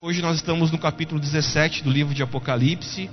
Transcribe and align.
Hoje 0.00 0.22
nós 0.22 0.36
estamos 0.36 0.70
no 0.70 0.78
capítulo 0.78 1.20
17 1.20 1.82
do 1.82 1.90
livro 1.90 2.14
de 2.14 2.22
Apocalipse. 2.22 3.10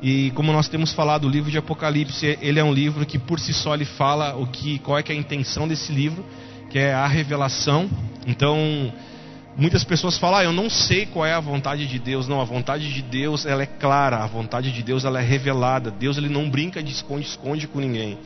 E 0.00 0.30
como 0.30 0.54
nós 0.54 0.68
temos 0.68 0.90
falado, 0.90 1.26
o 1.26 1.28
livro 1.28 1.50
de 1.50 1.58
Apocalipse, 1.58 2.38
ele 2.40 2.58
é 2.58 2.64
um 2.64 2.72
livro 2.72 3.04
que 3.04 3.18
por 3.18 3.38
si 3.38 3.52
só 3.52 3.74
ele 3.74 3.84
fala 3.84 4.34
o 4.34 4.46
que 4.46 4.78
qual 4.78 4.98
é, 4.98 5.02
que 5.02 5.12
é 5.12 5.14
a 5.14 5.18
intenção 5.18 5.68
desse 5.68 5.92
livro, 5.92 6.24
que 6.70 6.78
é 6.78 6.94
a 6.94 7.06
revelação. 7.06 7.90
Então, 8.26 8.58
muitas 9.54 9.84
pessoas 9.84 10.16
falam: 10.16 10.38
ah, 10.38 10.44
"Eu 10.44 10.52
não 10.54 10.70
sei 10.70 11.04
qual 11.04 11.26
é 11.26 11.34
a 11.34 11.40
vontade 11.40 11.86
de 11.86 11.98
Deus". 11.98 12.26
Não, 12.26 12.40
a 12.40 12.44
vontade 12.44 12.90
de 12.90 13.02
Deus, 13.02 13.44
ela 13.44 13.62
é 13.62 13.66
clara, 13.66 14.24
a 14.24 14.26
vontade 14.26 14.72
de 14.72 14.82
Deus 14.82 15.04
ela 15.04 15.20
é 15.20 15.22
revelada. 15.22 15.90
Deus 15.90 16.16
ele 16.16 16.30
não 16.30 16.48
brinca 16.48 16.82
de 16.82 16.90
esconde-esconde 16.90 17.68
com 17.68 17.80
ninguém. 17.80 18.18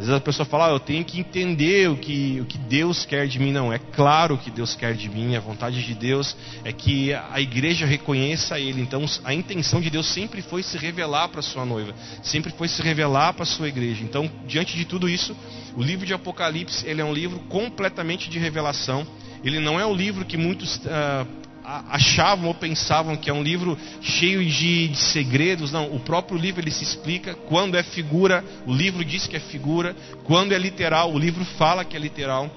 Às 0.00 0.06
vezes 0.06 0.14
a 0.14 0.20
pessoa 0.20 0.46
fala, 0.46 0.68
ah, 0.68 0.70
eu 0.70 0.80
tenho 0.80 1.04
que 1.04 1.20
entender 1.20 1.90
o 1.90 1.94
que, 1.94 2.40
o 2.40 2.46
que 2.46 2.56
Deus 2.56 3.04
quer 3.04 3.28
de 3.28 3.38
mim. 3.38 3.52
Não, 3.52 3.70
é 3.70 3.78
claro 3.78 4.38
que 4.38 4.50
Deus 4.50 4.74
quer 4.74 4.94
de 4.94 5.10
mim. 5.10 5.36
A 5.36 5.40
vontade 5.40 5.84
de 5.84 5.94
Deus 5.94 6.34
é 6.64 6.72
que 6.72 7.12
a 7.12 7.38
igreja 7.38 7.84
reconheça 7.84 8.58
Ele. 8.58 8.80
Então, 8.80 9.04
a 9.22 9.34
intenção 9.34 9.78
de 9.78 9.90
Deus 9.90 10.06
sempre 10.06 10.40
foi 10.40 10.62
se 10.62 10.78
revelar 10.78 11.28
para 11.28 11.42
sua 11.42 11.66
noiva, 11.66 11.94
sempre 12.22 12.50
foi 12.50 12.66
se 12.66 12.80
revelar 12.80 13.34
para 13.34 13.44
sua 13.44 13.68
igreja. 13.68 14.02
Então, 14.02 14.30
diante 14.46 14.74
de 14.74 14.86
tudo 14.86 15.06
isso, 15.06 15.36
o 15.76 15.82
livro 15.82 16.06
de 16.06 16.14
Apocalipse 16.14 16.86
ele 16.86 17.02
é 17.02 17.04
um 17.04 17.12
livro 17.12 17.38
completamente 17.40 18.30
de 18.30 18.38
revelação. 18.38 19.06
Ele 19.44 19.60
não 19.60 19.78
é 19.78 19.84
o 19.84 19.94
livro 19.94 20.24
que 20.24 20.38
muitos 20.38 20.76
uh, 20.76 21.39
achavam 21.88 22.48
ou 22.48 22.54
pensavam 22.54 23.16
que 23.16 23.30
é 23.30 23.32
um 23.32 23.42
livro 23.42 23.78
cheio 24.02 24.44
de, 24.44 24.88
de, 24.88 24.98
segredos. 24.98 25.70
Não, 25.70 25.94
o 25.94 26.00
próprio 26.00 26.36
livro 26.36 26.60
ele 26.60 26.70
se 26.70 26.82
explica. 26.82 27.34
Quando 27.34 27.76
é 27.76 27.82
figura, 27.82 28.44
o 28.66 28.74
livro 28.74 29.04
diz 29.04 29.26
que 29.26 29.36
é 29.36 29.40
figura. 29.40 29.94
Quando 30.24 30.52
é 30.52 30.58
literal, 30.58 31.12
o 31.12 31.18
livro 31.18 31.44
fala 31.44 31.84
que 31.84 31.96
é 31.96 32.00
literal. 32.00 32.50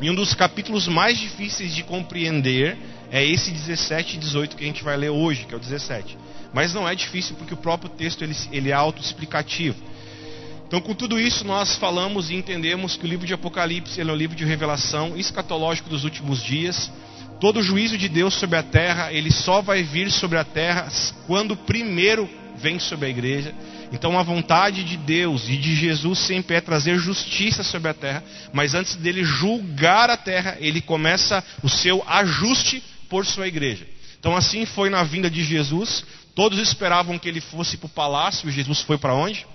E 0.00 0.10
um 0.10 0.14
dos 0.14 0.34
capítulos 0.34 0.88
mais 0.88 1.18
difíceis 1.18 1.74
de 1.74 1.82
compreender 1.82 2.76
é 3.10 3.24
esse 3.24 3.50
17 3.50 4.16
e 4.16 4.18
18 4.18 4.56
que 4.56 4.64
a 4.64 4.66
gente 4.66 4.82
vai 4.82 4.96
ler 4.96 5.10
hoje, 5.10 5.44
que 5.46 5.54
é 5.54 5.56
o 5.56 5.60
17. 5.60 6.18
Mas 6.52 6.74
não 6.74 6.88
é 6.88 6.94
difícil 6.94 7.36
porque 7.36 7.54
o 7.54 7.56
próprio 7.56 7.88
texto 7.90 8.22
ele, 8.22 8.36
ele 8.52 8.70
é 8.70 8.74
autoexplicativo. 8.74 9.76
Então, 10.66 10.80
com 10.80 10.94
tudo 10.94 11.20
isso, 11.20 11.44
nós 11.44 11.76
falamos 11.76 12.30
e 12.30 12.34
entendemos 12.34 12.96
que 12.96 13.04
o 13.04 13.08
livro 13.08 13.26
de 13.26 13.34
Apocalipse 13.34 14.00
é 14.00 14.04
um 14.04 14.14
livro 14.14 14.36
de 14.36 14.44
revelação 14.44 15.16
escatológico 15.16 15.88
dos 15.88 16.04
últimos 16.04 16.42
dias 16.42 16.90
todo 17.44 17.62
juízo 17.62 17.98
de 17.98 18.08
Deus 18.08 18.32
sobre 18.32 18.56
a 18.56 18.62
terra, 18.62 19.12
ele 19.12 19.30
só 19.30 19.60
vai 19.60 19.82
vir 19.82 20.10
sobre 20.10 20.38
a 20.38 20.44
terra 20.44 20.88
quando 21.26 21.54
primeiro 21.54 22.26
vem 22.56 22.78
sobre 22.78 23.04
a 23.04 23.10
igreja. 23.10 23.54
Então 23.92 24.18
a 24.18 24.22
vontade 24.22 24.82
de 24.82 24.96
Deus 24.96 25.46
e 25.46 25.58
de 25.58 25.76
Jesus 25.76 26.20
sempre 26.20 26.56
é 26.56 26.60
trazer 26.62 26.96
justiça 26.96 27.62
sobre 27.62 27.90
a 27.90 27.92
terra, 27.92 28.24
mas 28.50 28.74
antes 28.74 28.96
dele 28.96 29.22
julgar 29.22 30.08
a 30.08 30.16
terra, 30.16 30.56
ele 30.58 30.80
começa 30.80 31.44
o 31.62 31.68
seu 31.68 32.02
ajuste 32.08 32.82
por 33.10 33.26
sua 33.26 33.46
igreja. 33.46 33.86
Então 34.18 34.34
assim 34.34 34.64
foi 34.64 34.88
na 34.88 35.02
vinda 35.04 35.28
de 35.28 35.44
Jesus. 35.44 36.02
Todos 36.34 36.58
esperavam 36.58 37.18
que 37.18 37.28
ele 37.28 37.42
fosse 37.42 37.76
para 37.76 37.88
o 37.88 37.90
palácio, 37.90 38.48
e 38.48 38.52
Jesus 38.52 38.80
foi 38.80 38.96
para 38.96 39.12
onde? 39.12 39.46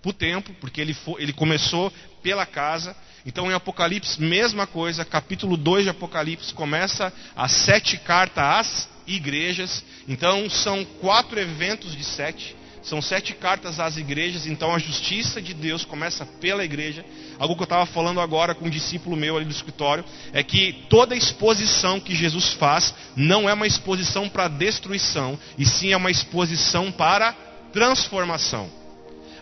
Para 0.00 0.08
o 0.08 0.14
templo, 0.14 0.56
porque 0.62 0.80
ele, 0.80 0.94
foi, 0.94 1.22
ele 1.22 1.34
começou 1.34 1.92
pela 2.22 2.46
casa. 2.46 2.96
Então, 3.26 3.50
em 3.50 3.54
Apocalipse, 3.54 4.20
mesma 4.22 4.66
coisa, 4.66 5.04
capítulo 5.04 5.56
2 5.56 5.84
de 5.84 5.90
Apocalipse, 5.90 6.54
começa 6.54 7.12
as 7.36 7.52
sete 7.52 7.96
cartas 7.96 8.44
às 8.44 8.88
igrejas. 9.06 9.84
Então, 10.06 10.48
são 10.48 10.84
quatro 10.84 11.38
eventos 11.38 11.96
de 11.96 12.04
sete. 12.04 12.56
São 12.82 13.02
sete 13.02 13.34
cartas 13.34 13.80
às 13.80 13.96
igrejas, 13.96 14.46
então 14.46 14.74
a 14.74 14.78
justiça 14.78 15.42
de 15.42 15.52
Deus 15.52 15.84
começa 15.84 16.24
pela 16.24 16.64
igreja. 16.64 17.04
Algo 17.38 17.54
que 17.54 17.62
eu 17.62 17.64
estava 17.64 17.84
falando 17.86 18.20
agora 18.20 18.54
com 18.54 18.66
um 18.66 18.70
discípulo 18.70 19.16
meu 19.16 19.36
ali 19.36 19.44
do 19.44 19.50
escritório 19.50 20.04
é 20.32 20.42
que 20.42 20.84
toda 20.88 21.16
exposição 21.16 22.00
que 22.00 22.14
Jesus 22.14 22.52
faz 22.54 22.94
não 23.16 23.48
é 23.48 23.52
uma 23.52 23.66
exposição 23.66 24.28
para 24.28 24.48
destruição, 24.48 25.38
e 25.58 25.66
sim 25.66 25.92
é 25.92 25.96
uma 25.96 26.10
exposição 26.10 26.90
para 26.90 27.32
transformação. 27.72 28.77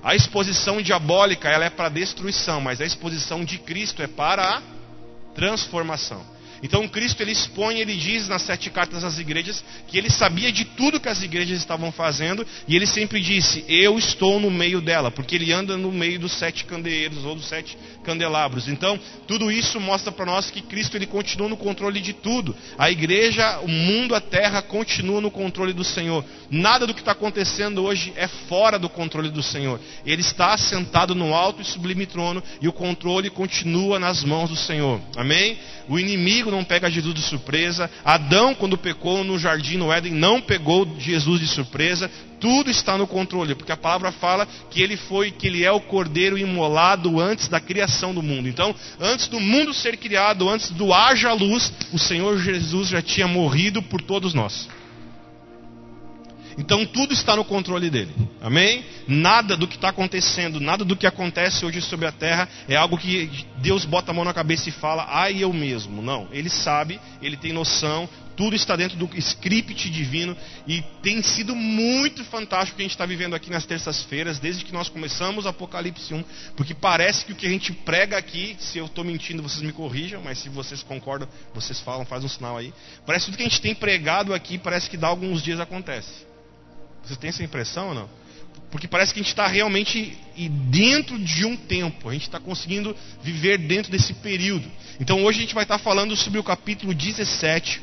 A 0.03 0.15
exposição 0.15 0.81
diabólica 0.81 1.49
ela 1.49 1.65
é 1.65 1.71
para 1.71 1.89
destruição, 1.89 2.61
mas 2.61 2.81
a 2.81 2.85
exposição 2.85 3.45
de 3.45 3.59
Cristo 3.59 4.03
é 4.03 4.07
para 4.07 4.59
a 4.59 4.63
transformação. 5.35 6.36
Então 6.63 6.87
Cristo 6.89 7.23
ele 7.23 7.33
expõe, 7.33 7.79
ele 7.79 7.95
diz 7.95 8.29
nas 8.29 8.43
sete 8.43 8.71
cartas 8.71 9.05
às 9.05 9.19
igrejas 9.19 9.65
que 9.87 9.99
ele 9.99 10.11
sabia 10.11 10.51
de 10.51 10.65
tudo 10.65 11.01
que 11.01 11.09
as 11.09 11.23
igrejas 11.23 11.59
estavam 11.59 11.93
fazendo 11.93 12.47
e 12.67 12.75
ele 12.75 12.87
sempre 12.87 13.21
disse: 13.21 13.65
Eu 13.69 13.99
estou 13.99 14.41
no 14.41 14.51
meio 14.51 14.81
dela, 14.81 15.11
porque 15.11 15.37
ele 15.37 15.53
anda 15.53 15.77
no 15.77 15.93
meio 15.93 16.19
dos 16.19 16.33
sete 16.33 16.65
candeeiros 16.65 17.25
ou 17.25 17.35
dos 17.35 17.47
sete 17.47 17.77
candelabros. 18.05 18.69
Então 18.69 18.99
tudo 19.27 19.51
isso 19.51 19.81
mostra 19.81 20.11
para 20.11 20.27
nós 20.27 20.51
que 20.51 20.63
Cristo 20.63 20.97
ele 20.97 21.07
continua 21.07 21.49
no 21.49 21.57
controle 21.57 22.01
de 22.01 22.13
tudo. 22.13 22.55
A 22.79 22.91
igreja, 22.91 23.61
o 23.61 23.69
mundo, 23.69 24.15
a 24.15 24.21
terra 24.21 24.63
continua 24.63 25.21
no 25.21 25.31
controle 25.31 25.73
do 25.73 25.85
Senhor. 25.85 26.25
Nada 26.51 26.87
do 26.87 26.95
que 26.95 27.01
está 27.01 27.13
acontecendo 27.13 27.83
hoje 27.83 28.13
é 28.17 28.29
fora 28.29 28.79
do 28.79 28.89
controle 28.89 29.31
do 29.31 29.43
Senhor. 29.43 29.81
Ele 30.05 30.23
está 30.23 30.57
sentado 30.57 31.15
no 31.15 31.35
alto 31.35 31.61
e 31.61 31.65
sublime 31.65 32.07
trono 32.07 32.43
e 32.61 32.69
o 32.69 32.73
controle 32.73 33.31
continua 33.31 33.99
nas 33.99 34.25
mãos 34.25 34.51
do 34.51 34.57
Senhor. 34.57 35.01
Amém? 35.17 35.59
O 35.89 35.99
inimigo 35.99 36.46
não 36.51 36.65
pega 36.65 36.91
Jesus 36.91 37.15
de 37.15 37.23
surpresa. 37.23 37.91
Adão, 38.05 38.55
quando 38.55 38.79
pecou 38.79 39.25
no 39.25 39.39
jardim 39.39 39.77
no 39.77 39.93
Éden, 39.93 40.13
não 40.13 40.41
pegou 40.41 40.87
Jesus 40.99 41.41
de 41.41 41.47
surpresa. 41.47 42.11
Tudo 42.41 42.71
está 42.71 42.99
no 42.99 43.07
controle, 43.07 43.55
porque 43.55 43.73
a 43.73 43.77
palavra 43.77 44.13
fala 44.13 44.47
que 44.71 44.83
ele 44.83 44.97
foi, 44.97 45.31
que 45.31 45.47
ele 45.47 45.65
é 45.65 45.73
o 45.73 45.81
cordeiro 45.81 46.37
imolado 46.37 47.19
antes 47.21 47.49
da 47.49 47.61
criação 47.61 48.15
do 48.15 48.23
mundo. 48.23 48.49
Então, 48.49 48.75
antes 49.01 49.27
do 49.27 49.41
mundo 49.41 49.73
ser 49.73 49.97
criado, 49.97 50.49
antes 50.49 50.71
do 50.71 50.93
haja 50.93 51.33
luz, 51.33 51.73
o 51.93 51.99
Senhor 51.99 52.39
Jesus 52.39 52.89
já 52.89 53.01
tinha 53.01 53.27
morrido 53.27 53.83
por 53.83 54.03
todos 54.03 54.35
nós. 54.35 54.69
Então 56.59 56.87
tudo 56.87 57.13
está 57.13 57.37
no 57.37 57.45
controle 57.45 57.91
dele. 57.91 58.15
Amém? 58.41 58.85
Nada 59.07 59.57
do 59.57 59.69
que 59.69 59.77
está 59.77 59.91
acontecendo, 59.91 60.61
nada 60.61 60.85
do 60.85 60.97
que 60.97 61.07
acontece 61.07 61.65
hoje 61.65 61.81
sobre 61.83 62.07
a 62.07 62.13
terra 62.13 62.49
é 62.69 62.77
algo 62.77 62.97
que 62.97 63.47
Deus 63.59 63.85
bota 63.85 64.11
a 64.11 64.15
mão 64.15 64.25
na 64.25 64.33
cabeça 64.35 64.69
e 64.69 64.73
fala, 64.73 65.07
ai 65.09 65.43
eu 65.43 65.53
mesmo. 65.53 66.01
Não. 66.01 66.29
Ele 66.33 66.49
sabe, 66.49 67.01
ele 67.21 67.37
tem 67.37 67.53
noção, 67.53 68.09
tudo 68.37 68.55
está 68.55 68.77
dentro 68.77 68.97
do 68.97 69.09
script 69.19 69.91
divino 69.91 70.37
e 70.67 70.83
tem 71.03 71.23
sido 71.23 71.57
muito 71.57 72.23
fantástico 72.25 72.75
o 72.75 72.77
que 72.77 72.83
a 72.83 72.85
gente 72.85 72.93
está 72.93 73.07
vivendo 73.07 73.35
aqui 73.35 73.51
nas 73.51 73.65
terças-feiras, 73.65 74.39
desde 74.39 74.65
que 74.65 74.73
nós 74.73 74.89
começamos 74.89 75.47
Apocalipse 75.47 76.13
1, 76.13 76.25
porque 76.55 76.75
parece 76.75 77.25
que 77.25 77.33
o 77.33 77.35
que 77.35 77.47
a 77.47 77.51
gente 77.51 77.73
prega 77.73 78.19
aqui, 78.19 78.57
se 78.59 78.79
eu 78.79 78.87
estou 78.87 79.03
mentindo, 79.03 79.43
vocês 79.43 79.63
me 79.63 79.73
corrijam, 79.73 80.21
mas 80.23 80.39
se 80.39 80.49
vocês 80.49 80.83
concordam, 80.83 81.29
vocês 81.55 81.81
falam, 81.81 82.05
faz 82.05 82.23
um 82.23 82.29
sinal 82.29 82.59
aí. 82.59 82.73
Parece 83.07 83.25
que 83.25 83.31
tudo 83.31 83.39
que 83.39 83.47
a 83.47 83.49
gente 83.49 83.61
tem 83.61 83.75
pregado 83.75 84.35
aqui, 84.35 84.59
parece 84.59 84.91
que 84.91 84.97
dá 84.97 85.09
alguns 85.09 85.43
dias 85.43 85.59
acontece. 85.59 86.26
Você 87.07 87.17
tem 87.17 87.29
essa 87.29 87.45
impressão 87.45 87.89
ou 87.89 87.95
não? 87.95 88.09
Porque 88.71 88.89
parece 88.89 89.15
que 89.15 89.21
a 89.21 89.23
gente 89.23 89.31
está 89.31 89.47
realmente 89.47 90.19
dentro 90.71 91.19
de 91.19 91.45
um 91.45 91.57
tempo, 91.57 92.09
a 92.09 92.13
gente 92.13 92.23
está 92.23 92.41
conseguindo 92.41 92.97
viver 93.23 93.59
dentro 93.59 93.93
desse 93.93 94.13
período. 94.15 94.71
Então 95.01 95.25
hoje 95.25 95.39
a 95.39 95.43
gente 95.43 95.55
vai 95.55 95.65
estar 95.65 95.79
falando 95.79 96.17
sobre 96.17 96.39
o 96.39 96.45
capítulo 96.45 96.93
17. 96.93 97.81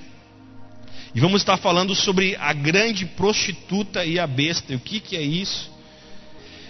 E 1.15 1.19
vamos 1.19 1.41
estar 1.41 1.57
falando 1.57 1.95
sobre 1.95 2.35
a 2.35 2.51
grande 2.53 3.05
prostituta 3.05 4.03
e 4.03 4.19
a 4.19 4.27
besta. 4.27 4.73
E 4.73 4.75
o 4.75 4.79
que, 4.79 4.99
que 4.99 5.15
é 5.15 5.21
isso? 5.21 5.71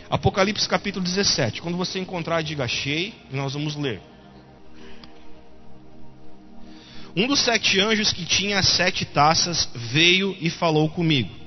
Apocalipse 0.10 0.68
capítulo 0.68 1.04
17. 1.04 1.62
Quando 1.62 1.78
você 1.78 1.98
encontrar, 1.98 2.44
diga 2.44 2.66
achei, 2.66 3.14
e 3.32 3.36
nós 3.36 3.54
vamos 3.54 3.76
ler. 3.76 4.00
Um 7.16 7.28
dos 7.28 7.40
sete 7.40 7.80
anjos 7.80 8.12
que 8.12 8.26
tinha 8.26 8.62
sete 8.62 9.06
taças 9.06 9.70
veio 9.74 10.36
e 10.40 10.50
falou 10.50 10.90
comigo. 10.90 11.43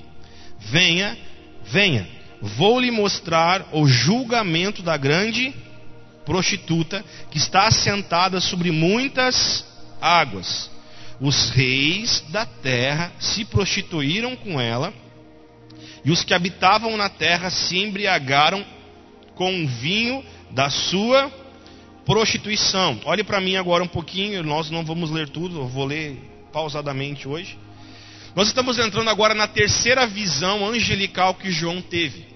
Venha, 0.69 1.16
venha, 1.65 2.09
vou 2.41 2.81
lhe 2.81 2.91
mostrar 2.91 3.69
o 3.72 3.87
julgamento 3.87 4.82
da 4.82 4.97
grande 4.97 5.54
prostituta 6.25 7.04
que 7.31 7.38
está 7.38 7.69
assentada 7.69 8.41
sobre 8.41 8.71
muitas 8.71 9.65
águas. 10.00 10.71
Os 11.21 11.50
reis 11.50 12.25
da 12.28 12.44
terra 12.44 13.12
se 13.19 13.44
prostituíram 13.44 14.34
com 14.37 14.60
ela, 14.60 14.92
e 16.04 16.10
os 16.10 16.24
que 16.24 16.34
habitavam 16.34 16.97
na 16.97 17.09
terra 17.09 17.48
se 17.48 17.78
embriagaram 17.78 18.65
com 19.34 19.65
o 19.65 19.68
vinho 19.68 20.24
da 20.51 20.68
sua 20.68 21.30
prostituição. 22.04 23.01
Olhe 23.04 23.24
para 23.24 23.41
mim 23.41 23.57
agora 23.57 23.83
um 23.83 23.89
pouquinho, 23.89 24.42
nós 24.42 24.71
não 24.71 24.84
vamos 24.84 25.10
ler 25.10 25.28
tudo, 25.28 25.60
eu 25.60 25.68
vou 25.68 25.84
ler 25.84 26.16
pausadamente 26.53 27.27
hoje. 27.28 27.57
Nós 28.36 28.48
estamos 28.48 28.78
entrando 28.78 29.09
agora 29.09 29.34
na 29.34 29.48
terceira 29.48 30.06
visão 30.06 30.68
angelical 30.68 31.34
que 31.36 31.50
João 31.50 31.80
teve. 31.80 32.27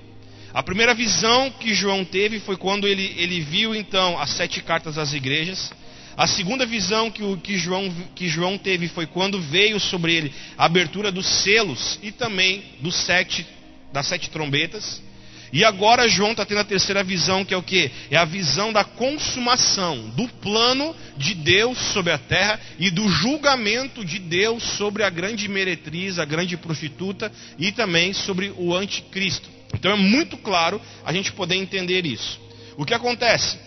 A 0.51 0.63
primeira 0.63 0.95
visão 0.95 1.51
que 1.51 1.75
João 1.75 2.07
teve 2.07 2.41
foi 2.41 2.57
quando 2.57 2.89
ele, 2.89 3.15
ele 3.19 3.43
viu 3.43 3.75
então 3.75 4.19
as 4.19 4.31
sete 4.31 4.63
cartas 4.63 4.97
às 4.97 5.13
igrejas. 5.13 5.71
A 6.17 6.27
segunda 6.27 6.65
visão 6.65 7.11
que, 7.11 7.23
o, 7.23 7.37
que, 7.37 7.59
João, 7.59 7.95
que 8.15 8.29
João 8.29 8.57
teve 8.57 8.89
foi 8.89 9.05
quando 9.05 9.39
veio 9.43 9.79
sobre 9.79 10.15
ele 10.15 10.33
a 10.57 10.65
abertura 10.65 11.13
dos 11.13 11.27
selos 11.27 11.99
e 12.03 12.11
também 12.11 12.65
dos 12.81 12.95
sete, 12.97 13.47
das 13.93 14.07
sete 14.07 14.31
trombetas. 14.31 15.03
E 15.53 15.65
agora 15.65 16.09
João 16.09 16.31
está 16.31 16.47
tendo 16.47 16.61
a 16.61 16.65
terceira 16.65 17.03
visão, 17.03 17.45
que 17.45 17.53
é 17.53 17.57
o 17.57 17.63
que? 17.63 17.91
É 18.11 18.17
a 18.17 18.25
visão 18.25 18.73
da 18.73 18.85
consumação, 18.85 20.09
do 20.11 20.29
plano 20.29 20.95
de 21.17 21.35
Deus 21.35 21.77
sobre 21.93 22.13
a 22.13 22.19
terra 22.19 22.61
e 22.79 22.91
do 22.91 23.09
julgamento 23.09 24.05
de 24.05 24.19
Deus 24.19 24.63
sobre 24.63 25.03
a 25.03 25.11
grande 25.11 25.49
meretriz, 25.49 26.19
a 26.19 26.25
grande 26.25 26.57
prostituta 26.57 27.33
e 27.59 27.73
também 27.73 28.13
sobre 28.13 28.53
o 28.57 28.75
anticristo. 28.75 29.49
Então 29.75 29.91
é 29.91 29.97
muito 29.97 30.37
claro 30.37 30.81
a 31.05 31.13
gente 31.13 31.33
poder 31.33 31.57
entender 31.57 32.07
isso. 32.07 32.41
O 32.77 32.85
que 32.85 32.95
acontece? 32.95 33.59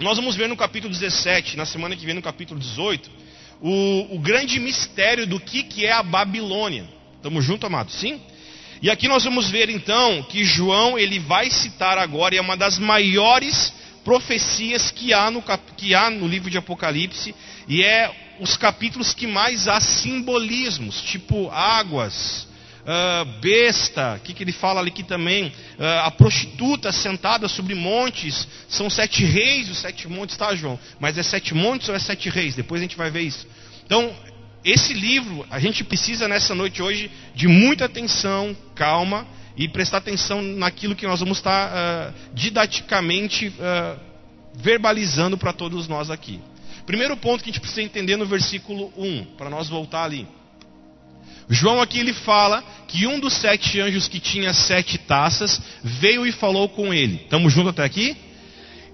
Nós 0.00 0.16
vamos 0.16 0.36
ver 0.36 0.48
no 0.48 0.56
capítulo 0.56 0.92
17, 0.92 1.56
na 1.56 1.66
semana 1.66 1.96
que 1.96 2.06
vem 2.06 2.14
no 2.14 2.22
capítulo 2.22 2.60
18, 2.60 3.10
o, 3.60 4.14
o 4.14 4.18
grande 4.20 4.60
mistério 4.60 5.26
do 5.26 5.40
que, 5.40 5.62
que 5.64 5.84
é 5.84 5.92
a 5.92 6.02
Babilônia. 6.02 6.88
Estamos 7.16 7.44
juntos, 7.44 7.64
amados? 7.64 7.94
Sim? 7.94 8.20
E 8.80 8.90
aqui 8.90 9.08
nós 9.08 9.24
vamos 9.24 9.50
ver 9.50 9.68
então 9.68 10.22
que 10.22 10.44
João 10.44 10.98
ele 10.98 11.18
vai 11.18 11.50
citar 11.50 11.98
agora, 11.98 12.34
e 12.34 12.38
é 12.38 12.40
uma 12.40 12.56
das 12.56 12.78
maiores 12.78 13.72
profecias 14.04 14.90
que 14.90 15.12
há 15.12 15.30
no, 15.30 15.42
que 15.76 15.94
há 15.94 16.10
no 16.10 16.26
livro 16.26 16.48
de 16.48 16.58
Apocalipse, 16.58 17.34
e 17.66 17.82
é 17.82 18.10
os 18.40 18.56
capítulos 18.56 19.12
que 19.12 19.26
mais 19.26 19.66
há 19.66 19.80
simbolismos, 19.80 21.02
tipo 21.02 21.50
águas, 21.50 22.46
uh, 22.88 23.24
besta, 23.40 24.14
o 24.16 24.20
que, 24.20 24.32
que 24.32 24.44
ele 24.44 24.52
fala 24.52 24.80
ali 24.80 24.90
também? 24.90 25.48
Uh, 25.48 25.84
a 26.04 26.10
prostituta 26.10 26.92
sentada 26.92 27.48
sobre 27.48 27.74
montes, 27.74 28.46
são 28.68 28.88
sete 28.88 29.24
reis 29.24 29.68
os 29.68 29.78
sete 29.78 30.08
montes, 30.08 30.36
tá, 30.36 30.54
João? 30.54 30.78
Mas 30.98 31.18
é 31.18 31.22
sete 31.22 31.54
montes 31.54 31.88
ou 31.88 31.94
é 31.94 31.98
sete 31.98 32.30
reis? 32.30 32.54
Depois 32.54 32.80
a 32.80 32.84
gente 32.84 32.96
vai 32.96 33.10
ver 33.10 33.22
isso. 33.22 33.46
Então, 33.84 34.14
esse 34.70 34.92
livro, 34.92 35.46
a 35.50 35.58
gente 35.58 35.82
precisa 35.82 36.28
nessa 36.28 36.54
noite 36.54 36.82
hoje 36.82 37.10
de 37.34 37.48
muita 37.48 37.86
atenção, 37.86 38.56
calma 38.74 39.26
e 39.56 39.68
prestar 39.68 39.98
atenção 39.98 40.42
naquilo 40.42 40.94
que 40.94 41.06
nós 41.06 41.20
vamos 41.20 41.38
estar 41.38 41.70
uh, 41.70 42.14
didaticamente 42.34 43.48
uh, 43.48 43.98
verbalizando 44.54 45.38
para 45.38 45.52
todos 45.52 45.88
nós 45.88 46.10
aqui. 46.10 46.40
Primeiro 46.86 47.16
ponto 47.16 47.42
que 47.42 47.50
a 47.50 47.52
gente 47.52 47.60
precisa 47.60 47.82
entender 47.82 48.16
no 48.16 48.26
versículo 48.26 48.92
1, 48.96 49.36
para 49.36 49.50
nós 49.50 49.68
voltar 49.68 50.04
ali. 50.04 50.26
João 51.48 51.80
aqui 51.80 51.98
ele 51.98 52.12
fala 52.12 52.62
que 52.86 53.06
um 53.06 53.18
dos 53.18 53.32
sete 53.32 53.80
anjos 53.80 54.06
que 54.06 54.20
tinha 54.20 54.52
sete 54.52 54.98
taças 54.98 55.60
veio 55.82 56.26
e 56.26 56.32
falou 56.32 56.68
com 56.68 56.92
ele. 56.92 57.22
Estamos 57.22 57.52
juntos 57.52 57.70
até 57.70 57.84
aqui? 57.84 58.16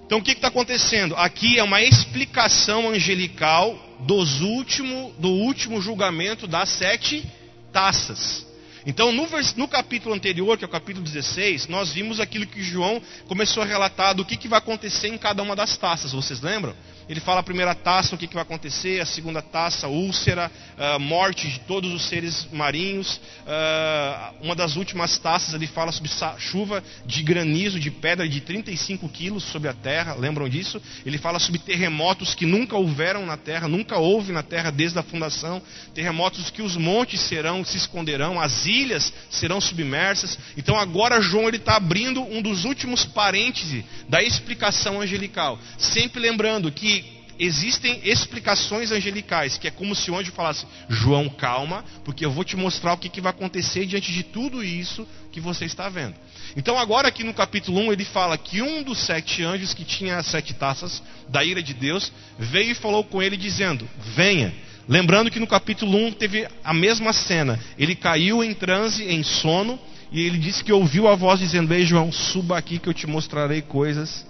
Então 0.05 0.19
o 0.19 0.21
que 0.21 0.31
está 0.31 0.47
acontecendo? 0.47 1.15
Aqui 1.17 1.59
é 1.59 1.63
uma 1.63 1.81
explicação 1.81 2.89
angelical 2.89 3.77
dos 4.01 4.41
último, 4.41 5.13
do 5.19 5.29
último 5.29 5.81
julgamento 5.81 6.47
das 6.47 6.69
sete 6.69 7.25
taças. 7.71 8.45
Então, 8.85 9.11
no, 9.11 9.27
no, 9.57 9.67
capítulo 9.67 10.13
anterior, 10.13 10.57
que 10.57 10.63
é 10.63 10.67
o 10.67 10.71
capítulo 10.71 11.03
16, 11.03 11.67
nós 11.67 11.91
vimos 11.91 12.19
aquilo 12.19 12.45
que 12.45 12.61
João 12.61 13.01
começou 13.27 13.63
a 13.63 13.65
relatar 13.65 14.13
do 14.13 14.23
que, 14.23 14.37
que 14.37 14.47
vai 14.47 14.59
acontecer 14.59 15.07
em 15.07 15.17
cada 15.17 15.41
uma 15.41 15.55
das 15.55 15.75
taças. 15.75 16.11
Vocês 16.11 16.39
lembram? 16.39 16.75
Ele 17.07 17.19
fala 17.19 17.39
a 17.39 17.43
primeira 17.43 17.75
taça, 17.75 18.15
o 18.15 18.17
que, 18.17 18.27
que 18.27 18.33
vai 18.33 18.41
acontecer, 18.41 18.99
a 18.99 19.05
segunda 19.05 19.41
taça, 19.41 19.87
úlcera, 19.87 20.51
uh, 20.77 20.99
morte 20.99 21.47
de 21.47 21.59
todos 21.61 21.91
os 21.93 22.03
seres 22.03 22.47
marinhos. 22.51 23.17
Uh, 23.45 24.43
uma 24.43 24.55
das 24.55 24.75
últimas 24.75 25.17
taças 25.19 25.53
ele 25.53 25.67
fala 25.67 25.91
sobre 25.91 26.09
chuva 26.39 26.83
de 27.05 27.21
granizo, 27.21 27.79
de 27.79 27.91
pedra 27.91 28.27
de 28.27 28.41
35 28.41 29.07
quilos 29.09 29.43
sobre 29.43 29.69
a 29.69 29.73
terra, 29.73 30.15
lembram 30.15 30.49
disso? 30.49 30.81
Ele 31.05 31.17
fala 31.17 31.37
sobre 31.37 31.59
terremotos 31.59 32.33
que 32.33 32.45
nunca 32.45 32.75
houveram 32.75 33.25
na 33.25 33.37
terra, 33.37 33.67
nunca 33.67 33.97
houve 33.97 34.31
na 34.31 34.41
terra 34.41 34.71
desde 34.71 34.97
a 34.97 35.03
fundação. 35.03 35.61
Terremotos 35.93 36.49
que 36.49 36.63
os 36.63 36.75
montes 36.75 37.21
serão, 37.21 37.63
se 37.63 37.77
esconderão, 37.77 38.41
as 38.41 38.65
ilhas 38.75 39.13
serão 39.29 39.61
submersas. 39.61 40.37
Então 40.57 40.77
agora 40.77 41.21
João 41.21 41.47
ele 41.47 41.57
está 41.57 41.75
abrindo 41.75 42.21
um 42.21 42.41
dos 42.41 42.65
últimos 42.65 43.05
parênteses 43.05 43.83
da 44.09 44.21
explicação 44.21 45.01
angelical. 45.01 45.59
Sempre 45.77 46.19
lembrando 46.19 46.71
que 46.71 47.15
existem 47.39 48.01
explicações 48.03 48.91
angelicais, 48.91 49.57
que 49.57 49.67
é 49.67 49.71
como 49.71 49.95
se 49.95 50.09
o 50.09 50.17
anjo 50.17 50.31
falasse: 50.31 50.65
João, 50.89 51.29
calma, 51.29 51.83
porque 52.03 52.25
eu 52.25 52.31
vou 52.31 52.43
te 52.43 52.55
mostrar 52.55 52.93
o 52.93 52.97
que, 52.97 53.09
que 53.09 53.21
vai 53.21 53.31
acontecer 53.31 53.85
diante 53.85 54.11
de 54.11 54.23
tudo 54.23 54.63
isso 54.63 55.07
que 55.31 55.39
você 55.39 55.65
está 55.65 55.89
vendo. 55.89 56.15
Então, 56.55 56.77
agora 56.77 57.07
aqui 57.07 57.23
no 57.23 57.33
capítulo 57.33 57.79
1, 57.81 57.93
ele 57.93 58.05
fala 58.05 58.37
que 58.37 58.61
um 58.61 58.83
dos 58.83 58.99
sete 58.99 59.43
anjos 59.43 59.73
que 59.73 59.83
tinha 59.83 60.17
as 60.17 60.27
sete 60.27 60.53
taças 60.53 61.03
da 61.27 61.43
ira 61.43 61.61
de 61.61 61.73
Deus 61.73 62.11
veio 62.39 62.71
e 62.71 62.75
falou 62.75 63.03
com 63.03 63.21
ele, 63.21 63.37
dizendo: 63.37 63.87
Venha. 64.15 64.53
Lembrando 64.87 65.31
que 65.31 65.39
no 65.39 65.47
capítulo 65.47 65.97
1 65.97 66.11
teve 66.13 66.47
a 66.63 66.73
mesma 66.73 67.11
cena. 67.11 67.59
Ele 67.77 67.95
caiu 67.95 68.43
em 68.43 68.53
transe, 68.53 69.03
em 69.03 69.23
sono, 69.23 69.79
e 70.11 70.21
ele 70.21 70.37
disse 70.37 70.63
que 70.63 70.71
ouviu 70.71 71.07
a 71.07 71.15
voz 71.15 71.39
dizendo: 71.39 71.73
Ei, 71.73 71.85
João, 71.85 72.11
suba 72.11 72.57
aqui 72.57 72.77
que 72.77 72.87
eu 72.87 72.93
te 72.93 73.07
mostrarei 73.07 73.61
coisas 73.61 74.25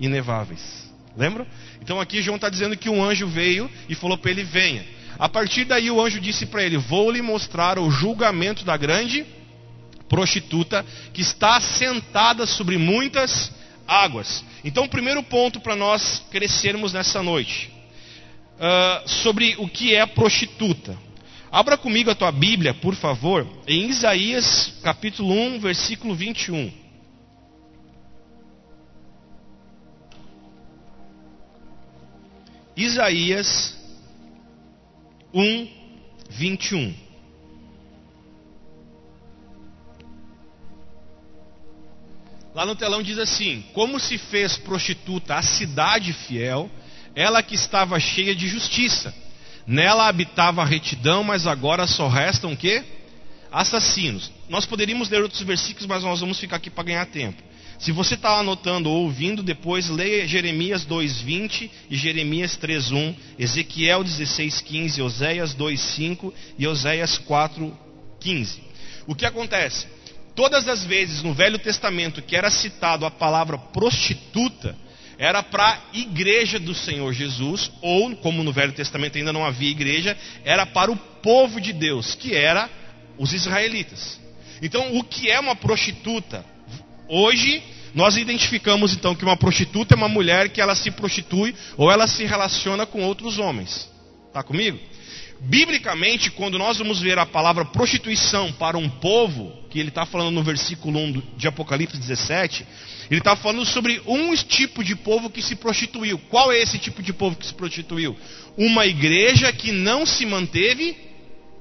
ineváveis. 0.00 0.88
Lembra? 1.16 1.46
Então 1.82 2.00
aqui 2.00 2.22
João 2.22 2.36
está 2.36 2.48
dizendo 2.48 2.76
que 2.76 2.88
um 2.88 3.04
anjo 3.04 3.26
veio 3.26 3.70
e 3.88 3.94
falou 3.94 4.16
para 4.16 4.30
ele: 4.30 4.44
venha. 4.44 4.84
A 5.18 5.28
partir 5.28 5.64
daí 5.64 5.90
o 5.90 6.00
anjo 6.00 6.20
disse 6.20 6.46
para 6.46 6.62
ele: 6.62 6.78
Vou 6.78 7.10
lhe 7.10 7.20
mostrar 7.20 7.78
o 7.78 7.90
julgamento 7.90 8.64
da 8.64 8.76
grande 8.78 9.26
prostituta 10.08 10.86
que 11.12 11.20
está 11.20 11.60
sentada 11.60 12.46
sobre 12.46 12.78
muitas 12.78 13.52
águas. 13.86 14.42
Então, 14.64 14.84
o 14.84 14.88
primeiro 14.88 15.22
ponto 15.22 15.60
para 15.60 15.76
nós 15.76 16.24
crescermos 16.30 16.94
nessa 16.94 17.22
noite 17.22 17.77
uh, 18.58 19.08
sobre 19.08 19.54
o 19.58 19.68
que 19.68 19.94
é 19.94 20.04
prostituta. 20.06 20.96
Abra 21.50 21.78
comigo 21.78 22.10
a 22.10 22.14
tua 22.14 22.30
Bíblia, 22.30 22.74
por 22.74 22.94
favor, 22.94 23.46
em 23.66 23.88
Isaías 23.88 24.74
capítulo 24.82 25.32
1, 25.32 25.60
versículo 25.60 26.14
21. 26.14 26.70
Isaías 32.76 33.76
1, 35.34 35.68
21. 36.30 36.94
Lá 42.54 42.66
no 42.66 42.76
telão 42.76 43.02
diz 43.02 43.18
assim: 43.18 43.64
Como 43.72 43.98
se 43.98 44.18
fez 44.18 44.56
prostituta 44.56 45.36
a 45.36 45.42
cidade 45.42 46.12
fiel, 46.12 46.70
ela 47.18 47.42
que 47.42 47.56
estava 47.56 47.98
cheia 47.98 48.32
de 48.32 48.46
justiça. 48.46 49.12
Nela 49.66 50.06
habitava 50.06 50.62
a 50.62 50.64
retidão, 50.64 51.24
mas 51.24 51.48
agora 51.48 51.84
só 51.84 52.06
restam 52.06 52.52
o 52.52 52.56
quê? 52.56 52.84
Assassinos. 53.50 54.30
Nós 54.48 54.64
poderíamos 54.64 55.08
ler 55.08 55.22
outros 55.22 55.42
versículos, 55.42 55.86
mas 55.86 56.04
nós 56.04 56.20
vamos 56.20 56.38
ficar 56.38 56.56
aqui 56.56 56.70
para 56.70 56.84
ganhar 56.84 57.06
tempo. 57.06 57.42
Se 57.76 57.90
você 57.90 58.14
está 58.14 58.38
anotando 58.38 58.88
ou 58.88 59.02
ouvindo, 59.02 59.42
depois 59.42 59.88
leia 59.88 60.28
Jeremias 60.28 60.86
2,20 60.86 61.68
e 61.90 61.96
Jeremias 61.96 62.56
3,1, 62.56 63.16
Ezequiel 63.36 64.04
16,15, 64.04 65.02
Oséias 65.02 65.56
2,5 65.56 66.32
e 66.56 66.68
Oséias 66.68 67.18
4,15. 67.18 68.60
O 69.08 69.14
que 69.16 69.26
acontece? 69.26 69.88
Todas 70.36 70.68
as 70.68 70.84
vezes 70.84 71.24
no 71.24 71.34
Velho 71.34 71.58
Testamento 71.58 72.22
que 72.22 72.36
era 72.36 72.48
citado 72.48 73.04
a 73.04 73.10
palavra 73.10 73.58
prostituta, 73.58 74.76
era 75.18 75.42
para 75.42 75.68
a 75.68 75.78
igreja 75.92 76.58
do 76.58 76.74
Senhor 76.74 77.12
Jesus, 77.12 77.70
ou, 77.82 78.14
como 78.16 78.44
no 78.44 78.52
Velho 78.52 78.72
Testamento 78.72 79.18
ainda 79.18 79.32
não 79.32 79.44
havia 79.44 79.70
igreja, 79.70 80.16
era 80.44 80.64
para 80.64 80.92
o 80.92 80.96
povo 80.96 81.60
de 81.60 81.72
Deus, 81.72 82.14
que 82.14 82.34
era 82.34 82.70
os 83.18 83.32
israelitas. 83.32 84.20
Então, 84.62 84.96
o 84.96 85.02
que 85.02 85.28
é 85.28 85.40
uma 85.40 85.56
prostituta? 85.56 86.44
Hoje, 87.08 87.62
nós 87.94 88.16
identificamos 88.16 88.92
então 88.92 89.14
que 89.14 89.24
uma 89.24 89.36
prostituta 89.36 89.94
é 89.94 89.96
uma 89.96 90.08
mulher 90.08 90.50
que 90.50 90.60
ela 90.60 90.74
se 90.74 90.90
prostitui 90.90 91.54
ou 91.76 91.90
ela 91.90 92.06
se 92.06 92.24
relaciona 92.24 92.86
com 92.86 93.02
outros 93.02 93.38
homens. 93.38 93.90
Está 94.28 94.42
comigo? 94.42 94.78
Biblicamente, 95.40 96.30
quando 96.30 96.58
nós 96.58 96.78
vamos 96.78 97.00
ver 97.00 97.18
a 97.18 97.24
palavra 97.24 97.64
prostituição 97.64 98.52
para 98.52 98.76
um 98.76 98.88
povo, 98.88 99.52
que 99.70 99.78
ele 99.78 99.88
está 99.88 100.04
falando 100.04 100.34
no 100.34 100.42
versículo 100.42 100.98
1 100.98 101.22
de 101.36 101.46
Apocalipse 101.46 101.96
17, 101.96 102.66
ele 103.10 103.20
está 103.20 103.36
falando 103.36 103.64
sobre 103.64 104.02
um 104.04 104.34
tipo 104.34 104.82
de 104.82 104.96
povo 104.96 105.30
que 105.30 105.40
se 105.40 105.54
prostituiu. 105.54 106.18
Qual 106.28 106.50
é 106.52 106.58
esse 106.58 106.78
tipo 106.78 107.02
de 107.02 107.12
povo 107.12 107.36
que 107.36 107.46
se 107.46 107.54
prostituiu? 107.54 108.16
Uma 108.56 108.84
igreja 108.86 109.52
que 109.52 109.70
não 109.70 110.04
se 110.04 110.26
manteve 110.26 110.96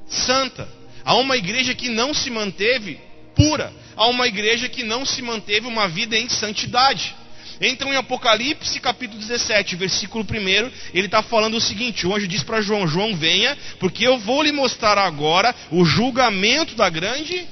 santa. 0.08 0.68
Há 1.06 1.16
uma 1.16 1.38
igreja 1.38 1.76
que 1.76 1.88
não 1.88 2.14
se 2.14 2.30
manteve 2.32 3.00
pura 3.36 3.72
a 3.96 4.08
uma 4.08 4.28
igreja 4.28 4.68
que 4.68 4.84
não 4.84 5.06
se 5.06 5.22
manteve 5.22 5.68
uma 5.68 5.88
vida 5.88 6.18
em 6.18 6.28
santidade. 6.28 7.16
Então, 7.60 7.92
em 7.92 7.98
Apocalipse 7.98 8.80
capítulo 8.80 9.20
17, 9.20 9.76
versículo 9.76 10.24
1, 10.24 10.72
ele 10.94 11.08
está 11.08 11.24
falando 11.24 11.58
o 11.58 11.62
seguinte: 11.62 12.06
o 12.06 12.16
anjo 12.16 12.28
diz 12.28 12.44
para 12.44 12.62
João: 12.62 12.88
João, 12.88 13.16
venha, 13.16 13.58
porque 13.80 14.06
eu 14.06 14.18
vou 14.20 14.44
lhe 14.44 14.52
mostrar 14.52 14.98
agora 14.98 15.54
o 15.72 15.84
julgamento 15.84 16.76
da 16.76 16.90
grande. 16.90 17.48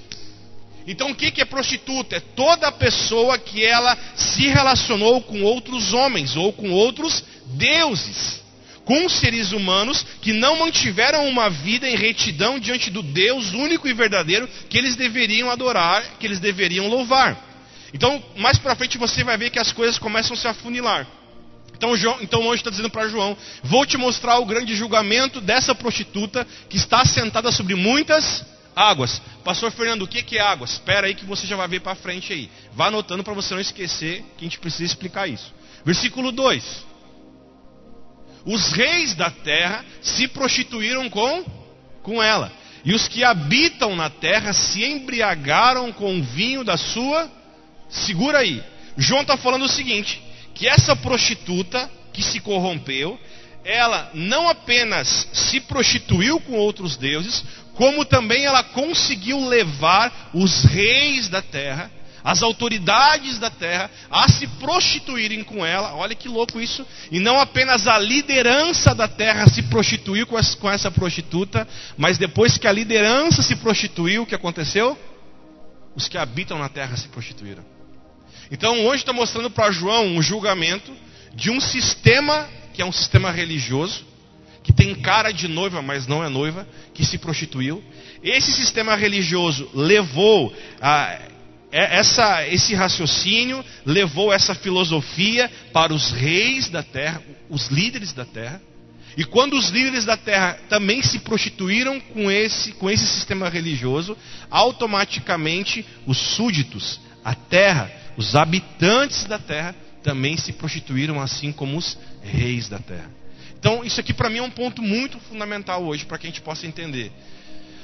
Então, 0.87 1.09
o 1.09 1.15
que, 1.15 1.31
que 1.31 1.41
é 1.41 1.45
prostituta? 1.45 2.17
É 2.17 2.19
toda 2.19 2.71
pessoa 2.71 3.39
que 3.39 3.65
ela 3.65 3.97
se 4.15 4.47
relacionou 4.47 5.19
com 5.21 5.41
outros 5.41 5.93
homens 5.93 6.35
ou 6.35 6.53
com 6.53 6.69
outros 6.69 7.23
deuses 7.47 8.45
com 8.85 9.09
seres 9.09 9.51
humanos 9.51 10.05
que 10.21 10.31
não 10.31 10.59
mantiveram 10.59 11.27
uma 11.27 11.49
vida 11.49 11.89
em 11.89 11.95
retidão 11.95 12.59
diante 12.59 12.91
do 12.91 13.01
Deus 13.01 13.51
único 13.51 13.87
e 13.87 13.93
verdadeiro 13.93 14.47
que 14.69 14.77
eles 14.77 14.95
deveriam 14.95 15.49
adorar, 15.49 16.03
que 16.19 16.27
eles 16.27 16.39
deveriam 16.39 16.87
louvar. 16.87 17.44
Então, 17.95 18.21
mais 18.35 18.57
para 18.57 18.75
frente 18.75 18.97
você 18.97 19.23
vai 19.23 19.37
ver 19.37 19.49
que 19.49 19.57
as 19.57 19.71
coisas 19.71 19.97
começam 19.97 20.33
a 20.33 20.37
se 20.37 20.45
afunilar. 20.45 21.07
Então, 21.77 21.95
João, 21.95 22.17
então 22.19 22.41
o 22.41 22.47
anjo 22.47 22.55
está 22.55 22.69
dizendo 22.69 22.89
para 22.89 23.07
João: 23.07 23.37
Vou 23.63 23.85
te 23.85 23.95
mostrar 23.95 24.37
o 24.39 24.45
grande 24.45 24.75
julgamento 24.75 25.39
dessa 25.39 25.73
prostituta 25.73 26.45
que 26.69 26.75
está 26.75 27.05
sentada 27.05 27.53
sobre 27.53 27.73
muitas 27.73 28.45
águas. 28.75 29.21
Pastor 29.45 29.71
Fernando, 29.71 30.01
o 30.01 30.07
que 30.09 30.37
é 30.37 30.41
águas? 30.41 30.71
Espera 30.71 31.07
aí 31.07 31.15
que 31.15 31.23
você 31.23 31.47
já 31.47 31.55
vai 31.55 31.69
ver 31.69 31.79
para 31.79 31.95
frente 31.95 32.33
aí. 32.33 32.49
Vá 32.73 32.87
anotando 32.87 33.23
para 33.23 33.33
você 33.33 33.53
não 33.53 33.61
esquecer 33.61 34.25
que 34.37 34.43
a 34.43 34.47
gente 34.47 34.59
precisa 34.59 34.83
explicar 34.83 35.29
isso. 35.29 35.53
Versículo 35.85 36.33
2: 36.33 36.85
Os 38.43 38.73
reis 38.73 39.15
da 39.15 39.31
terra 39.31 39.85
se 40.01 40.27
prostituíram 40.27 41.09
com, 41.09 41.45
com 42.03 42.21
ela, 42.21 42.51
e 42.83 42.93
os 42.93 43.07
que 43.07 43.23
habitam 43.23 43.95
na 43.95 44.09
terra 44.09 44.51
se 44.51 44.83
embriagaram 44.83 45.93
com 45.93 46.19
o 46.19 46.23
vinho 46.23 46.61
da 46.61 46.75
sua. 46.75 47.44
Segura 47.95 48.39
aí. 48.39 48.61
João 48.97 49.21
está 49.21 49.37
falando 49.37 49.65
o 49.65 49.69
seguinte: 49.69 50.21
que 50.53 50.67
essa 50.67 50.95
prostituta 50.95 51.89
que 52.13 52.23
se 52.23 52.39
corrompeu, 52.39 53.19
ela 53.63 54.09
não 54.13 54.47
apenas 54.47 55.27
se 55.33 55.59
prostituiu 55.59 56.39
com 56.39 56.53
outros 56.53 56.95
deuses, 56.95 57.43
como 57.73 58.05
também 58.05 58.45
ela 58.45 58.63
conseguiu 58.63 59.47
levar 59.47 60.31
os 60.33 60.63
reis 60.63 61.27
da 61.27 61.41
terra, 61.41 61.91
as 62.23 62.41
autoridades 62.41 63.37
da 63.37 63.49
terra, 63.49 63.91
a 64.09 64.29
se 64.29 64.47
prostituírem 64.47 65.43
com 65.43 65.65
ela. 65.65 65.93
Olha 65.93 66.15
que 66.15 66.29
louco 66.29 66.61
isso. 66.61 66.85
E 67.11 67.19
não 67.19 67.39
apenas 67.39 67.85
a 67.85 67.99
liderança 67.99 68.95
da 68.95 69.07
terra 69.07 69.47
se 69.47 69.63
prostituiu 69.63 70.25
com 70.25 70.69
essa 70.69 70.89
prostituta, 70.89 71.67
mas 71.97 72.17
depois 72.17 72.57
que 72.57 72.67
a 72.67 72.71
liderança 72.71 73.43
se 73.43 73.55
prostituiu, 73.57 74.23
o 74.23 74.25
que 74.25 74.35
aconteceu? 74.35 74.97
Os 75.95 76.07
que 76.07 76.17
habitam 76.17 76.57
na 76.57 76.69
terra 76.69 76.95
se 76.95 77.07
prostituíram. 77.09 77.74
Então 78.51 78.85
hoje 78.85 79.03
está 79.03 79.13
mostrando 79.13 79.49
para 79.49 79.71
João 79.71 80.05
um 80.07 80.21
julgamento 80.21 80.91
de 81.33 81.49
um 81.49 81.59
sistema 81.59 82.47
que 82.75 82.81
é 82.81 82.85
um 82.85 82.91
sistema 82.91 83.31
religioso, 83.31 84.05
que 84.61 84.73
tem 84.73 84.93
cara 84.95 85.31
de 85.31 85.47
noiva, 85.47 85.81
mas 85.81 86.07
não 86.07 86.23
é 86.23 86.27
noiva, 86.27 86.67
que 86.93 87.05
se 87.05 87.17
prostituiu. 87.17 87.81
Esse 88.21 88.51
sistema 88.51 88.95
religioso 88.95 89.69
levou 89.73 90.53
a, 90.81 91.19
essa, 91.71 92.45
esse 92.47 92.75
raciocínio, 92.75 93.63
levou 93.85 94.33
essa 94.33 94.53
filosofia 94.53 95.49
para 95.71 95.93
os 95.93 96.11
reis 96.11 96.67
da 96.67 96.83
terra, 96.83 97.21
os 97.49 97.67
líderes 97.67 98.11
da 98.11 98.25
terra. 98.25 98.61
E 99.15 99.23
quando 99.23 99.55
os 99.55 99.69
líderes 99.69 100.03
da 100.03 100.17
terra 100.17 100.59
também 100.67 101.01
se 101.01 101.19
prostituíram 101.19 101.99
com 101.99 102.29
esse, 102.29 102.73
com 102.73 102.89
esse 102.89 103.07
sistema 103.07 103.47
religioso, 103.47 104.17
automaticamente 104.51 105.85
os 106.05 106.17
súditos, 106.17 106.99
a 107.23 107.33
terra, 107.33 107.89
os 108.17 108.35
habitantes 108.35 109.25
da 109.25 109.39
terra 109.39 109.75
também 110.03 110.37
se 110.37 110.53
prostituíram 110.53 111.19
assim 111.19 111.51
como 111.51 111.77
os 111.77 111.97
reis 112.21 112.69
da 112.69 112.79
terra. 112.79 113.09
Então, 113.57 113.83
isso 113.83 113.99
aqui 113.99 114.13
para 114.13 114.29
mim 114.29 114.37
é 114.37 114.43
um 114.43 114.51
ponto 114.51 114.81
muito 114.81 115.19
fundamental 115.21 115.83
hoje 115.83 116.05
para 116.05 116.17
que 116.17 116.27
a 116.27 116.29
gente 116.29 116.41
possa 116.41 116.67
entender. 116.67 117.11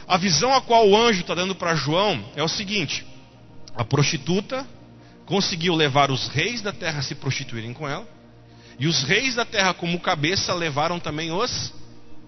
A 0.08 0.18
visão 0.18 0.54
a 0.54 0.62
qual 0.62 0.88
o 0.88 0.96
anjo 0.96 1.22
está 1.22 1.34
dando 1.34 1.56
para 1.56 1.74
João 1.74 2.24
é 2.36 2.44
o 2.44 2.48
seguinte: 2.48 3.06
a 3.76 3.84
prostituta 3.84 4.68
conseguiu 5.26 5.74
levar 5.74 6.12
os 6.12 6.28
reis 6.28 6.62
da 6.62 6.72
terra 6.72 7.00
a 7.00 7.02
se 7.02 7.16
prostituírem 7.16 7.74
com 7.74 7.88
ela, 7.88 8.08
e 8.78 8.88
os 8.88 9.04
reis 9.04 9.36
da 9.36 9.46
terra, 9.46 9.74
como 9.74 10.00
cabeça, 10.00 10.54
levaram 10.54 11.00
também 11.00 11.32
os 11.32 11.74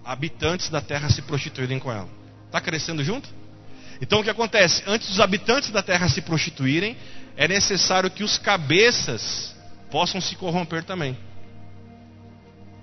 habitantes 0.04 0.68
da 0.68 0.80
terra 0.80 1.06
a 1.06 1.10
se 1.10 1.22
prostituírem 1.22 1.78
com 1.78 1.92
ela. 1.92 2.08
Está 2.46 2.60
crescendo 2.60 3.04
junto? 3.04 3.28
Então 4.00 4.20
o 4.20 4.24
que 4.24 4.30
acontece? 4.30 4.82
Antes 4.86 5.08
dos 5.08 5.20
habitantes 5.20 5.70
da 5.70 5.82
terra 5.82 6.08
se 6.08 6.20
prostituírem, 6.20 6.96
é 7.36 7.48
necessário 7.48 8.10
que 8.10 8.22
os 8.22 8.38
cabeças 8.38 9.54
possam 9.90 10.20
se 10.20 10.36
corromper 10.36 10.84
também. 10.84 11.16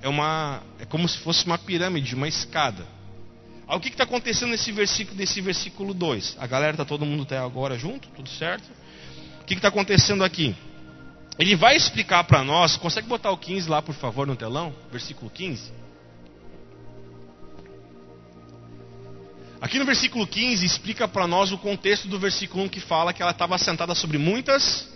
É, 0.01 0.09
uma, 0.09 0.61
é 0.79 0.85
como 0.85 1.07
se 1.07 1.17
fosse 1.19 1.45
uma 1.45 1.57
pirâmide, 1.57 2.15
uma 2.15 2.27
escada. 2.27 2.85
Aí, 3.67 3.77
o 3.77 3.79
que 3.79 3.89
está 3.89 4.03
acontecendo 4.03 4.49
nesse 4.49 4.71
versículo, 4.71 5.17
nesse 5.17 5.39
versículo 5.39 5.93
2? 5.93 6.37
A 6.39 6.47
galera 6.47 6.71
está 6.73 6.83
todo 6.83 7.05
mundo 7.05 7.23
até 7.23 7.37
agora 7.37 7.77
junto? 7.77 8.07
Tudo 8.09 8.27
certo? 8.29 8.69
O 9.41 9.45
que 9.45 9.53
está 9.53 9.67
acontecendo 9.67 10.23
aqui? 10.23 10.55
Ele 11.39 11.55
vai 11.55 11.75
explicar 11.75 12.23
para 12.25 12.43
nós, 12.43 12.75
consegue 12.75 13.07
botar 13.07 13.31
o 13.31 13.37
15 13.37 13.69
lá 13.69 13.81
por 13.81 13.95
favor 13.95 14.27
no 14.27 14.35
telão? 14.35 14.73
Versículo 14.91 15.31
15. 15.31 15.71
Aqui 19.61 19.77
no 19.77 19.85
versículo 19.85 20.25
15 20.25 20.65
explica 20.65 21.07
para 21.07 21.27
nós 21.27 21.51
o 21.51 21.57
contexto 21.57 22.07
do 22.07 22.17
versículo 22.17 22.63
1 22.63 22.69
que 22.69 22.79
fala 22.79 23.13
que 23.13 23.21
ela 23.21 23.29
estava 23.29 23.55
sentada 23.59 23.93
sobre 23.93 24.17
muitas 24.17 24.89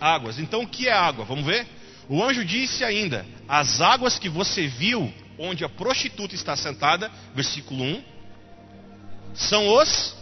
águas. 0.00 0.38
Então 0.38 0.62
o 0.62 0.68
que 0.68 0.86
é 0.86 0.92
água? 0.92 1.24
Vamos 1.24 1.44
ver? 1.44 1.66
O 2.08 2.22
anjo 2.22 2.44
disse 2.44 2.84
ainda: 2.84 3.26
As 3.48 3.80
águas 3.80 4.20
que 4.20 4.28
você 4.28 4.68
viu, 4.68 5.12
onde 5.36 5.64
a 5.64 5.68
prostituta 5.68 6.36
está 6.36 6.54
sentada, 6.56 7.10
versículo 7.34 7.82
1, 7.82 8.02
são 9.34 9.66
os 9.66 10.14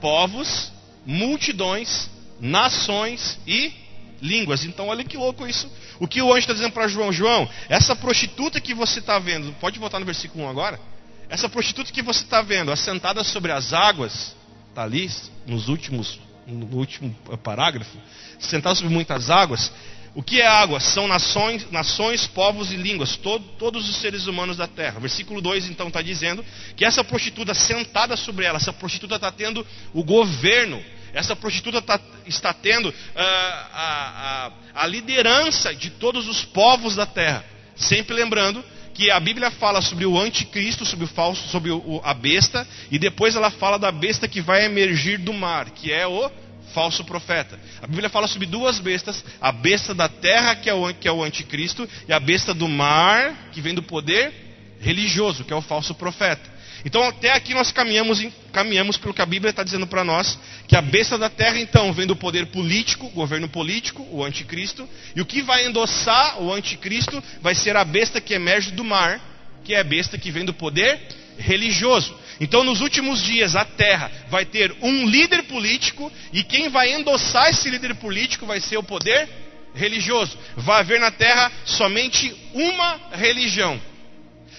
povos, 0.00 0.72
multidões, 1.06 2.10
nações 2.40 3.38
e 3.46 3.72
línguas. 4.20 4.64
Então, 4.64 4.88
olha 4.88 5.04
que 5.04 5.16
louco 5.16 5.46
isso. 5.46 5.70
O 6.00 6.08
que 6.08 6.20
o 6.20 6.32
anjo 6.32 6.40
está 6.40 6.54
dizendo 6.54 6.72
para 6.72 6.88
João? 6.88 7.12
João, 7.12 7.48
essa 7.68 7.94
prostituta 7.94 8.60
que 8.60 8.74
você 8.74 8.98
está 8.98 9.20
vendo, 9.20 9.52
pode 9.60 9.78
voltar 9.78 10.00
no 10.00 10.06
versículo 10.06 10.44
1 10.44 10.48
agora? 10.48 10.93
Essa 11.28 11.48
prostituta 11.48 11.92
que 11.92 12.02
você 12.02 12.22
está 12.22 12.42
vendo, 12.42 12.70
assentada 12.70 13.24
sobre 13.24 13.52
as 13.52 13.72
águas, 13.72 14.34
está 14.68 14.82
ali 14.82 15.10
nos 15.46 15.68
últimos, 15.68 16.18
no 16.46 16.76
último 16.76 17.14
parágrafo, 17.42 17.96
sentada 18.38 18.74
sobre 18.74 18.92
muitas 18.92 19.30
águas. 19.30 19.72
O 20.14 20.22
que 20.22 20.40
é 20.40 20.46
água? 20.46 20.78
São 20.78 21.08
nações, 21.08 21.68
nações 21.72 22.26
povos 22.26 22.70
e 22.70 22.76
línguas, 22.76 23.16
todo, 23.16 23.44
todos 23.58 23.88
os 23.88 23.96
seres 23.96 24.26
humanos 24.26 24.56
da 24.56 24.68
terra. 24.68 25.00
Versículo 25.00 25.40
2 25.40 25.68
então 25.68 25.88
está 25.88 26.00
dizendo 26.00 26.44
que 26.76 26.84
essa 26.84 27.02
prostituta 27.02 27.52
sentada 27.52 28.16
sobre 28.16 28.44
ela, 28.44 28.56
essa 28.56 28.72
prostituta 28.72 29.16
está 29.16 29.32
tendo 29.32 29.66
o 29.92 30.04
governo, 30.04 30.80
essa 31.12 31.34
prostituta 31.34 31.82
tá, 31.82 32.00
está 32.26 32.52
tendo 32.52 32.90
uh, 32.90 32.94
a, 33.16 34.52
a, 34.74 34.82
a 34.82 34.86
liderança 34.86 35.74
de 35.74 35.90
todos 35.90 36.28
os 36.28 36.44
povos 36.44 36.94
da 36.94 37.06
terra. 37.06 37.44
Sempre 37.74 38.14
lembrando 38.14 38.64
que 38.94 39.10
a 39.10 39.18
Bíblia 39.18 39.50
fala 39.50 39.82
sobre 39.82 40.06
o 40.06 40.18
anticristo, 40.18 40.86
sobre 40.86 41.04
o 41.04 41.08
falso, 41.08 41.48
sobre 41.48 41.70
o, 41.72 42.00
a 42.04 42.14
besta, 42.14 42.66
e 42.90 42.98
depois 42.98 43.34
ela 43.34 43.50
fala 43.50 43.78
da 43.78 43.90
besta 43.90 44.28
que 44.28 44.40
vai 44.40 44.64
emergir 44.64 45.18
do 45.18 45.32
mar, 45.32 45.70
que 45.70 45.92
é 45.92 46.06
o 46.06 46.30
falso 46.72 47.04
profeta. 47.04 47.58
A 47.82 47.86
Bíblia 47.86 48.08
fala 48.08 48.28
sobre 48.28 48.46
duas 48.46 48.78
bestas: 48.78 49.24
a 49.40 49.50
besta 49.50 49.92
da 49.92 50.08
terra, 50.08 50.54
que 50.54 50.70
é 50.70 50.74
o, 50.74 50.94
que 50.94 51.08
é 51.08 51.12
o 51.12 51.24
anticristo, 51.24 51.88
e 52.08 52.12
a 52.12 52.20
besta 52.20 52.54
do 52.54 52.68
mar, 52.68 53.50
que 53.52 53.60
vem 53.60 53.74
do 53.74 53.82
poder 53.82 54.32
religioso, 54.80 55.44
que 55.44 55.52
é 55.52 55.56
o 55.56 55.62
falso 55.62 55.94
profeta. 55.94 56.53
Então, 56.84 57.02
até 57.02 57.32
aqui 57.32 57.54
nós 57.54 57.72
caminhamos, 57.72 58.22
caminhamos 58.52 58.98
pelo 58.98 59.14
que 59.14 59.22
a 59.22 59.26
Bíblia 59.26 59.50
está 59.50 59.62
dizendo 59.62 59.86
para 59.86 60.04
nós, 60.04 60.38
que 60.68 60.76
a 60.76 60.82
besta 60.82 61.16
da 61.16 61.30
terra, 61.30 61.58
então, 61.58 61.92
vem 61.92 62.06
do 62.06 62.14
poder 62.14 62.46
político, 62.46 63.08
governo 63.10 63.48
político, 63.48 64.06
o 64.10 64.22
anticristo, 64.22 64.88
e 65.16 65.20
o 65.20 65.26
que 65.26 65.40
vai 65.40 65.64
endossar 65.64 66.42
o 66.42 66.52
anticristo 66.52 67.22
vai 67.40 67.54
ser 67.54 67.74
a 67.74 67.84
besta 67.84 68.20
que 68.20 68.34
emerge 68.34 68.70
do 68.72 68.84
mar, 68.84 69.18
que 69.64 69.74
é 69.74 69.80
a 69.80 69.84
besta 69.84 70.18
que 70.18 70.30
vem 70.30 70.44
do 70.44 70.52
poder 70.52 71.00
religioso. 71.38 72.14
Então, 72.38 72.62
nos 72.62 72.82
últimos 72.82 73.22
dias, 73.22 73.56
a 73.56 73.64
terra 73.64 74.12
vai 74.28 74.44
ter 74.44 74.74
um 74.82 75.06
líder 75.06 75.44
político, 75.44 76.12
e 76.34 76.44
quem 76.44 76.68
vai 76.68 76.92
endossar 76.92 77.48
esse 77.48 77.70
líder 77.70 77.94
político 77.94 78.44
vai 78.44 78.60
ser 78.60 78.76
o 78.76 78.82
poder 78.82 79.26
religioso. 79.74 80.36
Vai 80.54 80.80
haver 80.80 81.00
na 81.00 81.10
terra 81.10 81.50
somente 81.64 82.34
uma 82.52 83.00
religião. 83.12 83.80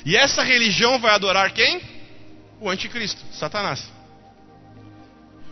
E 0.04 0.16
essa 0.16 0.44
religião 0.44 1.00
vai 1.00 1.14
adorar 1.14 1.52
quem? 1.52 1.95
O 2.68 2.70
anticristo, 2.70 3.22
Satanás. 3.34 3.84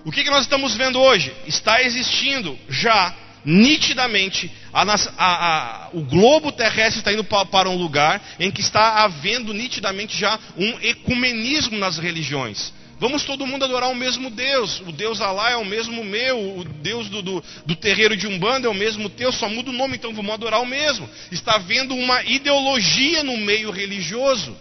O 0.06 0.12
que, 0.12 0.24
que 0.24 0.30
nós 0.30 0.42
estamos 0.42 0.76
vendo 0.76 1.00
hoje? 1.00 1.34
Está 1.48 1.82
existindo 1.82 2.58
já 2.68 3.16
nitidamente 3.46 4.52
a, 4.72 4.84
a, 4.84 4.96
a, 5.18 5.90
o 5.94 6.02
globo 6.02 6.52
terrestre 6.52 7.00
está 7.00 7.12
indo 7.12 7.24
para, 7.24 7.46
para 7.46 7.70
um 7.70 7.78
lugar 7.78 8.22
em 8.40 8.50
que 8.50 8.62
está 8.62 9.04
havendo 9.04 9.54
nitidamente 9.54 10.18
já 10.18 10.40
um 10.58 10.80
ecumenismo 10.82 11.78
nas 11.78 11.98
religiões. 11.98 12.74
Vamos 13.00 13.24
todo 13.24 13.46
mundo 13.46 13.66
adorar 13.66 13.90
o 13.90 13.96
mesmo 13.96 14.30
Deus. 14.30 14.80
O 14.82 14.92
Deus 14.92 15.20
Alá 15.20 15.52
é 15.52 15.58
o 15.58 15.66
mesmo 15.66 16.04
meu. 16.06 16.60
O 16.60 16.64
Deus 16.64 17.10
do, 17.10 17.22
do, 17.22 17.44
do, 17.66 17.76
terreiro 17.76 18.16
de 18.16 18.28
Umbanda 18.28 18.68
é 18.68 18.70
o 18.70 18.74
mesmo 18.74 19.10
teu. 19.10 19.32
Só 19.32 19.50
muda 19.50 19.72
o 19.72 19.74
nome, 19.74 19.96
então 19.96 20.14
vamos 20.14 20.34
adorar 20.34 20.62
o 20.62 20.66
mesmo. 20.66 21.10
Está 21.30 21.56
havendo 21.56 21.94
uma 21.96 22.24
ideologia 22.24 23.22
no 23.24 23.36
meio 23.36 23.72
religioso. 23.72 24.56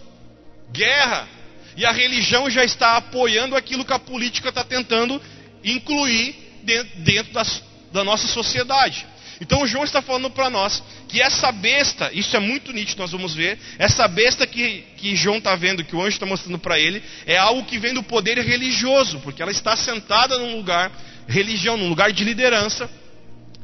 Guerra, 0.73 1.29
e 1.77 1.85
a 1.85 1.93
religião 1.93 2.51
já 2.51 2.65
está 2.65 2.97
apoiando 2.97 3.57
aquilo 3.57 3.85
que 3.85 3.93
a 3.93 3.99
política 3.99 4.49
está 4.49 4.65
tentando 4.65 5.21
incluir 5.65 6.35
dentro, 6.63 7.33
das, 7.33 7.63
da 7.93 8.05
nossa 8.05 8.27
sociedade. 8.29 9.07
Então 9.41 9.67
João 9.67 9.83
está 9.83 10.01
falando 10.01 10.31
para 10.31 10.49
nós 10.49 10.83
que 11.09 11.21
essa 11.21 11.51
besta, 11.51 12.11
isso 12.13 12.37
é 12.37 12.39
muito 12.39 12.73
nítido, 12.73 13.01
nós 13.01 13.11
vamos 13.11 13.35
ver, 13.35 13.59
essa 13.79 14.07
besta 14.07 14.47
que, 14.47 14.85
que 14.97 15.17
João 15.17 15.39
está 15.39 15.57
vendo, 15.57 15.85
que 15.85 15.97
o 15.97 16.01
anjo 16.01 16.11
está 16.11 16.27
mostrando 16.27 16.59
para 16.59 16.79
ele, 16.79 17.03
é 17.27 17.37
algo 17.37 17.65
que 17.65 17.79
vem 17.79 17.93
do 17.93 18.03
poder 18.03 18.39
religioso, 18.39 19.19
porque 19.21 19.43
ela 19.43 19.51
está 19.51 19.77
sentada 19.77 20.39
num 20.39 20.57
lugar, 20.57 20.93
religião, 21.27 21.77
num 21.77 21.89
lugar 21.89 22.13
de 22.13 22.23
liderança, 22.23 22.89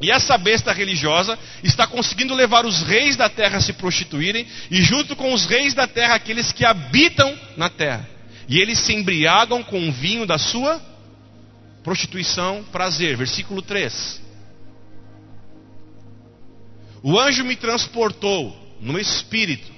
E 0.00 0.10
essa 0.10 0.38
besta 0.38 0.72
religiosa 0.72 1.38
está 1.62 1.86
conseguindo 1.86 2.34
levar 2.34 2.64
os 2.64 2.82
reis 2.82 3.16
da 3.16 3.28
terra 3.28 3.58
a 3.58 3.60
se 3.60 3.72
prostituírem, 3.72 4.46
e 4.70 4.82
junto 4.82 5.16
com 5.16 5.32
os 5.32 5.46
reis 5.46 5.74
da 5.74 5.86
terra, 5.86 6.14
aqueles 6.14 6.52
que 6.52 6.64
habitam 6.64 7.36
na 7.56 7.68
terra. 7.68 8.08
E 8.48 8.60
eles 8.60 8.78
se 8.78 8.94
embriagam 8.94 9.62
com 9.62 9.88
o 9.88 9.92
vinho 9.92 10.24
da 10.26 10.38
sua 10.38 10.80
prostituição, 11.82 12.64
prazer. 12.70 13.16
Versículo 13.16 13.60
3. 13.60 14.22
O 17.02 17.18
anjo 17.18 17.44
me 17.44 17.56
transportou 17.56 18.76
no 18.80 18.98
espírito 18.98 19.72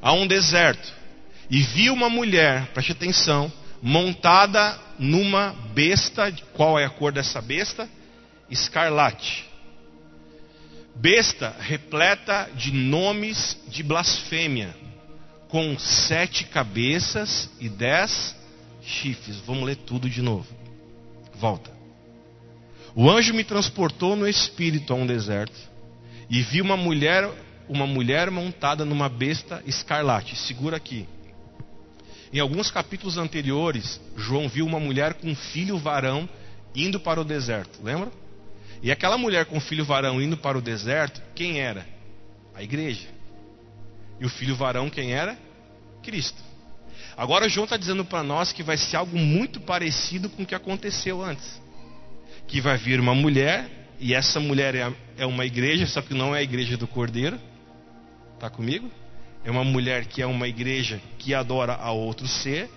a 0.00 0.12
um 0.12 0.26
deserto 0.26 0.92
e 1.50 1.62
vi 1.62 1.90
uma 1.90 2.08
mulher, 2.08 2.66
preste 2.68 2.92
atenção, 2.92 3.52
montada 3.82 4.78
numa 4.98 5.54
besta. 5.74 6.32
Qual 6.52 6.78
é 6.78 6.84
a 6.84 6.90
cor 6.90 7.12
dessa 7.12 7.40
besta? 7.40 7.88
Escarlate. 8.50 9.47
Besta 11.00 11.54
repleta 11.60 12.50
de 12.56 12.72
nomes 12.72 13.56
de 13.68 13.84
blasfêmia, 13.84 14.74
com 15.48 15.78
sete 15.78 16.44
cabeças 16.44 17.48
e 17.60 17.68
dez 17.68 18.34
chifres. 18.82 19.36
Vamos 19.46 19.64
ler 19.64 19.76
tudo 19.76 20.10
de 20.10 20.20
novo. 20.20 20.48
Volta. 21.36 21.70
O 22.96 23.08
anjo 23.08 23.32
me 23.32 23.44
transportou 23.44 24.16
no 24.16 24.26
espírito 24.26 24.92
a 24.92 24.96
um 24.96 25.06
deserto 25.06 25.56
e 26.28 26.42
vi 26.42 26.60
uma 26.60 26.76
mulher, 26.76 27.30
uma 27.68 27.86
mulher 27.86 28.28
montada 28.28 28.84
numa 28.84 29.08
besta 29.08 29.62
escarlate. 29.64 30.34
Segura 30.34 30.76
aqui. 30.76 31.06
Em 32.32 32.40
alguns 32.40 32.72
capítulos 32.72 33.16
anteriores, 33.16 34.00
João 34.16 34.48
viu 34.48 34.66
uma 34.66 34.80
mulher 34.80 35.14
com 35.14 35.28
um 35.28 35.36
filho 35.36 35.78
varão 35.78 36.28
indo 36.74 36.98
para 36.98 37.20
o 37.20 37.24
deserto. 37.24 37.78
Lembra? 37.84 38.10
E 38.82 38.90
aquela 38.92 39.18
mulher 39.18 39.46
com 39.46 39.58
o 39.58 39.60
filho 39.60 39.84
varão 39.84 40.20
indo 40.20 40.36
para 40.36 40.56
o 40.56 40.62
deserto, 40.62 41.20
quem 41.34 41.60
era? 41.60 41.86
A 42.54 42.62
igreja. 42.62 43.08
E 44.20 44.24
o 44.24 44.28
filho 44.28 44.56
varão 44.56 44.88
quem 44.88 45.12
era? 45.12 45.38
Cristo. 46.02 46.42
Agora 47.16 47.48
João 47.48 47.64
está 47.64 47.76
dizendo 47.76 48.04
para 48.04 48.22
nós 48.22 48.52
que 48.52 48.62
vai 48.62 48.76
ser 48.76 48.96
algo 48.96 49.18
muito 49.18 49.60
parecido 49.60 50.28
com 50.28 50.42
o 50.42 50.46
que 50.46 50.54
aconteceu 50.54 51.22
antes. 51.22 51.60
Que 52.46 52.60
vai 52.60 52.76
vir 52.78 53.00
uma 53.00 53.14
mulher, 53.14 53.68
e 53.98 54.14
essa 54.14 54.38
mulher 54.38 54.74
é, 54.74 54.92
é 55.16 55.26
uma 55.26 55.44
igreja, 55.44 55.86
só 55.86 56.00
que 56.00 56.14
não 56.14 56.34
é 56.34 56.38
a 56.38 56.42
igreja 56.42 56.76
do 56.76 56.86
Cordeiro. 56.86 57.38
Está 58.34 58.48
comigo? 58.48 58.90
É 59.44 59.50
uma 59.50 59.64
mulher 59.64 60.06
que 60.06 60.22
é 60.22 60.26
uma 60.26 60.46
igreja 60.46 61.00
que 61.18 61.34
adora 61.34 61.74
a 61.74 61.90
outro 61.90 62.26
ser. 62.28 62.70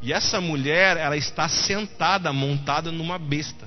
E 0.00 0.12
essa 0.12 0.40
mulher, 0.40 0.96
ela 0.96 1.16
está 1.16 1.48
sentada, 1.48 2.32
montada 2.32 2.92
numa 2.92 3.18
besta. 3.18 3.66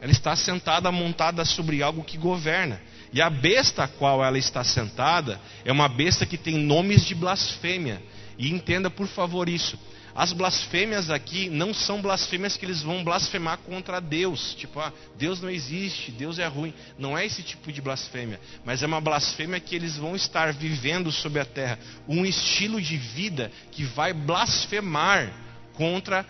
Ela 0.00 0.12
está 0.12 0.36
sentada, 0.36 0.90
montada 0.92 1.44
sobre 1.44 1.82
algo 1.82 2.04
que 2.04 2.16
governa. 2.16 2.80
E 3.12 3.20
a 3.20 3.30
besta 3.30 3.84
a 3.84 3.88
qual 3.88 4.22
ela 4.24 4.38
está 4.38 4.62
sentada 4.62 5.40
é 5.64 5.72
uma 5.72 5.88
besta 5.88 6.26
que 6.26 6.36
tem 6.36 6.56
nomes 6.56 7.04
de 7.04 7.14
blasfêmia. 7.14 8.02
E 8.36 8.50
entenda 8.50 8.88
por 8.90 9.08
favor 9.08 9.48
isso. 9.48 9.78
As 10.14 10.32
blasfêmias 10.32 11.10
aqui 11.10 11.48
não 11.48 11.72
são 11.72 12.02
blasfêmias 12.02 12.56
que 12.56 12.66
eles 12.66 12.82
vão 12.82 13.04
blasfemar 13.04 13.58
contra 13.58 14.00
Deus. 14.00 14.54
Tipo, 14.54 14.80
ah, 14.80 14.92
Deus 15.16 15.40
não 15.40 15.48
existe, 15.48 16.10
Deus 16.10 16.38
é 16.40 16.46
ruim. 16.48 16.74
Não 16.98 17.16
é 17.16 17.24
esse 17.24 17.42
tipo 17.42 17.70
de 17.70 17.80
blasfêmia. 17.80 18.40
Mas 18.64 18.82
é 18.82 18.86
uma 18.86 19.00
blasfêmia 19.00 19.60
que 19.60 19.76
eles 19.76 19.96
vão 19.96 20.16
estar 20.16 20.52
vivendo 20.52 21.12
sobre 21.12 21.40
a 21.40 21.44
terra. 21.44 21.78
Um 22.08 22.26
estilo 22.26 22.82
de 22.82 22.96
vida 22.96 23.50
que 23.70 23.84
vai 23.84 24.12
blasfemar 24.12 25.32
contra 25.74 26.26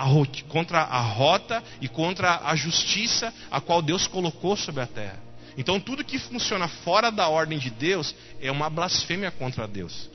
a, 0.00 0.06
contra 0.48 0.80
a 0.80 1.00
rota 1.00 1.62
e 1.80 1.88
contra 1.88 2.40
a 2.44 2.56
justiça 2.56 3.32
a 3.50 3.60
qual 3.60 3.82
Deus 3.82 4.06
colocou 4.06 4.56
sobre 4.56 4.82
a 4.82 4.86
terra. 4.86 5.20
Então 5.58 5.78
tudo 5.78 6.04
que 6.04 6.18
funciona 6.18 6.66
fora 6.68 7.10
da 7.10 7.28
ordem 7.28 7.58
de 7.58 7.68
Deus 7.68 8.14
é 8.40 8.50
uma 8.50 8.70
blasfêmia 8.70 9.30
contra 9.30 9.68
Deus. 9.68 10.08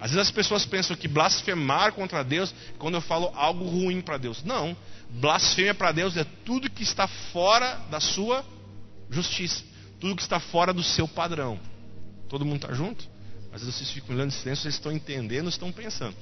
Às 0.00 0.10
vezes 0.10 0.26
as 0.26 0.32
pessoas 0.32 0.66
pensam 0.66 0.96
que 0.96 1.06
blasfemar 1.06 1.92
contra 1.92 2.24
Deus 2.24 2.52
é 2.70 2.72
quando 2.78 2.94
eu 2.94 3.00
falo 3.00 3.30
algo 3.36 3.64
ruim 3.64 4.00
para 4.00 4.18
Deus. 4.18 4.42
Não. 4.42 4.76
Blasfêmia 5.08 5.74
para 5.74 5.92
Deus 5.92 6.16
é 6.16 6.26
tudo 6.44 6.68
que 6.68 6.82
está 6.82 7.06
fora 7.06 7.76
da 7.88 8.00
sua 8.00 8.44
justiça. 9.08 9.62
Tudo 10.00 10.16
que 10.16 10.22
está 10.22 10.40
fora 10.40 10.72
do 10.72 10.82
seu 10.82 11.06
padrão. 11.06 11.60
Todo 12.28 12.44
mundo 12.44 12.64
está 12.64 12.74
junto? 12.74 13.06
Às 13.52 13.60
vezes 13.60 13.76
vocês 13.76 13.90
ficam 13.90 14.16
olhando 14.16 14.30
em 14.30 14.32
silêncio, 14.32 14.62
vocês 14.62 14.74
estão 14.74 14.90
entendendo, 14.90 15.48
estão 15.48 15.70
pensando. 15.70 16.16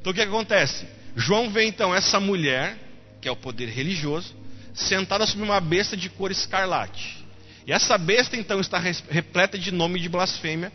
Então 0.00 0.12
o 0.12 0.14
que, 0.14 0.22
acontece? 0.22 0.86
João 1.14 1.50
vê 1.50 1.64
então 1.64 1.94
essa 1.94 2.18
mulher, 2.18 2.76
que 3.20 3.28
é 3.28 3.30
o 3.30 3.36
poder 3.36 3.68
religioso, 3.68 4.34
sentada 4.74 5.26
sobre 5.26 5.44
uma 5.44 5.60
besta 5.60 5.96
de 5.96 6.08
cor 6.08 6.30
escarlate. 6.30 7.18
E 7.66 7.72
essa 7.72 7.98
besta 7.98 8.36
então 8.36 8.60
está 8.60 8.78
repleta 8.78 9.58
de 9.58 9.70
nome 9.70 10.00
de 10.00 10.08
blasfêmia 10.08 10.72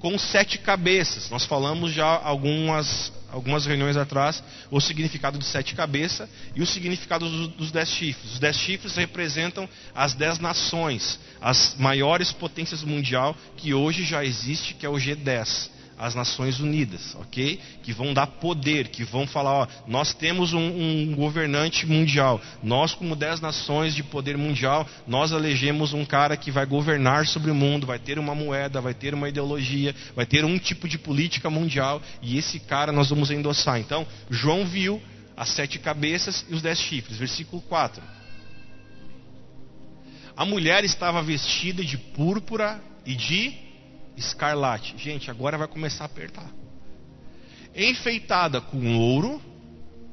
com 0.00 0.18
sete 0.18 0.58
cabeças. 0.58 1.30
Nós 1.30 1.44
falamos 1.44 1.92
já 1.92 2.06
algumas, 2.06 3.12
algumas 3.30 3.64
reuniões 3.64 3.96
atrás 3.96 4.42
o 4.68 4.80
significado 4.80 5.38
de 5.38 5.44
sete 5.44 5.74
cabeças 5.74 6.28
e 6.54 6.60
o 6.60 6.66
significado 6.66 7.30
dos, 7.30 7.48
dos 7.54 7.70
dez 7.70 7.88
chifres. 7.88 8.32
Os 8.32 8.38
dez 8.40 8.56
chifres 8.56 8.96
representam 8.96 9.68
as 9.94 10.12
dez 10.12 10.40
nações, 10.40 11.20
as 11.40 11.76
maiores 11.78 12.32
potências 12.32 12.82
mundial 12.82 13.36
que 13.56 13.72
hoje 13.72 14.04
já 14.04 14.24
existe, 14.24 14.74
que 14.74 14.84
é 14.84 14.88
o 14.88 14.94
G10 14.94 15.75
as 15.98 16.14
Nações 16.14 16.60
Unidas, 16.60 17.14
ok? 17.14 17.58
Que 17.82 17.92
vão 17.92 18.12
dar 18.12 18.26
poder, 18.26 18.88
que 18.88 19.02
vão 19.04 19.26
falar, 19.26 19.52
ó, 19.52 19.68
nós 19.86 20.12
temos 20.12 20.52
um, 20.52 20.58
um, 20.58 21.14
governante 21.14 21.86
mundial, 21.86 22.40
nós 22.62 22.94
como 22.94 23.16
dez 23.16 23.40
nações 23.40 23.94
de 23.94 24.02
poder 24.02 24.36
mundial, 24.36 24.86
nós 25.06 25.32
elegemos 25.32 25.92
um 25.92 26.04
cara 26.04 26.36
que 26.36 26.50
vai 26.50 26.66
governar 26.66 27.26
sobre 27.26 27.50
o 27.50 27.54
mundo, 27.54 27.86
vai 27.86 27.98
ter 27.98 28.18
uma 28.18 28.34
moeda, 28.34 28.80
vai 28.80 28.92
ter 28.92 29.14
uma 29.14 29.28
ideologia, 29.28 29.94
vai 30.14 30.26
ter 30.26 30.44
um 30.44 30.58
tipo 30.58 30.86
de 30.86 30.98
política 30.98 31.48
mundial, 31.48 32.02
e 32.20 32.36
esse 32.36 32.60
cara 32.60 32.92
nós 32.92 33.08
vamos 33.08 33.30
endossar. 33.30 33.78
Então, 33.78 34.06
João 34.30 34.66
viu 34.66 35.00
as 35.36 35.50
sete 35.50 35.78
cabeças 35.78 36.44
e 36.48 36.54
os 36.54 36.62
dez 36.62 36.78
chifres, 36.78 37.18
versículo 37.18 37.62
4. 37.62 38.02
A 40.36 40.44
mulher 40.44 40.84
estava 40.84 41.22
vestida 41.22 41.82
de 41.82 41.96
púrpura 41.96 42.82
e 43.06 43.14
de 43.14 43.65
escarlate. 44.16 44.96
Gente, 44.96 45.30
agora 45.30 45.58
vai 45.58 45.68
começar 45.68 46.04
a 46.04 46.06
apertar. 46.06 46.50
Enfeitada 47.74 48.60
com 48.60 48.96
ouro, 48.96 49.40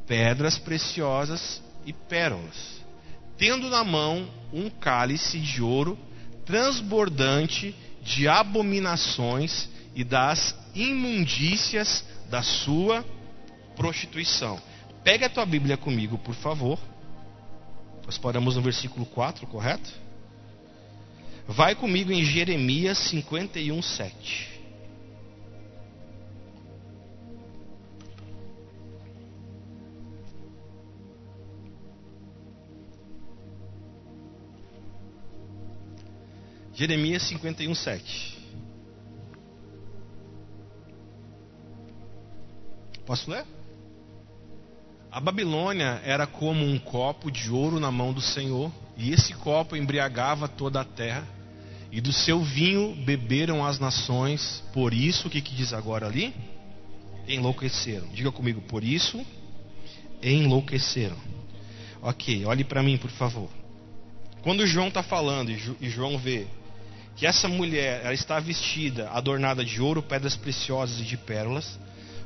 pedras 0.06 0.58
preciosas 0.58 1.62
e 1.86 1.94
pérolas. 1.94 2.84
Tendo 3.38 3.70
na 3.70 3.84
mão 3.84 4.28
um 4.52 4.70
cálice 4.70 5.40
de 5.40 5.62
ouro 5.62 5.98
transbordante 6.46 7.74
de 8.02 8.28
abominações 8.28 9.70
e 9.96 10.04
das 10.04 10.56
imundícias 10.76 12.06
da 12.30 12.42
sua 12.42 13.06
prostituição. 13.76 14.62
Pega 15.04 15.28
a 15.28 15.30
tua 15.30 15.46
Bíblia 15.46 15.78
comigo, 15.78 16.18
por 16.18 16.36
favor. 16.36 16.80
Nós 18.06 18.18
paramos 18.18 18.56
no 18.56 18.62
versículo 18.62 19.06
4, 19.06 19.48
correto? 19.48 20.03
Vai 21.48 21.76
comigo 21.76 22.12
em 22.12 22.24
Jeremias 22.24 22.98
51, 23.10 23.82
7. 23.82 24.54
Jeremias 36.74 37.22
51, 37.24 37.76
7. 37.76 38.44
Posso 43.06 43.30
ler? 43.30 43.46
A 45.12 45.20
Babilônia 45.20 46.02
era 46.04 46.26
como 46.26 46.66
um 46.66 46.80
copo 46.80 47.30
de 47.30 47.52
ouro 47.52 47.80
na 47.80 47.92
mão 47.92 48.12
do 48.12 48.22
Senhor, 48.22 48.72
e 48.98 49.12
esse 49.12 49.34
copo 49.34 49.76
embriagava 49.76 50.48
toda 50.48 50.82
a 50.82 50.86
terra, 50.86 51.28
e 51.92 52.02
do 52.02 52.12
seu 52.12 52.42
vinho 52.42 52.96
beberam 53.06 53.64
as 53.64 53.80
nações, 53.80 54.64
por 54.74 54.94
isso, 54.94 55.28
o 55.28 55.32
que, 55.32 55.42
que 55.42 55.54
diz 55.54 55.74
agora 55.74 56.08
ali? 56.08 56.34
Enlouqueceram. 57.28 58.08
Diga 58.08 58.32
comigo, 58.32 58.62
por 58.62 58.84
isso, 58.84 59.24
enlouqueceram. 60.22 61.18
Ok, 62.02 62.46
olhe 62.46 62.64
para 62.64 62.82
mim, 62.82 62.98
por 62.98 63.12
favor. 63.12 63.50
Quando 64.42 64.66
João 64.66 64.88
está 64.88 65.04
falando, 65.04 65.52
e 65.52 65.90
João 65.90 66.18
vê 66.18 66.48
que 67.16 67.28
essa 67.28 67.48
mulher 67.48 68.02
ela 68.04 68.14
está 68.14 68.40
vestida, 68.40 69.10
adornada 69.12 69.64
de 69.64 69.80
ouro, 69.80 70.02
pedras 70.02 70.36
preciosas 70.36 71.00
e 71.00 71.04
de 71.04 71.16
pérolas, 71.16 71.80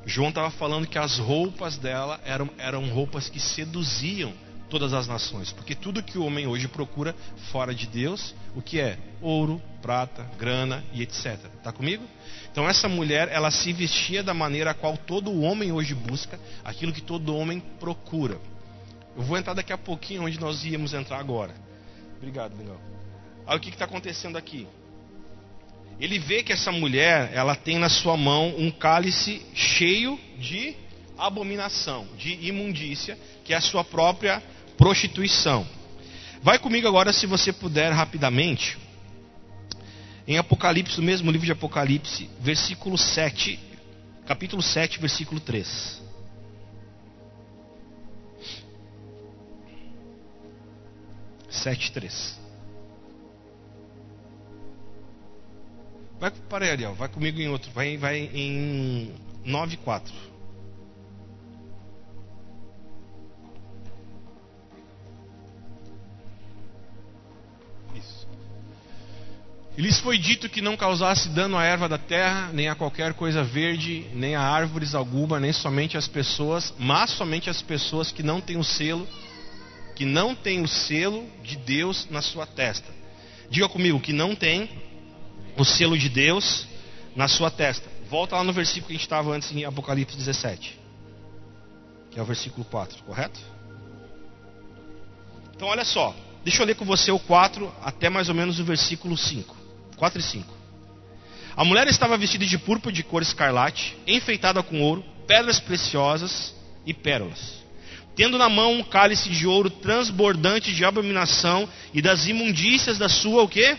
João 0.05 0.29
estava 0.29 0.49
falando 0.49 0.87
que 0.87 0.97
as 0.97 1.17
roupas 1.17 1.77
dela 1.77 2.19
eram, 2.23 2.49
eram 2.57 2.87
roupas 2.89 3.27
que 3.27 3.39
seduziam 3.39 4.33
todas 4.69 4.93
as 4.93 5.07
nações, 5.07 5.51
porque 5.51 5.73
tudo 5.73 6.03
que 6.03 6.17
o 6.17 6.25
homem 6.25 6.45
hoje 6.47 6.67
procura 6.67 7.15
fora 7.51 7.73
de 7.73 7.87
Deus, 7.87 8.35
o 8.55 8.61
que 8.61 8.79
é? 8.79 8.97
Ouro, 9.21 9.61
prata, 9.81 10.29
grana 10.37 10.83
e 10.93 11.01
etc. 11.01 11.37
Está 11.57 11.71
comigo? 11.71 12.03
Então 12.51 12.67
essa 12.67 12.89
mulher, 12.89 13.29
ela 13.31 13.51
se 13.51 13.71
vestia 13.71 14.23
da 14.23 14.33
maneira 14.33 14.71
a 14.71 14.73
qual 14.73 14.97
todo 14.97 15.41
homem 15.41 15.71
hoje 15.71 15.93
busca, 15.93 16.39
aquilo 16.63 16.91
que 16.91 17.01
todo 17.01 17.35
homem 17.35 17.59
procura. 17.79 18.37
Eu 19.15 19.23
vou 19.23 19.37
entrar 19.37 19.53
daqui 19.53 19.73
a 19.73 19.77
pouquinho 19.77 20.25
onde 20.25 20.39
nós 20.39 20.63
íamos 20.65 20.93
entrar 20.93 21.19
agora. 21.19 21.53
Obrigado, 22.17 22.55
Miguel. 22.55 22.79
Olha 23.45 23.57
o 23.57 23.59
que 23.59 23.69
está 23.69 23.85
acontecendo 23.85 24.37
aqui. 24.37 24.67
Ele 25.99 26.19
vê 26.19 26.43
que 26.43 26.53
essa 26.53 26.71
mulher, 26.71 27.31
ela 27.33 27.55
tem 27.55 27.79
na 27.79 27.89
sua 27.89 28.15
mão 28.15 28.53
um 28.57 28.69
cálice 28.69 29.41
cheio 29.55 30.19
de 30.37 30.75
abominação, 31.17 32.07
de 32.17 32.33
imundícia, 32.47 33.17
que 33.43 33.53
é 33.53 33.57
a 33.57 33.61
sua 33.61 33.83
própria 33.83 34.43
prostituição. 34.77 35.67
Vai 36.41 36.59
comigo 36.59 36.87
agora, 36.87 37.11
se 37.11 37.25
você 37.25 37.51
puder, 37.51 37.91
rapidamente, 37.91 38.77
em 40.27 40.37
Apocalipse, 40.37 40.99
no 40.99 41.05
mesmo 41.05 41.31
livro 41.31 41.45
de 41.45 41.51
Apocalipse, 41.51 42.29
versículo 42.39 42.97
7, 42.97 43.59
capítulo 44.25 44.61
7, 44.61 44.99
versículo 44.99 45.39
3. 45.39 46.05
Sete, 51.49 51.91
três. 51.91 52.37
Vai 56.19 56.31
para 56.31 56.69
Ariel. 56.69 56.93
Vai 56.93 57.07
comigo 57.07 57.39
em 57.39 57.47
outro. 57.47 57.71
Vai, 57.71 57.97
vai 57.97 58.29
em 58.33 59.13
9, 59.45 59.77
4. 59.77 60.13
E 69.77 69.81
lhes 69.81 69.99
foi 69.99 70.17
dito 70.17 70.49
que 70.49 70.59
não 70.59 70.75
causasse 70.75 71.29
dano 71.29 71.55
à 71.55 71.63
erva 71.63 71.87
da 71.87 71.99
terra, 71.99 72.49
nem 72.51 72.67
a 72.67 72.73
qualquer 72.73 73.13
coisa 73.13 73.43
verde, 73.43 74.07
nem 74.11 74.33
a 74.33 74.41
árvores 74.41 74.95
alguma, 74.95 75.39
nem 75.39 75.53
somente 75.53 75.95
as 75.95 76.07
pessoas, 76.07 76.73
mas 76.79 77.11
somente 77.11 77.47
as 77.47 77.61
pessoas 77.61 78.11
que 78.11 78.23
não 78.23 78.41
têm 78.41 78.57
o 78.57 78.63
selo, 78.63 79.07
que 79.95 80.03
não 80.03 80.33
têm 80.33 80.63
o 80.63 80.67
selo 80.67 81.29
de 81.43 81.55
Deus 81.57 82.07
na 82.09 82.23
sua 82.23 82.47
testa. 82.47 82.91
Diga 83.51 83.69
comigo, 83.69 83.99
que 83.99 84.11
não 84.11 84.35
tem 84.35 84.67
o 85.55 85.63
selo 85.63 85.95
de 85.95 86.09
Deus 86.09 86.65
na 87.15 87.27
sua 87.27 87.51
testa. 87.51 87.87
Volta 88.09 88.35
lá 88.35 88.43
no 88.43 88.53
versículo 88.53 88.87
que 88.87 88.93
a 88.93 88.95
gente 88.95 89.05
estava 89.05 89.31
antes 89.31 89.51
em 89.51 89.63
Apocalipse 89.63 90.17
17, 90.17 90.79
que 92.09 92.19
é 92.19 92.21
o 92.21 92.25
versículo 92.25 92.65
4, 92.65 93.03
correto? 93.03 93.39
Então 95.55 95.67
olha 95.67 95.85
só, 95.85 96.15
deixa 96.43 96.63
eu 96.63 96.65
ler 96.65 96.75
com 96.75 96.85
você 96.85 97.11
o 97.11 97.19
4 97.19 97.71
até 97.83 98.09
mais 98.09 98.27
ou 98.27 98.33
menos 98.33 98.59
o 98.59 98.65
versículo 98.65 99.15
5. 99.15 99.56
4 99.97 100.19
e 100.19 100.23
5. 100.23 100.57
A 101.55 101.65
mulher 101.65 101.87
estava 101.87 102.17
vestida 102.17 102.45
de 102.45 102.57
púrpura 102.57 102.93
de 102.93 103.03
cor 103.03 103.21
escarlate, 103.21 103.97
enfeitada 104.05 104.61
com 104.61 104.79
ouro, 104.79 105.03
pedras 105.27 105.59
preciosas 105.59 106.55
e 106.85 106.93
pérolas. 106.93 107.57
Tendo 108.15 108.37
na 108.37 108.47
mão 108.47 108.73
um 108.73 108.83
cálice 108.83 109.29
de 109.29 109.45
ouro 109.45 109.69
transbordante 109.69 110.73
de 110.73 110.85
abominação 110.85 111.67
e 111.93 112.01
das 112.01 112.27
imundícias 112.27 112.97
da 112.97 113.09
sua 113.09 113.43
o 113.43 113.47
quê? 113.47 113.75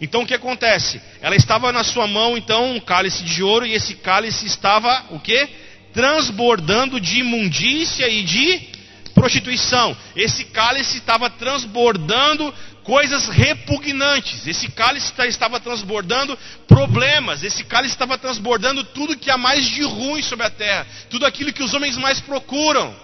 Então 0.00 0.22
o 0.22 0.26
que 0.26 0.34
acontece? 0.34 1.00
Ela 1.20 1.36
estava 1.36 1.72
na 1.72 1.82
sua 1.82 2.06
mão 2.06 2.36
então 2.36 2.74
um 2.74 2.80
cálice 2.80 3.24
de 3.24 3.42
ouro 3.42 3.64
e 3.64 3.72
esse 3.72 3.94
cálice 3.94 4.46
estava 4.46 5.06
o 5.10 5.20
quê? 5.20 5.48
Transbordando 5.92 7.00
de 7.00 7.20
imundícia 7.20 8.08
e 8.08 8.22
de 8.22 8.76
prostituição. 9.14 9.96
Esse 10.14 10.44
cálice 10.44 10.98
estava 10.98 11.30
transbordando 11.30 12.52
coisas 12.86 13.26
repugnantes. 13.26 14.46
Esse 14.46 14.70
cálice 14.70 15.12
estava 15.28 15.58
transbordando 15.58 16.38
problemas. 16.68 17.42
Esse 17.42 17.64
cálice 17.64 17.94
estava 17.94 18.16
transbordando 18.16 18.84
tudo 18.84 19.18
que 19.18 19.30
há 19.30 19.36
mais 19.36 19.66
de 19.66 19.82
ruim 19.82 20.22
sobre 20.22 20.46
a 20.46 20.50
terra. 20.50 20.86
Tudo 21.10 21.26
aquilo 21.26 21.52
que 21.52 21.64
os 21.64 21.74
homens 21.74 21.96
mais 21.98 22.20
procuram: 22.20 22.94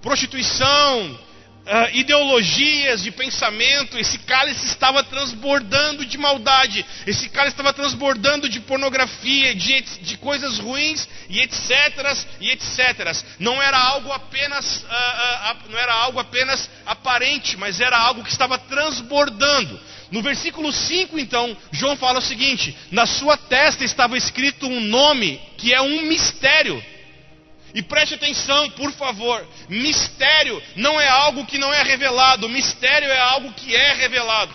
prostituição, 0.00 1.18
uh, 1.68 1.96
ideologias 1.96 3.02
de 3.02 3.10
pensamento, 3.10 3.98
esse 3.98 4.18
cálice 4.18 4.66
estava 4.66 5.04
transbordando 5.04 6.04
de 6.04 6.16
maldade, 6.16 6.84
esse 7.06 7.28
cálice 7.28 7.52
estava 7.52 7.72
transbordando 7.72 8.48
de 8.48 8.60
pornografia, 8.60 9.54
de, 9.54 9.80
de 9.80 10.16
coisas 10.16 10.58
ruins 10.58 11.06
e 11.28 11.40
etc. 11.40 12.26
e 12.40 12.50
etc. 12.50 13.14
Não 13.38 13.62
era 13.62 13.78
algo 13.78 14.10
apenas, 14.10 14.82
uh, 14.82 14.86
uh, 14.86 15.70
não 15.70 15.78
era 15.78 15.92
algo 15.92 16.18
apenas 16.18 16.68
aparente, 16.86 17.56
mas 17.56 17.80
era 17.80 17.98
algo 17.98 18.24
que 18.24 18.30
estava 18.30 18.58
transbordando. 18.58 19.78
No 20.10 20.22
versículo 20.22 20.72
5, 20.72 21.18
então, 21.18 21.54
João 21.70 21.96
fala 21.96 22.18
o 22.18 22.22
seguinte: 22.22 22.74
na 22.90 23.04
sua 23.04 23.36
testa 23.36 23.84
estava 23.84 24.16
escrito 24.16 24.66
um 24.66 24.80
nome 24.80 25.40
que 25.58 25.74
é 25.74 25.80
um 25.82 26.02
mistério. 26.02 26.82
E 27.74 27.82
preste 27.82 28.14
atenção, 28.14 28.70
por 28.70 28.92
favor: 28.92 29.46
mistério 29.68 30.62
não 30.76 31.00
é 31.00 31.08
algo 31.08 31.44
que 31.46 31.58
não 31.58 31.72
é 31.72 31.82
revelado, 31.82 32.48
mistério 32.48 33.08
é 33.08 33.18
algo 33.18 33.52
que 33.52 33.74
é 33.74 33.94
revelado. 33.94 34.52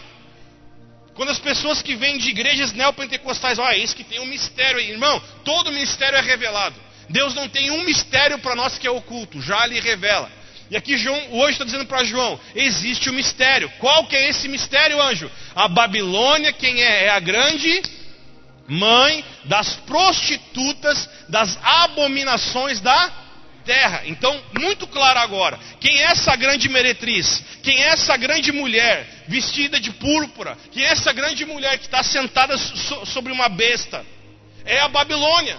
Quando 1.13 1.29
as 1.29 1.39
pessoas 1.39 1.81
que 1.81 1.95
vêm 1.95 2.17
de 2.17 2.29
igrejas 2.29 2.73
neopentecostais, 2.73 3.59
olha, 3.59 3.77
isso 3.77 3.95
que 3.95 4.03
tem 4.03 4.19
um 4.19 4.25
mistério 4.25 4.79
aí, 4.79 4.91
irmão, 4.91 5.21
todo 5.43 5.71
mistério 5.71 6.17
é 6.17 6.21
revelado. 6.21 6.75
Deus 7.07 7.35
não 7.35 7.47
tem 7.47 7.69
um 7.69 7.83
mistério 7.83 8.39
para 8.39 8.55
nós 8.55 8.77
que 8.77 8.87
é 8.87 8.91
oculto, 8.91 9.39
já 9.41 9.65
lhe 9.67 9.79
revela. 9.79 10.31
E 10.71 10.77
aqui 10.77 10.97
João 10.97 11.33
hoje 11.33 11.51
está 11.51 11.65
dizendo 11.65 11.85
para 11.85 12.03
João: 12.03 12.39
existe 12.55 13.09
o 13.09 13.11
um 13.11 13.15
mistério. 13.15 13.71
Qual 13.79 14.07
que 14.07 14.15
é 14.15 14.29
esse 14.29 14.47
mistério, 14.47 14.99
anjo? 14.99 15.29
A 15.55 15.67
Babilônia, 15.67 16.51
quem 16.51 16.81
é? 16.81 17.05
É 17.05 17.09
a 17.09 17.19
grande 17.19 17.83
mãe 18.67 19.23
das 19.45 19.75
prostitutas, 19.75 21.09
das 21.27 21.57
abominações 21.61 22.79
da 22.79 23.23
terra. 23.65 24.03
Então, 24.05 24.41
muito 24.59 24.87
claro 24.87 25.19
agora: 25.19 25.59
quem 25.79 26.01
é 26.01 26.05
essa 26.05 26.35
grande 26.35 26.69
meretriz? 26.69 27.43
Quem 27.63 27.81
é 27.83 27.87
essa 27.89 28.15
grande 28.17 28.51
mulher 28.51 29.25
vestida 29.27 29.79
de 29.79 29.91
púrpura? 29.91 30.57
Quem 30.71 30.83
é 30.83 30.87
essa 30.87 31.11
grande 31.13 31.45
mulher 31.45 31.77
que 31.77 31.85
está 31.85 32.03
sentada 32.03 32.57
so 32.57 33.05
sobre 33.05 33.31
uma 33.31 33.49
besta? 33.49 34.05
É 34.65 34.79
a 34.79 34.87
Babilônia. 34.87 35.57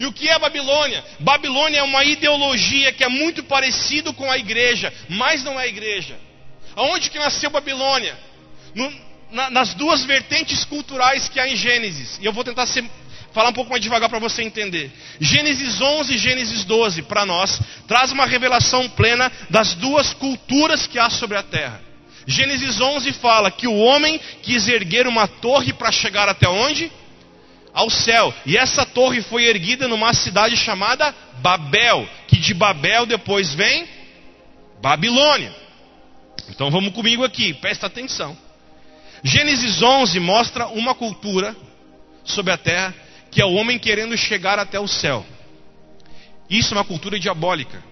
E 0.00 0.06
o 0.06 0.12
que 0.12 0.28
é 0.28 0.32
a 0.32 0.38
Babilônia? 0.38 1.04
Babilônia 1.18 1.80
é 1.80 1.82
uma 1.82 2.04
ideologia 2.04 2.92
que 2.92 3.02
é 3.02 3.08
muito 3.08 3.42
parecido 3.42 4.12
com 4.14 4.30
a 4.30 4.38
igreja, 4.38 4.92
mas 5.08 5.42
não 5.42 5.58
é 5.58 5.64
a 5.64 5.66
igreja. 5.66 6.16
Aonde 6.76 7.10
que 7.10 7.18
nasceu 7.18 7.50
Babilônia? 7.50 8.16
No, 8.74 8.92
na, 9.30 9.50
nas 9.50 9.74
duas 9.74 10.04
vertentes 10.04 10.64
culturais 10.64 11.28
que 11.28 11.38
há 11.38 11.48
em 11.48 11.56
Gênesis. 11.56 12.18
E 12.20 12.24
eu 12.24 12.32
vou 12.32 12.44
tentar 12.44 12.66
ser, 12.66 12.84
falar 13.32 13.50
um 13.50 13.52
pouco 13.52 13.70
mais 13.70 13.82
devagar 13.82 14.08
para 14.08 14.18
você 14.18 14.42
entender. 14.42 14.90
Gênesis 15.20 15.80
11 15.80 16.14
e 16.14 16.18
Gênesis 16.18 16.64
12, 16.64 17.02
para 17.02 17.26
nós, 17.26 17.60
traz 17.86 18.12
uma 18.12 18.26
revelação 18.26 18.88
plena 18.90 19.30
das 19.50 19.74
duas 19.74 20.12
culturas 20.14 20.86
que 20.86 20.98
há 20.98 21.10
sobre 21.10 21.36
a 21.36 21.42
terra. 21.42 21.80
Gênesis 22.26 22.80
11 22.80 23.12
fala 23.14 23.50
que 23.50 23.66
o 23.66 23.76
homem 23.76 24.20
quis 24.42 24.68
erguer 24.68 25.06
uma 25.06 25.26
torre 25.26 25.72
para 25.72 25.90
chegar 25.90 26.28
até 26.28 26.48
onde? 26.48 26.92
Ao 27.72 27.88
céu. 27.88 28.34
E 28.44 28.56
essa 28.56 28.84
torre 28.84 29.22
foi 29.22 29.44
erguida 29.44 29.88
numa 29.88 30.12
cidade 30.12 30.56
chamada 30.56 31.14
Babel, 31.40 32.08
que 32.26 32.36
de 32.36 32.52
Babel 32.52 33.06
depois 33.06 33.54
vem 33.54 33.88
Babilônia. 34.82 35.54
Então 36.50 36.70
vamos 36.70 36.92
comigo 36.92 37.24
aqui, 37.24 37.54
presta 37.54 37.86
atenção. 37.86 38.36
Gênesis 39.22 39.82
11 39.82 40.20
mostra 40.20 40.68
uma 40.68 40.94
cultura 40.94 41.56
sobre 42.24 42.52
a 42.52 42.58
terra 42.58 42.94
que 43.30 43.42
é 43.42 43.44
o 43.44 43.52
homem 43.54 43.78
querendo 43.78 44.16
chegar 44.16 44.58
até 44.58 44.78
o 44.78 44.88
céu. 44.88 45.24
Isso 46.48 46.72
é 46.72 46.76
uma 46.78 46.84
cultura 46.84 47.18
diabólica. 47.18 47.82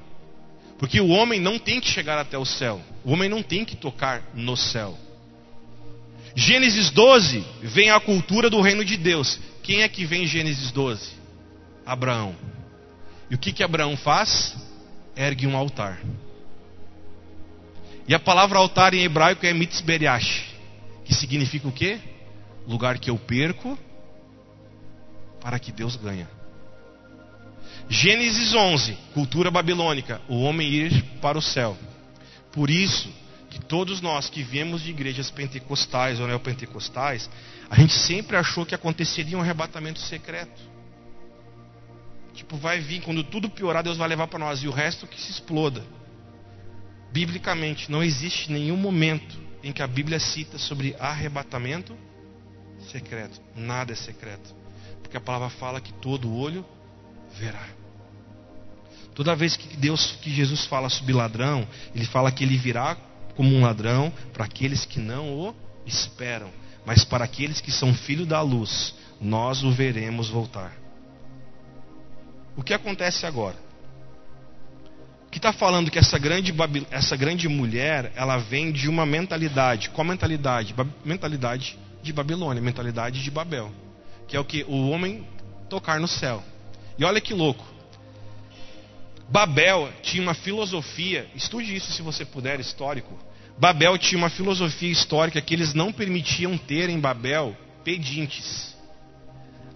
Porque 0.78 1.00
o 1.00 1.08
homem 1.08 1.40
não 1.40 1.58
tem 1.58 1.80
que 1.80 1.88
chegar 1.88 2.18
até 2.18 2.38
o 2.38 2.44
céu. 2.44 2.80
O 3.04 3.12
homem 3.12 3.28
não 3.28 3.42
tem 3.42 3.64
que 3.64 3.76
tocar 3.76 4.22
no 4.34 4.56
céu. 4.56 4.96
Gênesis 6.34 6.90
12 6.90 7.44
vem 7.62 7.90
a 7.90 8.00
cultura 8.00 8.48
do 8.48 8.60
reino 8.60 8.84
de 8.84 8.96
Deus. 8.96 9.38
Quem 9.62 9.82
é 9.82 9.88
que 9.88 10.04
vem 10.04 10.24
em 10.24 10.26
Gênesis 10.26 10.70
12? 10.70 11.12
Abraão. 11.84 12.36
E 13.30 13.34
o 13.34 13.38
que 13.38 13.52
que 13.52 13.62
Abraão 13.62 13.96
faz? 13.96 14.54
Ergue 15.16 15.46
um 15.46 15.56
altar. 15.56 15.98
E 18.06 18.14
a 18.14 18.18
palavra 18.18 18.58
altar 18.58 18.94
em 18.94 19.02
hebraico 19.02 19.44
é 19.44 19.52
mitzberiash 19.52 20.55
que 21.06 21.14
significa 21.14 21.68
o 21.68 21.72
quê? 21.72 22.00
Lugar 22.66 22.98
que 22.98 23.08
eu 23.08 23.16
perco 23.16 23.78
para 25.40 25.58
que 25.58 25.70
Deus 25.70 25.94
ganha. 25.94 26.28
Gênesis 27.88 28.52
11, 28.52 28.98
cultura 29.14 29.50
babilônica, 29.50 30.20
o 30.28 30.42
homem 30.42 30.68
ir 30.68 31.02
para 31.22 31.38
o 31.38 31.42
céu. 31.42 31.76
Por 32.50 32.68
isso 32.68 33.08
que 33.48 33.60
todos 33.60 34.00
nós 34.00 34.28
que 34.28 34.42
viemos 34.42 34.82
de 34.82 34.90
igrejas 34.90 35.30
pentecostais 35.30 36.18
ou 36.18 36.26
neopentecostais, 36.26 37.30
a 37.70 37.76
gente 37.76 37.92
sempre 37.92 38.36
achou 38.36 38.66
que 38.66 38.74
aconteceria 38.74 39.38
um 39.38 39.40
arrebatamento 39.40 40.00
secreto. 40.00 40.60
Tipo, 42.34 42.56
vai 42.56 42.80
vir, 42.80 43.00
quando 43.02 43.22
tudo 43.22 43.48
piorar, 43.48 43.84
Deus 43.84 43.96
vai 43.96 44.08
levar 44.08 44.26
para 44.26 44.40
nós 44.40 44.62
e 44.62 44.68
o 44.68 44.72
resto 44.72 45.06
que 45.06 45.20
se 45.20 45.30
exploda. 45.30 45.84
Biblicamente, 47.12 47.90
não 47.90 48.02
existe 48.02 48.50
nenhum 48.50 48.76
momento 48.76 49.45
em 49.62 49.72
que 49.72 49.82
a 49.82 49.86
Bíblia 49.86 50.20
cita 50.20 50.58
sobre 50.58 50.94
arrebatamento 50.98 51.96
secreto. 52.90 53.40
Nada 53.54 53.92
é 53.92 53.96
secreto. 53.96 54.54
Porque 55.02 55.16
a 55.16 55.20
palavra 55.20 55.50
fala 55.50 55.80
que 55.80 55.92
todo 55.94 56.32
olho 56.32 56.64
verá. 57.38 57.66
Toda 59.14 59.34
vez 59.34 59.56
que 59.56 59.76
Deus, 59.76 60.12
que 60.20 60.30
Jesus 60.30 60.66
fala 60.66 60.88
sobre 60.88 61.12
ladrão, 61.12 61.66
ele 61.94 62.04
fala 62.04 62.30
que 62.30 62.44
ele 62.44 62.56
virá 62.56 62.96
como 63.34 63.54
um 63.54 63.62
ladrão 63.62 64.12
para 64.32 64.44
aqueles 64.44 64.84
que 64.84 64.98
não 64.98 65.32
o 65.32 65.54
esperam, 65.86 66.50
mas 66.84 67.04
para 67.04 67.24
aqueles 67.24 67.60
que 67.60 67.70
são 67.70 67.94
filhos 67.94 68.26
da 68.26 68.40
luz, 68.40 68.94
nós 69.20 69.62
o 69.62 69.70
veremos 69.70 70.28
voltar. 70.28 70.72
O 72.56 72.62
que 72.62 72.74
acontece 72.74 73.26
agora? 73.26 73.65
Que 75.36 75.38
está 75.38 75.52
falando 75.52 75.90
que 75.90 75.98
essa 75.98 76.18
grande, 76.18 76.50
essa 76.90 77.14
grande 77.14 77.46
mulher, 77.46 78.10
ela 78.16 78.38
vem 78.38 78.72
de 78.72 78.88
uma 78.88 79.04
mentalidade. 79.04 79.90
Qual 79.90 80.02
mentalidade? 80.02 80.72
Ba 80.72 80.86
mentalidade 81.04 81.78
de 82.02 82.10
Babilônia, 82.10 82.62
mentalidade 82.62 83.22
de 83.22 83.30
Babel. 83.30 83.70
Que 84.26 84.34
é 84.34 84.40
o 84.40 84.44
que? 84.46 84.64
O 84.66 84.88
homem 84.88 85.28
tocar 85.68 86.00
no 86.00 86.08
céu. 86.08 86.42
E 86.98 87.04
olha 87.04 87.20
que 87.20 87.34
louco. 87.34 87.62
Babel 89.28 89.92
tinha 90.00 90.22
uma 90.22 90.32
filosofia, 90.32 91.28
estude 91.34 91.76
isso 91.76 91.92
se 91.92 92.00
você 92.00 92.24
puder, 92.24 92.58
histórico. 92.58 93.12
Babel 93.58 93.98
tinha 93.98 94.16
uma 94.16 94.30
filosofia 94.30 94.90
histórica 94.90 95.38
que 95.42 95.52
eles 95.52 95.74
não 95.74 95.92
permitiam 95.92 96.56
ter 96.56 96.88
em 96.88 96.98
Babel 96.98 97.54
pedintes. 97.84 98.74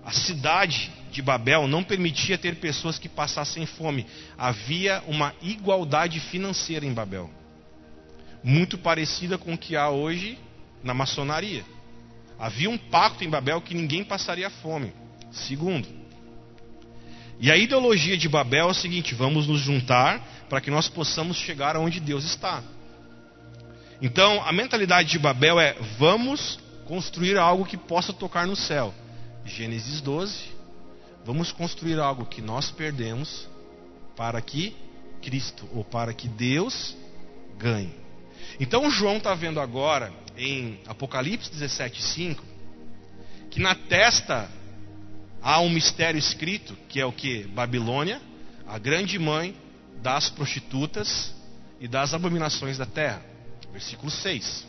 A 0.07 0.11
cidade 0.11 0.91
de 1.11 1.21
Babel 1.23 1.67
não 1.67 1.83
permitia 1.83 2.39
ter 2.39 2.57
pessoas 2.57 2.99
que 2.99 3.09
passassem 3.09 3.67
fome. 3.67 4.07
Havia 4.39 5.03
uma 5.07 5.35
igualdade 5.43 6.21
financeira 6.21 6.87
em 6.87 6.93
Babel, 6.93 7.31
muito 8.43 8.79
parecida 8.79 9.37
com 9.37 9.55
o 9.55 9.59
que 9.59 9.77
há 9.77 9.91
hoje 9.91 10.39
na 10.83 10.95
maçonaria. 10.95 11.65
Havia 12.39 12.71
um 12.71 12.79
pacto 12.79 13.25
em 13.25 13.29
Babel 13.29 13.61
que 13.61 13.75
ninguém 13.75 14.03
passaria 14.03 14.49
fome. 14.49 14.93
Segundo, 15.31 15.87
e 17.41 17.51
a 17.51 17.57
ideologia 17.57 18.19
de 18.19 18.29
Babel 18.29 18.69
é 18.69 18.71
o 18.71 18.75
seguinte: 18.75 19.15
vamos 19.15 19.47
nos 19.47 19.61
juntar 19.61 20.21
para 20.49 20.61
que 20.61 20.71
nós 20.71 20.89
possamos 20.89 21.39
chegar 21.39 21.75
aonde 21.75 21.99
Deus 21.99 22.25
está. 22.25 22.63
Então, 24.03 24.43
a 24.45 24.53
mentalidade 24.53 25.09
de 25.09 25.19
Babel 25.19 25.59
é: 25.59 25.75
vamos 25.99 26.59
construir 26.85 27.39
algo 27.39 27.65
que 27.65 27.79
possa 27.79 28.13
tocar 28.13 28.47
no 28.47 28.55
céu. 28.55 28.95
Gênesis 29.47 30.03
12, 30.03 30.37
Vamos 31.31 31.53
construir 31.53 32.01
algo 32.01 32.27
que 32.27 32.43
nós 32.43 32.73
perdemos 32.73 33.49
para 34.17 34.43
que 34.43 34.75
Cristo 35.23 35.65
ou 35.73 35.85
para 35.85 36.13
que 36.13 36.27
Deus 36.27 36.97
ganhe. 37.57 37.95
Então 38.59 38.91
João 38.91 39.19
está 39.19 39.33
vendo 39.33 39.61
agora 39.61 40.13
em 40.37 40.81
Apocalipse 40.89 41.49
17:5 41.53 42.43
que 43.49 43.61
na 43.61 43.77
testa 43.77 44.51
há 45.41 45.61
um 45.61 45.71
mistério 45.71 46.19
escrito 46.19 46.77
que 46.89 46.99
é 46.99 47.07
o 47.07 47.13
que 47.13 47.45
Babilônia, 47.45 48.21
a 48.67 48.77
grande 48.77 49.17
mãe 49.17 49.55
das 50.03 50.29
prostitutas 50.29 51.33
e 51.79 51.87
das 51.87 52.13
abominações 52.13 52.77
da 52.77 52.87
terra. 52.87 53.23
Versículo 53.71 54.11
6. 54.11 54.67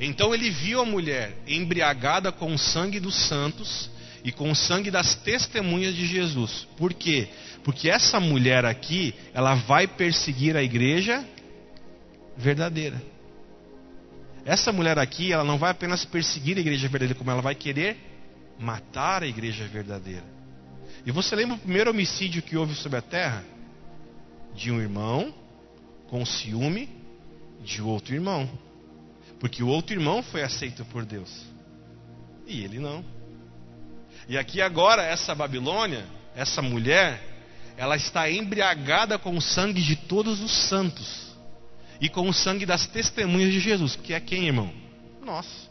Então 0.00 0.34
ele 0.34 0.50
viu 0.50 0.80
a 0.80 0.84
mulher 0.84 1.32
embriagada 1.46 2.32
com 2.32 2.52
o 2.52 2.58
sangue 2.58 2.98
dos 2.98 3.14
santos 3.14 3.92
e 4.24 4.30
com 4.30 4.50
o 4.50 4.54
sangue 4.54 4.90
das 4.90 5.14
testemunhas 5.16 5.94
de 5.94 6.06
Jesus. 6.06 6.66
Por 6.76 6.94
quê? 6.94 7.28
Porque 7.64 7.88
essa 7.88 8.20
mulher 8.20 8.64
aqui, 8.64 9.14
ela 9.34 9.54
vai 9.54 9.86
perseguir 9.86 10.56
a 10.56 10.62
igreja 10.62 11.24
verdadeira. 12.36 13.00
Essa 14.44 14.72
mulher 14.72 14.98
aqui, 14.98 15.32
ela 15.32 15.44
não 15.44 15.58
vai 15.58 15.70
apenas 15.70 16.04
perseguir 16.04 16.56
a 16.56 16.60
igreja 16.60 16.88
verdadeira, 16.88 17.14
como 17.14 17.30
ela 17.30 17.42
vai 17.42 17.54
querer 17.54 17.96
matar 18.58 19.22
a 19.22 19.26
igreja 19.26 19.66
verdadeira. 19.66 20.24
E 21.04 21.10
você 21.10 21.34
lembra 21.34 21.56
o 21.56 21.58
primeiro 21.58 21.90
homicídio 21.90 22.42
que 22.42 22.56
houve 22.56 22.74
sobre 22.74 22.98
a 22.98 23.02
terra? 23.02 23.44
De 24.54 24.70
um 24.70 24.80
irmão 24.80 25.34
com 26.08 26.24
ciúme 26.24 26.88
de 27.64 27.80
outro 27.80 28.14
irmão. 28.14 28.48
Porque 29.40 29.62
o 29.62 29.68
outro 29.68 29.94
irmão 29.94 30.22
foi 30.22 30.42
aceito 30.42 30.84
por 30.86 31.04
Deus. 31.04 31.44
E 32.46 32.62
ele 32.62 32.78
não. 32.78 33.04
E 34.32 34.38
aqui 34.38 34.62
agora, 34.62 35.02
essa 35.02 35.34
Babilônia, 35.34 36.06
essa 36.34 36.62
mulher, 36.62 37.22
ela 37.76 37.96
está 37.96 38.30
embriagada 38.30 39.18
com 39.18 39.36
o 39.36 39.42
sangue 39.42 39.82
de 39.82 39.94
todos 39.94 40.40
os 40.40 40.50
santos 40.70 41.36
e 42.00 42.08
com 42.08 42.26
o 42.26 42.32
sangue 42.32 42.64
das 42.64 42.86
testemunhas 42.86 43.52
de 43.52 43.60
Jesus, 43.60 43.94
que 43.94 44.14
é 44.14 44.20
quem, 44.20 44.46
irmão? 44.46 44.72
Nós. 45.22 45.70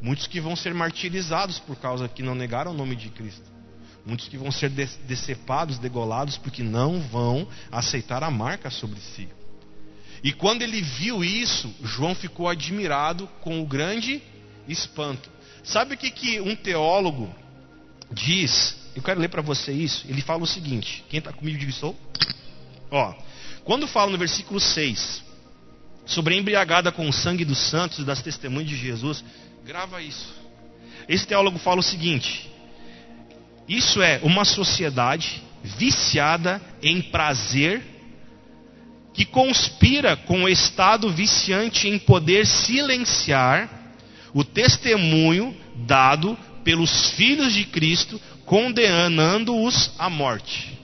Muitos 0.00 0.28
que 0.28 0.40
vão 0.40 0.54
ser 0.54 0.72
martirizados 0.72 1.58
por 1.58 1.74
causa 1.78 2.06
que 2.06 2.22
não 2.22 2.32
negaram 2.32 2.70
o 2.70 2.76
nome 2.76 2.94
de 2.94 3.08
Cristo. 3.08 3.50
Muitos 4.06 4.28
que 4.28 4.38
vão 4.38 4.52
ser 4.52 4.70
decepados, 4.70 5.80
degolados, 5.80 6.38
porque 6.38 6.62
não 6.62 7.00
vão 7.00 7.48
aceitar 7.72 8.22
a 8.22 8.30
marca 8.30 8.70
sobre 8.70 9.00
si. 9.00 9.28
E 10.22 10.32
quando 10.32 10.62
ele 10.62 10.80
viu 10.80 11.24
isso, 11.24 11.74
João 11.82 12.14
ficou 12.14 12.48
admirado 12.48 13.26
com 13.40 13.60
o 13.60 13.66
grande 13.66 14.22
espanto. 14.68 15.28
Sabe 15.64 15.94
o 15.94 15.98
que, 15.98 16.12
que 16.12 16.40
um 16.40 16.54
teólogo 16.54 17.34
diz, 18.12 18.76
eu 18.94 19.02
quero 19.02 19.20
ler 19.20 19.28
para 19.28 19.42
você 19.42 19.72
isso, 19.72 20.04
ele 20.08 20.20
fala 20.20 20.42
o 20.42 20.46
seguinte: 20.46 21.04
quem 21.08 21.18
está 21.18 21.32
comigo 21.32 21.58
diga 21.58 21.70
estou. 21.70 21.96
Ó, 22.90 23.14
quando 23.64 23.86
fala 23.86 24.10
no 24.10 24.18
versículo 24.18 24.58
6 24.58 25.22
sobre 26.06 26.34
a 26.34 26.38
embriagada 26.38 26.90
com 26.90 27.08
o 27.08 27.12
sangue 27.12 27.44
dos 27.44 27.58
santos 27.58 28.00
e 28.00 28.04
das 28.04 28.20
testemunhas 28.20 28.68
de 28.68 28.76
Jesus, 28.76 29.24
grava 29.64 30.02
isso. 30.02 30.34
Esse 31.08 31.26
teólogo 31.26 31.58
fala 31.58 31.80
o 31.80 31.84
seguinte: 31.84 32.50
isso 33.68 34.02
é 34.02 34.20
uma 34.22 34.44
sociedade 34.44 35.42
viciada 35.62 36.60
em 36.82 37.00
prazer 37.00 37.82
que 39.12 39.24
conspira 39.24 40.16
com 40.16 40.44
o 40.44 40.48
estado 40.48 41.10
viciante 41.12 41.88
em 41.88 41.98
poder 41.98 42.46
silenciar 42.46 43.68
o 44.32 44.44
testemunho 44.44 45.54
dado 45.86 46.38
pelos 46.64 47.10
filhos 47.10 47.52
de 47.52 47.64
Cristo, 47.64 48.20
condenando-os 48.44 49.92
à 49.98 50.10
morte. 50.10 50.78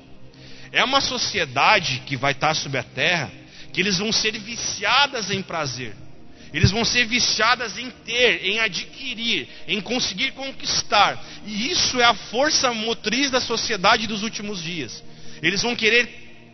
É 0.72 0.84
uma 0.84 1.00
sociedade 1.00 2.02
que 2.06 2.16
vai 2.16 2.32
estar 2.32 2.54
sobre 2.54 2.78
a 2.78 2.82
terra, 2.82 3.30
que 3.72 3.80
eles 3.80 3.98
vão 3.98 4.12
ser 4.12 4.38
viciadas 4.38 5.30
em 5.30 5.42
prazer. 5.42 5.94
Eles 6.52 6.70
vão 6.70 6.84
ser 6.84 7.06
viciadas 7.06 7.76
em 7.76 7.90
ter, 7.90 8.46
em 8.46 8.60
adquirir, 8.60 9.48
em 9.66 9.80
conseguir 9.80 10.32
conquistar. 10.32 11.22
E 11.44 11.70
isso 11.70 12.00
é 12.00 12.04
a 12.04 12.14
força 12.14 12.72
motriz 12.72 13.30
da 13.30 13.40
sociedade 13.40 14.06
dos 14.06 14.22
últimos 14.22 14.62
dias. 14.62 15.02
Eles 15.42 15.62
vão 15.62 15.74
querer 15.74 16.06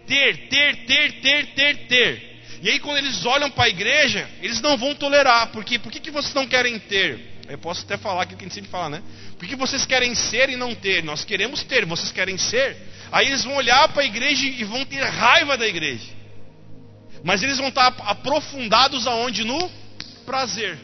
ter, 0.06 0.48
ter, 0.48 0.76
ter, 0.86 1.12
ter, 1.20 1.46
ter, 1.54 1.76
ter. 1.86 2.32
E 2.62 2.70
aí 2.70 2.80
quando 2.80 2.98
eles 2.98 3.24
olham 3.26 3.50
para 3.50 3.64
a 3.64 3.68
igreja, 3.68 4.28
eles 4.40 4.60
não 4.60 4.76
vão 4.76 4.94
tolerar. 4.94 5.48
Porque 5.48 5.78
por 5.78 5.92
que, 5.92 6.00
que 6.00 6.10
vocês 6.10 6.34
não 6.34 6.46
querem 6.46 6.78
ter? 6.78 7.31
Eu 7.48 7.58
posso 7.58 7.82
até 7.82 7.96
falar 7.96 8.22
aquilo 8.22 8.38
que 8.38 8.44
a 8.44 8.48
gente 8.48 8.54
sempre 8.54 8.70
fala, 8.70 8.90
né? 8.90 9.02
Porque 9.38 9.56
vocês 9.56 9.84
querem 9.84 10.14
ser 10.14 10.48
e 10.48 10.56
não 10.56 10.74
ter. 10.74 11.02
Nós 11.02 11.24
queremos 11.24 11.62
ter, 11.64 11.84
vocês 11.84 12.12
querem 12.12 12.38
ser. 12.38 12.76
Aí 13.10 13.26
eles 13.26 13.44
vão 13.44 13.56
olhar 13.56 13.88
para 13.88 14.02
a 14.02 14.06
igreja 14.06 14.46
e 14.46 14.64
vão 14.64 14.84
ter 14.84 15.02
raiva 15.02 15.56
da 15.56 15.66
igreja. 15.66 16.08
Mas 17.24 17.42
eles 17.42 17.58
vão 17.58 17.68
estar 17.68 17.94
aprofundados 18.06 19.06
aonde? 19.06 19.44
No 19.44 19.70
prazer. 20.24 20.78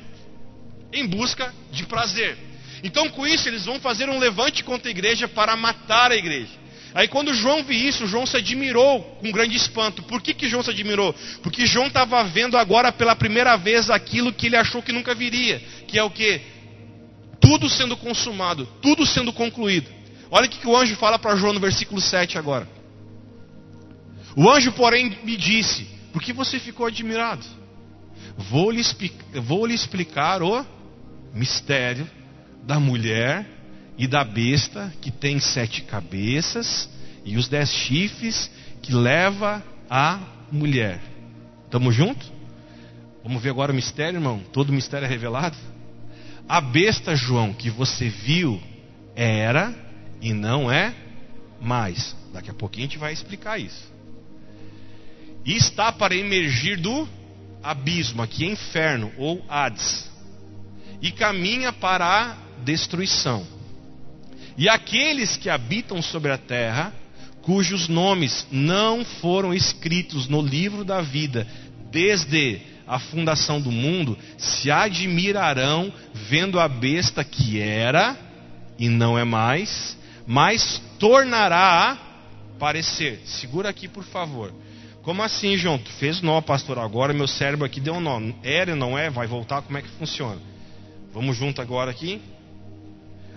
Em 0.93 1.07
busca 1.07 1.53
de 1.71 1.87
prazer. 1.87 2.37
Então, 2.83 3.09
com 3.11 3.27
isso, 3.27 3.49
eles 3.49 3.65
vão 3.65 3.81
fazer 3.81 4.09
um 4.09 4.19
levante 4.19 4.63
contra 4.63 4.89
a 4.89 4.91
igreja 4.91 5.27
para 5.27 5.57
matar 5.57 6.13
a 6.13 6.17
igreja. 6.17 6.53
Aí, 6.99 7.07
quando 7.07 7.33
João 7.33 7.63
viu 7.63 7.79
isso, 7.79 8.07
João 8.07 8.27
se 8.27 8.37
admirou 8.37 9.01
com 9.21 9.31
grande 9.31 9.57
espanto. 9.57 10.03
Por 10.03 10.21
que, 10.21 10.35
que 10.35 10.49
João 10.49 10.65
se 10.65 10.71
admirou? 10.71 11.15
Porque 11.43 11.65
João 11.65 11.87
estava 11.87 12.25
vendo 12.25 12.57
agora 12.57 12.91
pela 12.91 13.15
primeira 13.15 13.57
vez 13.57 13.89
aquilo 13.89 14.33
que 14.33 14.47
ele 14.47 14.57
achou 14.57 14.83
que 14.83 14.93
nunca 14.93 15.15
viria, 15.15 15.63
que 15.87 15.97
é 15.97 16.03
o 16.03 16.11
que? 16.11 16.41
tudo 17.41 17.69
sendo 17.69 17.97
consumado, 17.97 18.67
tudo 18.83 19.07
sendo 19.07 19.33
concluído. 19.33 19.89
Olha 20.31 20.47
o 20.47 20.49
que 20.49 20.67
o 20.67 20.77
anjo 20.77 20.95
fala 20.97 21.19
para 21.19 21.37
João 21.37 21.53
no 21.53 21.61
versículo 21.61 22.01
7 22.01 22.37
agora. 22.37 22.69
O 24.37 24.49
anjo, 24.51 24.73
porém, 24.73 25.19
me 25.25 25.37
disse: 25.37 25.85
Por 26.13 26.21
que 26.21 26.33
você 26.33 26.59
ficou 26.59 26.87
admirado? 26.87 27.45
Vou 28.37 28.71
lhe, 28.71 28.83
vou 29.43 29.67
lhe 29.67 29.75
explicar 29.75 30.43
o 30.43 30.65
mistério 31.33 32.09
da 32.65 32.79
mulher 32.79 33.47
e 33.99 34.07
da 34.07 34.23
besta 34.23 34.93
que 35.03 35.11
tem 35.11 35.41
sete 35.41 35.83
cabeças 35.83 36.89
e 37.25 37.37
os 37.37 37.49
dez 37.49 37.69
chifres 37.71 38.49
que 38.81 38.95
leva 38.95 39.63
a 39.91 40.21
mulher. 40.53 41.01
Estamos 41.65 41.95
juntos? 41.95 42.33
Vamos 43.25 43.43
ver 43.43 43.51
agora 43.51 43.73
o 43.73 43.75
mistério, 43.75 44.19
irmão? 44.19 44.41
Todo 44.53 44.71
o 44.71 44.73
mistério 44.73 45.05
é 45.05 45.09
revelado? 45.09 45.57
A 46.49 46.61
besta, 46.61 47.15
João, 47.15 47.53
que 47.53 47.69
você 47.69 48.09
viu 48.09 48.63
era 49.15 49.75
e 50.23 50.33
não 50.33 50.71
é 50.71 50.95
mais. 51.61 52.17
Daqui 52.33 52.51
a 52.51 52.55
pouquinho 52.55 52.87
a 52.87 52.89
gente 52.89 52.99
vai 52.99 53.13
explicar 53.13 53.59
isso. 53.59 53.93
E 55.45 55.57
está 55.57 55.91
para 55.91 56.15
emergir 56.15 56.79
do 56.79 57.09
abismo, 57.63 58.23
aqui 58.23 58.45
é 58.45 58.53
inferno 58.53 59.13
ou 59.19 59.45
Hades, 59.49 60.09
e 61.03 61.11
caminha 61.11 61.73
para 61.73 62.07
a 62.07 62.37
destruição. 62.63 63.58
E 64.59 64.69
aqueles 64.69 65.37
que 65.37 65.49
habitam 65.49 66.03
sobre 66.03 66.33
a 66.33 66.37
terra, 66.37 66.93
cujos 67.43 67.87
nomes 67.87 68.45
não 68.51 69.05
foram 69.05 69.55
escritos 69.55 70.27
no 70.27 70.43
livro 70.43 70.85
da 70.85 71.01
vida, 71.01 71.47
desde 71.93 72.61
a 72.85 72.99
fundação 72.99 73.61
do 73.61 73.71
mundo 73.71 74.19
se 74.37 74.69
admirarão 74.69 75.93
vendo 76.13 76.59
a 76.59 76.67
besta 76.67 77.23
que 77.23 77.61
era 77.61 78.17
e 78.77 78.89
não 78.89 79.17
é 79.17 79.23
mais, 79.23 79.97
mas 80.27 80.83
tornará 80.99 81.93
a 81.93 82.59
parecer. 82.59 83.21
Segura 83.27 83.69
aqui, 83.69 83.87
por 83.87 84.03
favor. 84.03 84.53
Como 85.03 85.23
assim, 85.23 85.57
João? 85.57 85.79
Tu 85.79 85.91
fez 85.93 86.21
nó, 86.21 86.41
pastor. 86.41 86.81
Agora 86.81 87.15
meu 87.15 87.29
cérebro 87.29 87.65
aqui 87.65 87.81
deu 87.81 87.95
um 87.95 88.01
nó. 88.01 88.21
Era 88.43 88.75
não 88.75 88.99
é? 88.99 89.09
Vai 89.09 89.29
voltar? 89.29 89.63
Como 89.63 89.79
é 89.79 89.83
que 89.83 89.89
funciona? 89.91 90.41
Vamos 91.15 91.37
junto 91.37 91.63
agora 91.63 91.93
aqui. 91.93 92.21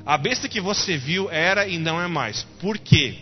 A 0.05 0.17
besta 0.17 0.49
que 0.49 0.59
você 0.59 0.97
viu 0.97 1.29
era 1.29 1.67
e 1.67 1.77
não 1.77 2.01
é 2.01 2.07
mais. 2.07 2.43
Por 2.59 2.77
quê? 2.77 3.15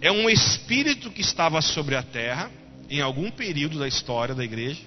É 0.00 0.10
um 0.10 0.28
espírito 0.28 1.10
que 1.10 1.20
estava 1.20 1.60
sobre 1.60 1.94
a 1.94 2.02
terra 2.02 2.50
em 2.88 3.00
algum 3.00 3.30
período 3.30 3.78
da 3.78 3.86
história 3.86 4.34
da 4.34 4.44
igreja. 4.44 4.80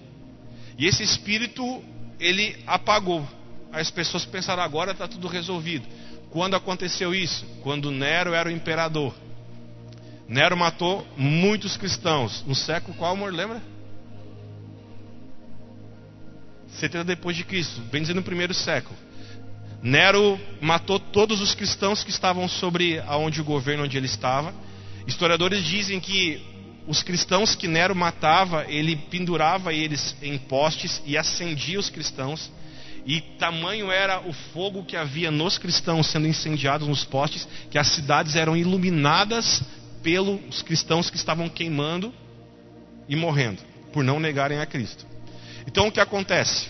E 0.77 0.85
esse 0.85 1.03
espírito 1.03 1.83
ele 2.19 2.57
apagou. 2.65 3.27
As 3.71 3.89
pessoas 3.91 4.25
pensaram 4.25 4.63
agora 4.63 4.91
está 4.91 5.07
tudo 5.07 5.27
resolvido. 5.27 5.85
Quando 6.29 6.55
aconteceu 6.55 7.13
isso? 7.13 7.45
Quando 7.61 7.91
Nero 7.91 8.33
era 8.33 8.49
o 8.49 8.51
imperador. 8.51 9.13
Nero 10.27 10.57
matou 10.57 11.07
muitos 11.15 11.77
cristãos. 11.77 12.43
No 12.45 12.55
século 12.55 12.97
qual, 12.97 13.13
amor, 13.13 13.31
lembra? 13.31 13.61
70 16.67 17.05
depois 17.05 17.37
de 17.37 17.43
Cristo, 17.43 17.79
bem 17.83 18.01
dizendo 18.01 18.17
no 18.17 18.23
primeiro 18.23 18.53
século. 18.53 18.97
Nero 19.85 20.39
matou 20.59 20.99
todos 20.99 21.39
os 21.41 21.53
cristãos 21.53 22.03
que 22.03 22.09
estavam 22.09 22.47
sobre 22.47 22.99
aonde 23.01 23.39
o 23.39 23.43
governo 23.43 23.83
onde 23.83 23.95
ele 23.95 24.07
estava. 24.07 24.51
Historiadores 25.05 25.63
dizem 25.63 25.99
que 25.99 26.41
os 26.87 27.03
cristãos 27.03 27.53
que 27.53 27.67
Nero 27.67 27.95
matava, 27.95 28.65
ele 28.67 28.95
pendurava 28.95 29.71
eles 29.75 30.15
em 30.23 30.39
postes 30.39 31.03
e 31.05 31.15
acendia 31.15 31.79
os 31.79 31.87
cristãos. 31.87 32.51
E 33.05 33.21
tamanho 33.37 33.91
era 33.91 34.27
o 34.27 34.33
fogo 34.33 34.83
que 34.83 34.97
havia 34.97 35.29
nos 35.29 35.59
cristãos 35.59 36.07
sendo 36.07 36.27
incendiados 36.27 36.87
nos 36.87 37.05
postes, 37.05 37.47
que 37.69 37.77
as 37.77 37.89
cidades 37.89 38.35
eram 38.35 38.57
iluminadas 38.57 39.61
pelos 40.01 40.63
cristãos 40.63 41.11
que 41.11 41.15
estavam 41.15 41.47
queimando 41.47 42.11
e 43.07 43.15
morrendo, 43.15 43.61
por 43.93 44.03
não 44.03 44.19
negarem 44.19 44.57
a 44.57 44.65
Cristo. 44.65 45.05
Então 45.67 45.89
o 45.89 45.91
que 45.91 45.99
acontece? 45.99 46.69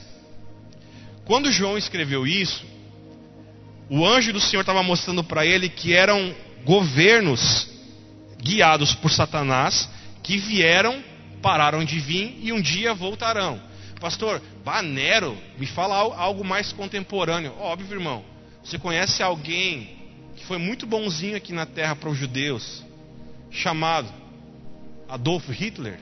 Quando 1.23 1.49
João 1.49 1.78
escreveu 1.78 2.28
isso, 2.28 2.75
o 3.89 4.06
anjo 4.06 4.34
do 4.34 4.39
Senhor 4.39 4.62
estava 4.62 4.82
mostrando 4.82 5.24
para 5.24 5.45
ele 5.45 5.69
que 5.69 5.93
eram 5.93 6.34
governos 6.63 7.69
guiados 8.41 8.95
por 8.95 9.12
Satanás 9.12 9.89
que 10.24 10.38
vieram, 10.38 11.04
pararam 11.41 11.86
de 11.86 12.00
vir 12.00 12.39
e 12.41 12.52
um 12.52 12.60
dia 12.60 12.93
voltarão. 12.93 13.62
Pastor, 14.00 14.41
Banero, 14.63 15.38
me 15.58 15.67
fala 15.67 15.95
algo 15.95 16.43
mais 16.43 16.74
contemporâneo. 16.74 17.54
Óbvio, 17.60 17.95
irmão. 17.95 18.26
Você 18.63 18.80
conhece 18.80 19.21
alguém 19.21 19.95
que 20.36 20.43
foi 20.45 20.58
muito 20.58 20.86
bonzinho 20.86 21.38
aqui 21.38 21.54
na 21.54 21.65
terra 21.65 21.95
para 21.95 22.10
os 22.10 22.17
judeus, 22.17 22.84
chamado 23.52 24.12
Adolf 25.08 25.48
Hitler? 25.50 26.00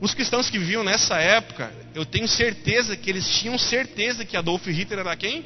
Os 0.00 0.14
cristãos 0.14 0.50
que 0.50 0.58
viviam 0.58 0.84
nessa 0.84 1.16
época, 1.16 1.72
eu 1.94 2.04
tenho 2.04 2.28
certeza 2.28 2.96
que 2.96 3.08
eles 3.08 3.26
tinham 3.38 3.56
certeza 3.56 4.24
que 4.24 4.36
Adolf 4.36 4.66
Hitler 4.66 5.00
era 5.00 5.16
quem? 5.16 5.44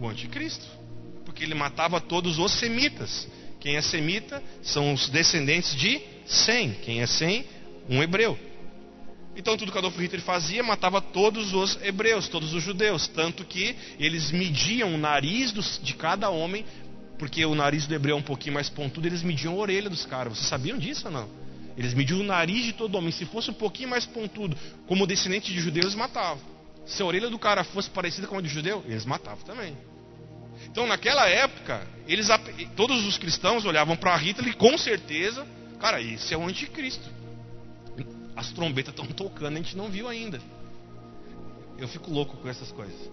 O 0.00 0.08
anticristo. 0.08 0.64
Porque 1.24 1.42
ele 1.42 1.54
matava 1.54 2.00
todos 2.00 2.38
os 2.38 2.52
semitas. 2.52 3.28
Quem 3.60 3.76
é 3.76 3.82
semita 3.82 4.42
são 4.62 4.92
os 4.92 5.08
descendentes 5.08 5.74
de 5.74 6.00
Sem. 6.26 6.72
Quem 6.72 7.00
é 7.00 7.06
Sem? 7.06 7.44
Um 7.88 8.02
hebreu. 8.02 8.38
Então 9.36 9.56
tudo 9.56 9.72
que 9.72 9.78
Adolf 9.78 9.98
Hitler 9.98 10.22
fazia 10.22 10.62
matava 10.62 11.00
todos 11.00 11.52
os 11.52 11.80
hebreus, 11.82 12.28
todos 12.28 12.54
os 12.54 12.62
judeus, 12.62 13.08
tanto 13.08 13.44
que 13.44 13.74
eles 13.98 14.30
mediam 14.30 14.94
o 14.94 14.98
nariz 14.98 15.50
dos, 15.50 15.80
de 15.82 15.94
cada 15.94 16.30
homem, 16.30 16.64
porque 17.18 17.44
o 17.44 17.54
nariz 17.54 17.86
do 17.86 17.94
hebreu 17.94 18.16
é 18.16 18.18
um 18.18 18.22
pouquinho 18.22 18.54
mais 18.54 18.68
pontudo, 18.68 19.08
eles 19.08 19.22
mediam 19.22 19.54
a 19.54 19.56
orelha 19.56 19.90
dos 19.90 20.06
caras. 20.06 20.34
Vocês 20.38 20.48
sabiam 20.48 20.78
disso 20.78 21.06
ou 21.06 21.12
não? 21.12 21.28
Eles 21.76 21.94
mediam 21.94 22.20
o 22.20 22.22
nariz 22.22 22.64
de 22.64 22.72
todo 22.72 22.96
homem. 22.96 23.10
Se 23.10 23.24
fosse 23.24 23.50
um 23.50 23.54
pouquinho 23.54 23.88
mais 23.88 24.06
pontudo, 24.06 24.56
como 24.86 25.06
descendente 25.06 25.52
de 25.52 25.60
judeus, 25.60 25.94
matavam. 25.94 26.53
Se 26.86 27.02
a 27.02 27.06
orelha 27.06 27.30
do 27.30 27.38
cara 27.38 27.64
fosse 27.64 27.88
parecida 27.88 28.26
com 28.26 28.38
a 28.38 28.42
de 28.42 28.48
judeu, 28.48 28.84
eles 28.86 29.04
matavam 29.04 29.44
também. 29.44 29.76
Então, 30.66 30.86
naquela 30.86 31.28
época, 31.28 31.86
eles, 32.06 32.28
todos 32.76 33.04
os 33.06 33.18
cristãos 33.18 33.64
olhavam 33.64 33.96
para 33.96 34.16
Hitler 34.16 34.50
e 34.50 34.54
com 34.54 34.76
certeza, 34.76 35.46
cara, 35.80 36.00
esse 36.00 36.32
é 36.34 36.36
o 36.36 36.46
anticristo. 36.46 37.08
As 38.36 38.50
trombetas 38.52 38.92
estão 38.92 39.06
tocando, 39.06 39.54
a 39.54 39.60
gente 39.60 39.76
não 39.76 39.88
viu 39.88 40.08
ainda. 40.08 40.40
Eu 41.78 41.88
fico 41.88 42.10
louco 42.10 42.36
com 42.36 42.48
essas 42.48 42.70
coisas. 42.70 43.10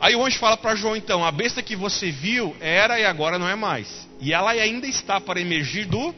Aí 0.00 0.16
o 0.16 0.24
anjo 0.24 0.38
fala 0.38 0.56
para 0.56 0.74
João, 0.74 0.96
então, 0.96 1.24
a 1.24 1.30
besta 1.30 1.62
que 1.62 1.76
você 1.76 2.10
viu 2.10 2.56
era 2.60 2.98
e 2.98 3.04
agora 3.04 3.38
não 3.38 3.48
é 3.48 3.54
mais. 3.54 4.08
E 4.20 4.32
ela 4.32 4.50
ainda 4.50 4.86
está 4.86 5.20
para 5.20 5.40
emergir 5.40 5.86
do 5.86 6.14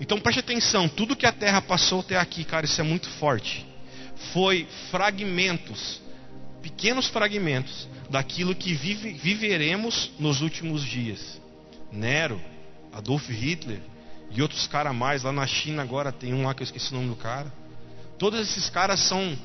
então 0.00 0.20
preste 0.20 0.40
atenção, 0.40 0.88
tudo 0.88 1.16
que 1.16 1.26
a 1.26 1.32
terra 1.32 1.62
passou 1.62 2.00
até 2.00 2.18
aqui, 2.18 2.44
cara, 2.44 2.66
isso 2.66 2.80
é 2.80 2.84
muito 2.84 3.08
forte. 3.12 3.66
Foi 4.32 4.66
fragmentos, 4.90 6.00
pequenos 6.62 7.06
fragmentos 7.08 7.88
daquilo 8.10 8.54
que 8.54 8.72
vive, 8.72 9.12
viveremos 9.12 10.10
nos 10.18 10.40
últimos 10.40 10.84
dias. 10.84 11.40
Nero, 11.92 12.40
Adolf 12.92 13.28
Hitler 13.28 13.80
e 14.30 14.42
outros 14.42 14.66
caras 14.66 14.94
mais 14.94 15.22
lá 15.22 15.32
na 15.32 15.46
China 15.46 15.82
agora 15.82 16.10
tem 16.10 16.34
um 16.34 16.44
lá 16.44 16.54
que 16.54 16.62
eu 16.62 16.64
esqueci 16.64 16.92
o 16.92 16.96
nome 16.96 17.08
do 17.08 17.16
cara. 17.16 17.52
Todos 18.18 18.40
esses 18.40 18.70
caras 18.70 19.00
são 19.00 19.36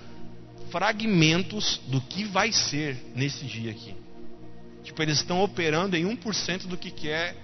fragmentos 0.71 1.81
do 1.87 1.99
que 1.99 2.23
vai 2.23 2.51
ser 2.51 2.97
nesse 3.13 3.45
dia 3.45 3.71
aqui. 3.71 3.93
Tipo, 4.83 5.01
eles 5.03 5.17
estão 5.17 5.43
operando 5.43 5.95
em 5.95 6.05
1% 6.05 6.67
do 6.67 6.77
que, 6.77 6.89
que 6.89 7.09
é 7.09 7.35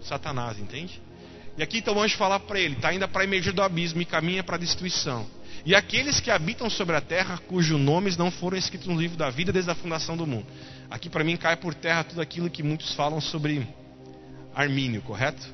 Satanás, 0.00 0.58
entende? 0.58 1.00
E 1.56 1.62
aqui 1.62 1.78
então 1.78 1.96
o 1.96 2.00
anjo 2.00 2.16
fala 2.16 2.38
para 2.38 2.60
ele: 2.60 2.74
está 2.74 2.88
ainda 2.88 3.08
para 3.08 3.24
emergir 3.24 3.52
do 3.52 3.62
abismo 3.62 4.00
e 4.00 4.04
caminha 4.04 4.42
para 4.44 4.56
a 4.56 4.58
destruição. 4.58 5.26
E 5.64 5.74
aqueles 5.74 6.20
que 6.20 6.30
habitam 6.30 6.70
sobre 6.70 6.96
a 6.96 7.00
terra, 7.00 7.38
cujos 7.46 7.78
nomes 7.78 8.16
não 8.16 8.30
foram 8.30 8.56
escritos 8.56 8.86
no 8.86 8.98
livro 8.98 9.16
da 9.16 9.30
vida 9.30 9.52
desde 9.52 9.70
a 9.70 9.74
fundação 9.74 10.16
do 10.16 10.26
mundo. 10.26 10.46
Aqui 10.90 11.08
para 11.08 11.24
mim 11.24 11.36
cai 11.36 11.56
por 11.56 11.74
terra 11.74 12.04
tudo 12.04 12.20
aquilo 12.20 12.48
que 12.48 12.62
muitos 12.62 12.94
falam 12.94 13.20
sobre 13.20 13.66
Armínio, 14.54 15.02
correto? 15.02 15.46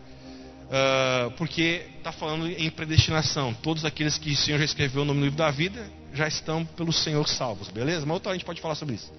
Uh, 0.65 1.31
porque 1.33 1.87
está 1.99 2.11
falando 2.13 2.49
em 2.49 2.71
predestinação. 2.71 3.53
Todos 3.55 3.85
aqueles 3.85 4.17
que 4.17 4.31
o 4.33 4.37
Senhor 4.37 4.59
já 4.59 4.65
escreveu 4.65 5.05
no 5.05 5.13
livro 5.13 5.37
da 5.37 5.51
vida 5.51 5.91
já 6.13 6.27
estão 6.29 6.65
pelo 6.65 6.93
Senhor 6.93 7.29
salvos, 7.29 7.69
beleza? 7.69 8.07
Mas 8.07 8.15
outra 8.15 8.31
a 8.31 8.35
gente 8.35 8.45
pode 8.45 8.61
falar 8.61 8.75
sobre 8.75 8.95
isso. 8.95 9.13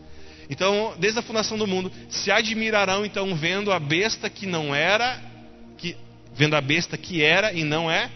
Então, 0.50 0.93
desde 0.98 1.19
a 1.19 1.24
fundação 1.24 1.58
do 1.58 1.67
mundo, 1.67 1.91
se 2.10 2.32
admirarão 2.32 3.06
então 3.06 3.36
vendo 3.36 3.71
a 3.71 3.80
besta 3.80 4.30
que 4.30 4.45
não 4.45 4.74
era, 4.74 5.19
que 5.78 5.95
vendo 6.34 6.56
a 6.56 6.62
besta 6.62 6.98
que 6.98 7.21
era 7.21 7.52
e 7.54 7.63
não 7.63 7.89
é 7.89 8.10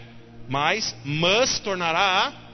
mais, 0.48 0.94
mas 1.04 1.58
tornará 1.58 2.26
a. 2.28 2.49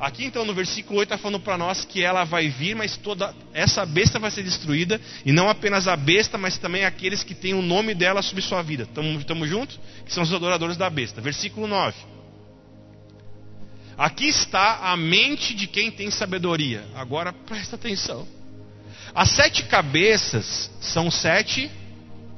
Aqui 0.00 0.24
então 0.24 0.44
no 0.44 0.54
versículo 0.54 1.00
8 1.00 1.12
está 1.12 1.18
falando 1.18 1.40
para 1.40 1.58
nós 1.58 1.84
que 1.84 2.04
ela 2.04 2.22
vai 2.22 2.48
vir, 2.48 2.76
mas 2.76 2.96
toda 2.96 3.34
essa 3.52 3.84
besta 3.84 4.18
vai 4.18 4.30
ser 4.30 4.44
destruída, 4.44 5.00
e 5.24 5.32
não 5.32 5.48
apenas 5.48 5.88
a 5.88 5.96
besta, 5.96 6.38
mas 6.38 6.56
também 6.56 6.84
aqueles 6.84 7.24
que 7.24 7.34
têm 7.34 7.52
o 7.52 7.62
nome 7.62 7.94
dela 7.94 8.22
sobre 8.22 8.42
sua 8.42 8.62
vida. 8.62 8.88
Estamos 9.18 9.48
juntos? 9.48 9.78
Que 10.04 10.12
são 10.12 10.22
os 10.22 10.32
adoradores 10.32 10.76
da 10.76 10.88
besta. 10.88 11.20
Versículo 11.20 11.66
9. 11.66 11.96
Aqui 13.96 14.28
está 14.28 14.92
a 14.92 14.96
mente 14.96 15.52
de 15.52 15.66
quem 15.66 15.90
tem 15.90 16.08
sabedoria. 16.08 16.86
Agora 16.94 17.32
presta 17.32 17.74
atenção. 17.74 18.26
As 19.12 19.30
sete 19.30 19.64
cabeças 19.64 20.70
são 20.80 21.10
sete 21.10 21.68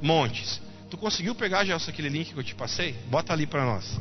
montes. 0.01 0.59
Tu 0.89 0.97
conseguiu 0.97 1.35
pegar, 1.35 1.63
Gelson, 1.63 1.91
aquele 1.91 2.09
link 2.09 2.33
que 2.33 2.39
eu 2.39 2.43
te 2.43 2.55
passei? 2.55 2.95
Bota 3.07 3.31
ali 3.31 3.45
para 3.45 3.63
nós. 3.63 3.99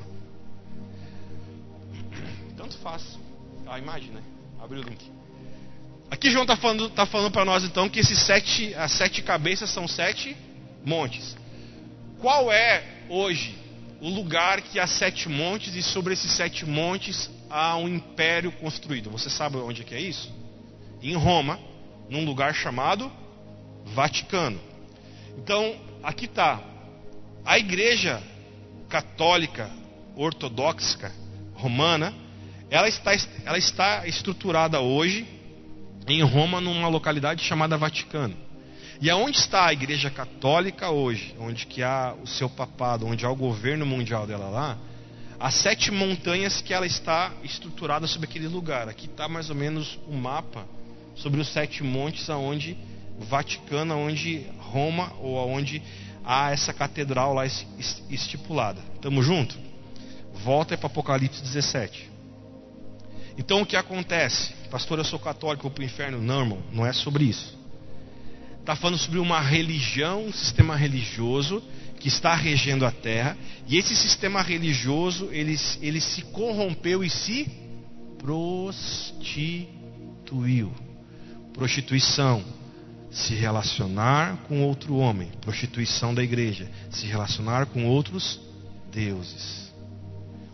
Tanto 2.57 2.79
faz. 2.79 3.19
A 3.71 3.79
imagem, 3.79 4.11
né? 4.11 4.21
Abre 4.61 4.81
o 4.81 4.83
link. 4.83 5.01
Aqui 6.11 6.29
João 6.29 6.43
está 6.43 6.57
falando, 6.57 6.91
tá 6.91 7.07
falando 7.07 7.31
para 7.31 7.45
nós 7.45 7.63
então 7.63 7.89
que 7.89 8.01
esses 8.01 8.19
sete, 8.19 8.75
as 8.75 8.91
sete 8.91 9.23
cabeças 9.23 9.71
são 9.71 9.87
sete 9.87 10.37
montes. 10.85 11.37
Qual 12.21 12.51
é 12.51 12.83
hoje 13.09 13.57
o 14.01 14.09
lugar 14.09 14.61
que 14.61 14.81
há 14.81 14.89
sete 14.89 15.29
montes 15.29 15.77
e 15.77 15.85
sobre 15.85 16.15
esses 16.15 16.33
sete 16.33 16.67
montes 16.67 17.31
há 17.49 17.77
um 17.77 17.89
império 17.89 18.51
construído? 18.51 19.09
Você 19.11 19.31
sabe 19.31 19.57
onde 19.59 19.83
é 19.83 19.85
que 19.85 19.95
é 19.95 20.01
isso? 20.01 20.35
Em 21.01 21.15
Roma, 21.15 21.57
num 22.09 22.25
lugar 22.25 22.53
chamado 22.53 23.11
Vaticano. 23.95 24.61
Então, 25.39 25.77
aqui 26.03 26.25
está 26.25 26.61
a 27.47 27.57
igreja 27.57 28.21
católica 28.89 29.71
ortodoxa 30.17 31.13
romana, 31.55 32.13
ela 32.71 32.89
está, 32.89 33.13
ela 33.45 33.59
está 33.59 34.07
estruturada 34.07 34.81
hoje 34.81 35.27
em 36.07 36.23
Roma, 36.23 36.61
numa 36.61 36.89
localidade 36.89 37.43
chamada 37.43 37.77
Vaticano. 37.77 38.37
E 39.01 39.09
aonde 39.11 39.39
está 39.39 39.67
a 39.67 39.73
igreja 39.73 40.11
católica 40.11 40.91
hoje, 40.91 41.35
onde 41.39 41.67
que 41.67 41.83
há 41.83 42.15
o 42.23 42.27
seu 42.27 42.49
papado, 42.49 43.07
onde 43.07 43.25
há 43.25 43.31
o 43.31 43.37
governo 43.37 43.85
mundial 43.85 44.27
dela 44.27 44.49
lá, 44.49 44.79
as 45.39 45.55
sete 45.55 45.91
montanhas 45.91 46.61
que 46.61 46.75
ela 46.75 46.87
está 46.87 47.33
estruturada 47.43 48.07
sobre 48.07 48.29
aquele 48.29 48.47
lugar. 48.47 48.89
Aqui 48.89 49.07
está 49.07 49.27
mais 49.27 49.49
ou 49.49 49.57
menos 49.57 49.99
o 50.07 50.13
um 50.13 50.21
mapa 50.21 50.67
sobre 51.17 51.41
os 51.41 51.49
sete 51.49 51.83
montes 51.83 52.29
aonde 52.29 52.77
Vaticano, 53.19 53.97
onde 53.97 54.47
Roma 54.59 55.13
ou 55.19 55.39
aonde 55.39 55.83
há 56.25 56.51
essa 56.51 56.73
catedral 56.73 57.35
lá 57.35 57.47
estipulada. 57.47 58.81
Tamo 59.01 59.23
junto? 59.23 59.57
Volta 60.45 60.77
para 60.77 60.87
Apocalipse 60.87 61.43
17. 61.43 62.11
Então 63.39 63.63
o 63.63 63.67
que 63.67 63.77
acontece? 63.77 64.53
Pastor, 64.71 64.99
eu 64.99 65.05
sou 65.05 65.19
católico, 65.19 65.63
vou 65.63 65.71
para 65.71 65.83
o 65.83 65.85
inferno. 65.85 66.21
Não, 66.21 66.41
irmão, 66.41 66.63
não 66.73 66.87
é 66.87 66.93
sobre 66.93 67.25
isso. 67.25 67.59
Está 68.61 68.77
falando 68.77 68.99
sobre 68.99 69.19
uma 69.19 69.41
religião, 69.41 70.27
um 70.27 70.33
sistema 70.33 70.77
religioso 70.77 71.63
que 71.99 72.09
está 72.09 72.35
regendo 72.35 72.85
a 72.87 72.91
terra. 72.91 73.37
E 73.67 73.77
esse 73.77 73.97
sistema 73.97 74.43
religioso, 74.43 75.29
ele, 75.33 75.57
ele 75.81 76.01
se 76.01 76.23
corrompeu 76.23 77.05
e 77.05 77.11
se 77.11 77.51
prostituiu. 78.19 79.71
Prostituição, 81.53 82.45
se 83.11 83.35
relacionar 83.35 84.37
com 84.49 84.63
outro 84.63 84.97
homem. 84.97 85.31
Prostituição 85.41 86.15
da 86.15 86.23
igreja, 86.23 86.71
se 86.91 87.07
relacionar 87.07 87.67
com 87.67 87.87
outros 87.87 88.41
deuses. 88.93 89.73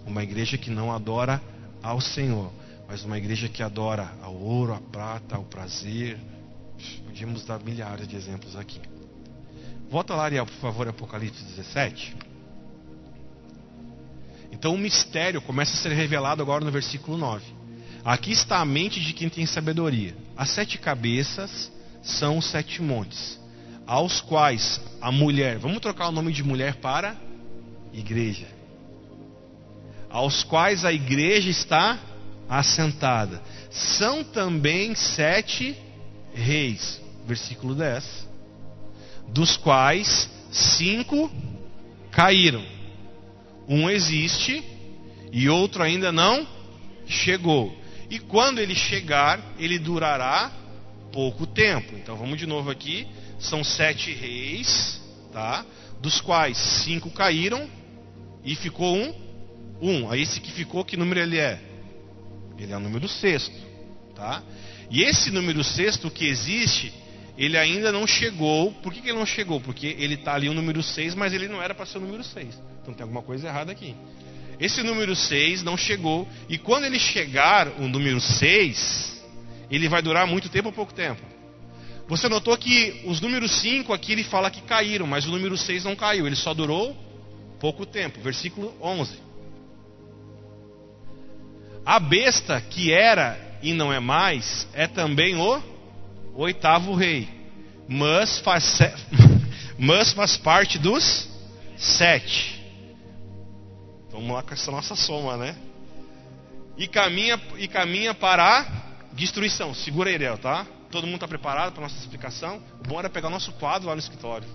Uma 0.07 0.23
igreja 0.23 0.57
que 0.57 0.71
não 0.71 0.93
adora 0.93 1.43
ao 1.83 2.01
Senhor, 2.01 2.53
mas 2.89 3.05
uma 3.05 3.19
igreja 3.19 3.49
que 3.49 3.63
adora 3.63 4.13
ao 4.23 4.35
ouro, 4.35 4.73
à 4.73 4.81
prata, 4.81 5.37
ao 5.37 5.45
prazer. 5.45 6.19
Podíamos 7.05 7.45
dar 7.45 7.61
milhares 7.61 8.07
de 8.07 8.17
exemplos 8.17 8.55
aqui. 8.57 8.81
Volta 9.91 10.15
lá, 10.15 10.25
Ariel, 10.25 10.47
por 10.47 10.57
favor, 10.57 10.89
Apocalipse 10.89 11.43
17. 11.43 12.17
Então 14.53 14.75
o 14.75 14.79
mistério 14.79 15.41
começa 15.43 15.73
a 15.75 15.77
ser 15.77 15.93
revelado 15.93 16.43
agora 16.43 16.65
no 16.65 16.71
versículo 16.71 17.17
9. 17.17 17.45
Aqui 18.05 18.33
está 18.33 18.59
a 18.59 18.65
mente 18.65 19.01
de 19.01 19.13
quem 19.13 19.29
tem 19.29 19.45
sabedoria. 19.47 20.17
As 20.37 20.51
sete 20.51 20.79
cabeças 20.79 21.73
são 22.03 22.39
os 22.39 22.47
sete 22.47 22.81
montes, 22.81 23.41
aos 23.87 24.21
quais 24.21 24.81
a 25.01 25.11
mulher, 25.11 25.59
vamos 25.59 25.81
trocar 25.81 26.09
o 26.09 26.13
nome 26.13 26.33
de 26.33 26.43
mulher 26.43 26.77
para 26.77 27.17
igreja, 27.93 28.47
aos 30.09 30.45
quais 30.45 30.85
a 30.85 30.93
igreja 30.93 31.51
está 31.51 31.99
assentada. 32.49 33.43
São 33.71 34.23
também 34.23 34.95
sete 34.95 35.77
reis, 36.35 37.01
versículo 37.27 37.75
10 37.75 38.27
dos 39.29 39.57
quais 39.57 40.29
cinco 40.51 41.31
caíram. 42.11 42.65
Um 43.69 43.91
existe 43.91 44.63
e 45.33 45.49
outro 45.49 45.83
ainda 45.83 46.13
não 46.13 46.47
chegou. 47.07 47.77
E 48.09 48.19
quando 48.19 48.61
ele 48.61 48.75
chegar, 48.75 49.41
ele 49.59 49.79
durará 49.79 50.53
pouco 51.13 51.47
tempo. 51.47 51.95
Então 51.97 52.17
vamos 52.17 52.39
de 52.39 52.47
novo 52.47 52.71
aqui. 52.71 53.07
São 53.39 53.65
sete 53.65 54.13
reis, 54.13 55.01
tá? 55.33 55.65
Dos 56.01 56.21
quais 56.21 56.57
cinco 56.57 57.11
caíram 57.11 57.69
e 58.45 58.55
ficou 58.55 58.97
um. 58.97 59.27
Um. 59.83 60.11
Aí 60.11 60.23
esse 60.23 60.41
que 60.41 60.53
ficou, 60.53 60.85
que 60.85 60.97
número 60.97 61.21
ele 61.21 61.39
é? 61.39 61.61
Ele 62.59 62.73
é 62.73 62.77
o 62.77 62.81
número 62.81 63.09
sexto, 63.09 63.55
tá? 64.15 64.43
E 64.91 65.03
esse 65.03 65.31
número 65.31 65.63
sexto 65.63 66.11
que 66.11 66.27
existe 66.27 66.93
ele 67.37 67.57
ainda 67.59 67.93
não 67.93 68.07
chegou. 68.07 68.73
Por 68.73 68.93
que, 68.93 69.01
que 69.01 69.09
ele 69.09 69.19
não 69.19 69.27
chegou? 69.27 69.61
Porque 69.61 69.95
ele 69.99 70.15
está 70.15 70.35
ali 70.35 70.49
o 70.49 70.55
número 70.55 70.83
6, 70.83 71.15
mas 71.15 71.33
ele 71.33 71.49
não 71.49 71.63
era 71.63 71.75
para 71.75 71.85
ser 71.87 71.99
o 71.99 72.01
número 72.01 72.25
6. 72.25 72.63
Então 72.83 72.95
tem 72.95 73.03
alguma 73.03 73.23
coisa 73.23 73.47
errada 73.49 73.73
aqui. 73.73 73.95
Esse 74.59 74.83
número 74.83 75.15
6 75.15 75.63
não 75.63 75.77
chegou. 75.77 76.27
E 76.49 76.57
quando 76.57 76.85
ele 76.85 76.99
chegar, 76.99 77.69
o 77.79 77.87
número 77.89 78.21
6, 78.21 79.23
ele 79.71 79.89
vai 79.89 80.01
durar 80.01 80.27
muito 80.27 80.49
tempo 80.49 80.69
ou 80.69 80.73
pouco 80.73 80.95
tempo? 80.95 81.21
Você 82.09 82.29
notou 82.29 82.57
que 82.57 83.03
os 83.05 83.21
números 83.21 83.51
5 83.61 83.93
aqui 83.93 84.13
ele 84.13 84.25
fala 84.25 84.51
que 84.51 84.63
caíram, 84.63 85.07
mas 85.07 85.27
o 85.27 85.31
número 85.31 85.57
6 85.59 85.85
não 85.85 85.97
caiu, 85.97 86.27
ele 86.27 86.37
só 86.37 86.55
durou 86.55 86.97
pouco 87.61 87.85
tempo. 87.85 88.21
Versículo 88.21 88.75
11. 88.81 89.26
A 91.87 92.01
besta 92.01 92.61
que 92.61 92.93
era 92.93 93.39
e 93.63 93.73
não 93.73 93.93
é 93.93 94.01
mais 94.01 94.67
é 94.75 94.89
também 94.89 95.37
o 95.37 95.63
oitavo 96.35 96.93
rei, 96.95 97.29
mas 97.89 98.41
faz, 98.41 98.81
mas 99.79 100.13
faz 100.13 100.37
parte 100.37 100.81
dos 100.81 101.29
sete. 101.77 102.61
Vamos 104.11 104.33
lá 104.33 104.43
com 104.43 104.53
essa 104.53 104.73
nossa 104.73 104.97
soma, 104.97 105.37
né? 105.37 105.55
E 106.77 106.89
caminha, 106.89 107.41
e 107.57 107.69
caminha 107.69 108.13
para 108.13 108.61
a 108.61 108.67
destruição. 109.13 109.73
Segura 109.73 110.11
aí, 110.11 110.17
Ariel, 110.17 110.39
tá? 110.39 110.67
Todo 110.91 111.05
mundo 111.07 111.17
está 111.17 111.29
preparado 111.29 111.73
para 111.73 111.83
a 111.83 111.89
nossa 111.89 112.01
explicação? 112.01 112.61
Era 112.99 113.09
pegar 113.09 113.31
nosso 113.31 113.53
quadro 113.53 113.89
lá 113.89 113.95
no 113.95 114.01
escritório. 114.01 114.49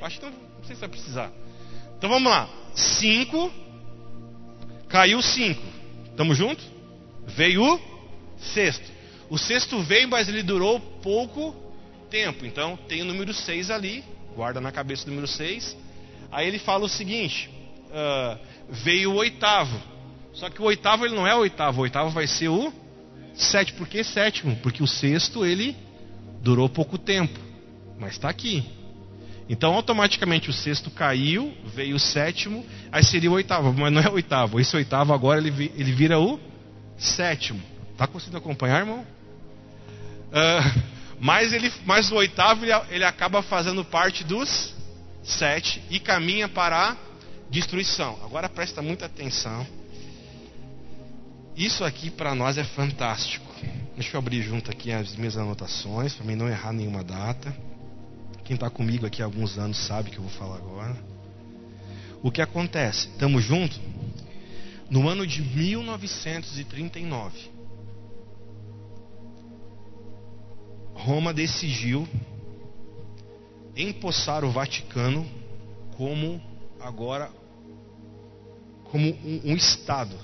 Acho 0.00 0.20
que 0.20 0.24
não, 0.24 0.32
não 0.32 0.64
sei 0.64 0.74
se 0.74 0.80
vai 0.80 0.88
precisar. 0.88 1.30
Então 1.98 2.08
vamos 2.08 2.30
lá. 2.30 2.48
Cinco. 2.74 3.52
Caiu 4.88 5.20
cinco. 5.20 5.62
Tamo 6.16 6.34
junto? 6.34 6.77
Veio 7.28 7.62
o 7.62 7.80
sexto. 8.38 8.90
O 9.30 9.38
sexto 9.38 9.80
veio, 9.82 10.08
mas 10.08 10.28
ele 10.28 10.42
durou 10.42 10.80
pouco 10.80 11.54
tempo. 12.10 12.46
Então 12.46 12.76
tem 12.88 13.02
o 13.02 13.04
número 13.04 13.32
6 13.32 13.70
ali, 13.70 14.04
guarda 14.34 14.60
na 14.60 14.72
cabeça 14.72 15.04
o 15.06 15.08
número 15.08 15.26
6. 15.26 15.76
Aí 16.32 16.46
ele 16.46 16.58
fala 16.58 16.84
o 16.84 16.88
seguinte: 16.88 17.50
uh, 17.88 18.38
veio 18.70 19.12
o 19.12 19.16
oitavo. 19.16 19.80
Só 20.32 20.48
que 20.48 20.62
o 20.62 20.64
oitavo 20.66 21.04
ele 21.04 21.14
não 21.14 21.26
é 21.26 21.34
o 21.34 21.40
oitavo, 21.40 21.80
o 21.80 21.82
oitavo 21.82 22.10
vai 22.10 22.26
ser 22.26 22.48
o 22.48 22.72
sétimo. 23.34 23.78
Por 23.78 23.88
que 23.88 24.04
sétimo? 24.04 24.56
Porque 24.56 24.82
o 24.82 24.86
sexto 24.86 25.44
ele 25.44 25.76
durou 26.40 26.68
pouco 26.68 26.96
tempo, 26.96 27.38
mas 27.98 28.12
está 28.12 28.28
aqui. 28.28 28.64
Então 29.48 29.74
automaticamente 29.74 30.50
o 30.50 30.52
sexto 30.52 30.90
caiu, 30.90 31.52
veio 31.74 31.96
o 31.96 31.98
sétimo, 31.98 32.64
aí 32.92 33.02
seria 33.02 33.30
o 33.30 33.34
oitavo, 33.34 33.72
mas 33.72 33.92
não 33.92 34.00
é 34.00 34.08
o 34.08 34.14
oitavo. 34.14 34.60
Esse 34.60 34.76
oitavo 34.76 35.12
agora 35.12 35.40
ele, 35.40 35.72
ele 35.74 35.92
vira 35.92 36.18
o 36.20 36.38
sétimo. 36.98 37.62
Está 37.92 38.06
conseguindo 38.06 38.38
acompanhar, 38.38 38.80
irmão? 38.80 39.06
Uh, 40.28 40.82
mas, 41.20 41.52
ele, 41.52 41.72
mas 41.86 42.10
o 42.10 42.16
oitavo 42.16 42.64
ele, 42.64 42.72
ele 42.90 43.04
acaba 43.04 43.42
fazendo 43.42 43.84
parte 43.84 44.24
dos 44.24 44.74
sete 45.22 45.82
e 45.90 45.98
caminha 46.00 46.48
para 46.48 46.90
a 46.90 46.96
destruição. 47.50 48.18
Agora 48.24 48.48
presta 48.48 48.82
muita 48.82 49.06
atenção. 49.06 49.66
Isso 51.56 51.84
aqui 51.84 52.10
para 52.10 52.34
nós 52.34 52.56
é 52.56 52.64
fantástico. 52.64 53.46
Deixa 53.96 54.16
eu 54.16 54.18
abrir 54.20 54.42
junto 54.42 54.70
aqui 54.70 54.92
as 54.92 55.16
minhas 55.16 55.36
anotações, 55.36 56.14
para 56.14 56.24
mim 56.24 56.36
não 56.36 56.48
errar 56.48 56.72
nenhuma 56.72 57.02
data. 57.02 57.54
Quem 58.44 58.54
está 58.54 58.70
comigo 58.70 59.04
aqui 59.04 59.20
há 59.20 59.24
alguns 59.24 59.58
anos 59.58 59.76
sabe 59.76 60.10
que 60.10 60.18
eu 60.18 60.22
vou 60.22 60.30
falar 60.30 60.56
agora. 60.56 60.96
O 62.22 62.30
que 62.30 62.40
acontece? 62.40 63.08
Estamos 63.08 63.44
juntos? 63.44 63.80
No 64.90 65.08
ano 65.08 65.26
de 65.26 65.42
1939, 65.42 67.50
Roma 70.94 71.32
decidiu 71.32 72.08
empossar 73.76 74.44
o 74.44 74.50
Vaticano 74.50 75.26
como 75.96 76.40
agora 76.80 77.30
como 78.84 79.08
um, 79.08 79.40
um, 79.44 79.56
estado. 79.56 80.16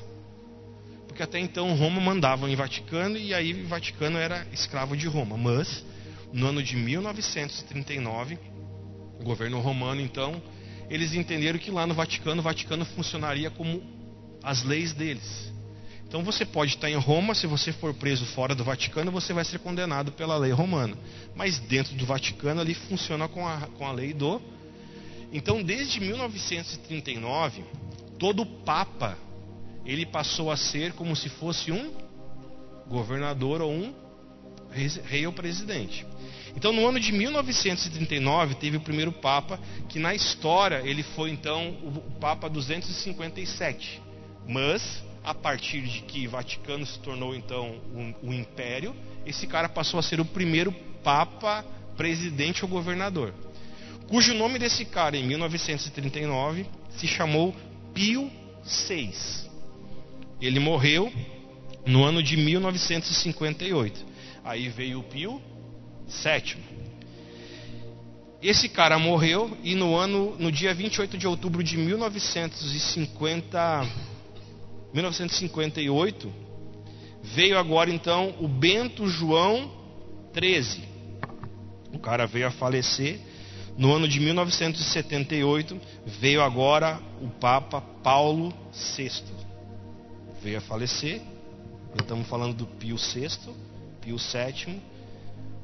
Porque 1.06 1.22
até 1.22 1.38
então 1.38 1.76
Roma 1.76 2.00
mandava 2.00 2.50
em 2.50 2.56
Vaticano 2.56 3.16
e 3.16 3.32
aí 3.32 3.62
o 3.62 3.68
Vaticano 3.68 4.18
era 4.18 4.46
escravo 4.52 4.96
de 4.96 5.06
Roma. 5.06 5.36
Mas 5.36 5.84
no 6.32 6.46
ano 6.46 6.62
de 6.62 6.76
1939, 6.76 8.38
o 9.20 9.24
governo 9.24 9.60
romano 9.60 10.00
então, 10.00 10.42
eles 10.90 11.14
entenderam 11.14 11.58
que 11.58 11.70
lá 11.70 11.86
no 11.86 11.94
Vaticano, 11.94 12.40
o 12.40 12.44
Vaticano 12.44 12.84
funcionaria 12.84 13.50
como 13.50 13.93
as 14.44 14.62
leis 14.62 14.92
deles. 14.92 15.52
Então 16.06 16.22
você 16.22 16.44
pode 16.44 16.74
estar 16.74 16.88
em 16.88 16.96
Roma, 16.96 17.34
se 17.34 17.46
você 17.46 17.72
for 17.72 17.92
preso 17.92 18.24
fora 18.26 18.54
do 18.54 18.62
Vaticano, 18.62 19.10
você 19.10 19.32
vai 19.32 19.44
ser 19.44 19.58
condenado 19.58 20.12
pela 20.12 20.36
lei 20.36 20.52
romana. 20.52 20.96
Mas 21.34 21.58
dentro 21.58 21.94
do 21.96 22.06
Vaticano 22.06 22.60
ali 22.60 22.74
funciona 22.74 23.26
com 23.26 23.48
a, 23.48 23.62
com 23.76 23.84
a 23.84 23.90
lei 23.90 24.12
do. 24.12 24.40
Então 25.32 25.60
desde 25.60 25.98
1939, 25.98 27.64
todo 28.18 28.46
papa 28.46 29.18
ele 29.84 30.06
passou 30.06 30.52
a 30.52 30.56
ser 30.56 30.92
como 30.92 31.16
se 31.16 31.28
fosse 31.28 31.72
um 31.72 31.92
governador 32.86 33.60
ou 33.60 33.72
um 33.72 33.92
rei 35.04 35.26
ou 35.26 35.32
presidente. 35.32 36.06
Então 36.56 36.72
no 36.72 36.86
ano 36.86 37.00
de 37.00 37.10
1939 37.10 38.54
teve 38.54 38.76
o 38.76 38.80
primeiro 38.80 39.10
papa 39.10 39.58
que 39.88 39.98
na 39.98 40.14
história 40.14 40.80
ele 40.84 41.02
foi 41.02 41.30
então 41.30 41.70
o 41.82 42.00
papa 42.20 42.48
257. 42.48 44.03
Mas 44.46 45.02
a 45.24 45.34
partir 45.34 45.80
de 45.80 46.02
que 46.02 46.26
Vaticano 46.26 46.84
se 46.84 46.98
tornou 46.98 47.34
então 47.34 47.80
um, 47.94 48.14
um 48.24 48.32
império, 48.32 48.94
esse 49.24 49.46
cara 49.46 49.68
passou 49.68 49.98
a 49.98 50.02
ser 50.02 50.20
o 50.20 50.24
primeiro 50.24 50.72
papa, 51.02 51.64
presidente 51.96 52.64
ou 52.64 52.68
governador. 52.68 53.32
Cujo 54.08 54.34
nome 54.34 54.58
desse 54.58 54.84
cara, 54.84 55.16
em 55.16 55.24
1939, 55.24 56.66
se 56.90 57.06
chamou 57.06 57.54
Pio 57.94 58.30
VI. 58.88 59.14
ele 60.40 60.58
morreu 60.60 61.12
no 61.86 62.04
ano 62.04 62.22
de 62.22 62.36
1958. 62.36 64.04
Aí 64.44 64.68
veio 64.68 65.00
o 65.00 65.04
Pio 65.04 65.40
VII. 66.06 66.56
Esse 68.42 68.68
cara 68.68 68.98
morreu 68.98 69.56
e 69.62 69.74
no 69.74 69.96
ano, 69.96 70.36
no 70.38 70.52
dia 70.52 70.74
28 70.74 71.16
de 71.16 71.26
outubro 71.26 71.64
de 71.64 71.78
1950, 71.78 73.88
1958, 74.94 76.32
veio 77.20 77.58
agora 77.58 77.90
então 77.90 78.32
o 78.38 78.46
Bento 78.46 79.08
João 79.08 79.70
XIII. 80.32 80.84
O 81.92 81.98
cara 81.98 82.26
veio 82.26 82.46
a 82.46 82.50
falecer. 82.52 83.18
No 83.76 83.92
ano 83.92 84.06
de 84.06 84.20
1978, 84.20 85.80
veio 86.06 86.40
agora 86.40 87.00
o 87.20 87.28
Papa 87.28 87.80
Paulo 87.80 88.54
VI. 88.96 89.10
Veio 90.40 90.58
a 90.58 90.60
falecer. 90.60 91.20
Estamos 92.00 92.28
falando 92.28 92.54
do 92.54 92.66
Pio 92.66 92.96
VI, 92.96 93.28
Pio 94.00 94.16
VII, 94.16 94.80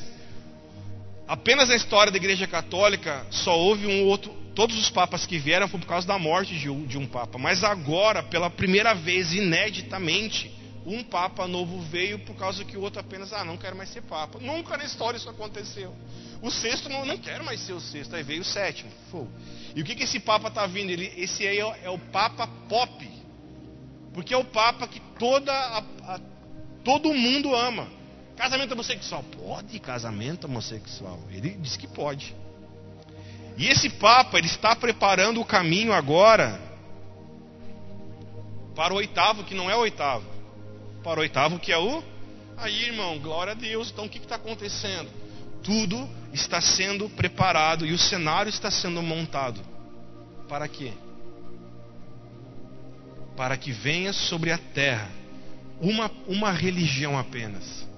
Apenas 1.28 1.68
na 1.68 1.76
história 1.76 2.10
da 2.10 2.18
Igreja 2.18 2.48
Católica 2.48 3.24
só 3.30 3.56
houve 3.56 3.86
um 3.86 4.04
outro. 4.04 4.34
Todos 4.52 4.76
os 4.76 4.90
papas 4.90 5.24
que 5.24 5.38
vieram 5.38 5.68
foi 5.68 5.78
por 5.78 5.86
causa 5.86 6.04
da 6.08 6.18
morte 6.18 6.58
de 6.58 6.68
um, 6.68 6.84
de 6.84 6.98
um 6.98 7.06
papa. 7.06 7.38
Mas 7.38 7.62
agora, 7.62 8.20
pela 8.20 8.50
primeira 8.50 8.92
vez, 8.92 9.32
ineditamente, 9.32 10.52
um 10.84 11.04
papa 11.04 11.46
novo 11.46 11.80
veio 11.82 12.18
por 12.18 12.34
causa 12.34 12.64
que 12.64 12.76
o 12.76 12.80
outro 12.80 13.00
apenas, 13.00 13.32
ah, 13.32 13.44
não 13.44 13.56
quero 13.56 13.76
mais 13.76 13.90
ser 13.90 14.02
papa. 14.02 14.40
Nunca 14.40 14.76
na 14.76 14.84
história 14.84 15.18
isso 15.18 15.30
aconteceu. 15.30 15.94
O 16.42 16.50
sexto, 16.50 16.88
não, 16.88 17.06
não 17.06 17.16
quero 17.16 17.44
mais 17.44 17.60
ser 17.60 17.74
o 17.74 17.80
sexto. 17.80 18.16
Aí 18.16 18.24
veio 18.24 18.40
o 18.40 18.44
sétimo. 18.44 18.90
E 19.76 19.82
o 19.82 19.84
que, 19.84 19.94
que 19.94 20.02
esse 20.02 20.18
papa 20.18 20.48
está 20.48 20.66
vindo? 20.66 20.90
Ele, 20.90 21.12
esse 21.16 21.46
aí 21.46 21.60
é, 21.60 21.80
é, 21.84 21.90
o 21.90 21.98
papa 21.98 22.48
pop. 22.68 23.08
Porque 24.12 24.34
é 24.34 24.36
o 24.36 24.44
papa 24.44 24.88
que 24.88 24.98
toda 25.16 25.52
a, 25.52 25.78
a, 25.78 26.20
todo 26.82 27.14
mundo 27.14 27.54
ama. 27.54 27.99
Casamento 28.40 28.72
homossexual. 28.72 29.22
Pode 29.22 29.78
casamento 29.80 30.44
homossexual? 30.46 31.20
Ele 31.30 31.50
diz 31.50 31.76
que 31.76 31.86
pode. 31.86 32.34
E 33.58 33.68
esse 33.68 33.90
papa, 33.90 34.38
ele 34.38 34.46
está 34.46 34.74
preparando 34.74 35.42
o 35.42 35.44
caminho 35.44 35.92
agora 35.92 36.58
para 38.74 38.94
o 38.94 38.96
oitavo, 38.96 39.44
que 39.44 39.54
não 39.54 39.68
é 39.68 39.76
o 39.76 39.80
oitavo. 39.80 40.24
Para 41.04 41.20
o 41.20 41.22
oitavo, 41.22 41.58
que 41.58 41.70
é 41.70 41.76
o. 41.76 42.02
Aí, 42.56 42.84
irmão, 42.84 43.18
glória 43.18 43.50
a 43.50 43.54
Deus. 43.54 43.90
Então 43.90 44.06
o 44.06 44.08
que 44.08 44.16
está 44.16 44.36
acontecendo? 44.36 45.10
Tudo 45.62 46.08
está 46.32 46.62
sendo 46.62 47.10
preparado 47.10 47.84
e 47.84 47.92
o 47.92 47.98
cenário 47.98 48.48
está 48.48 48.70
sendo 48.70 49.02
montado. 49.02 49.60
Para 50.48 50.66
quê? 50.66 50.94
Para 53.36 53.58
que 53.58 53.70
venha 53.70 54.14
sobre 54.14 54.50
a 54.50 54.56
terra 54.56 55.10
uma, 55.78 56.10
uma 56.26 56.50
religião 56.50 57.18
apenas. 57.18 57.90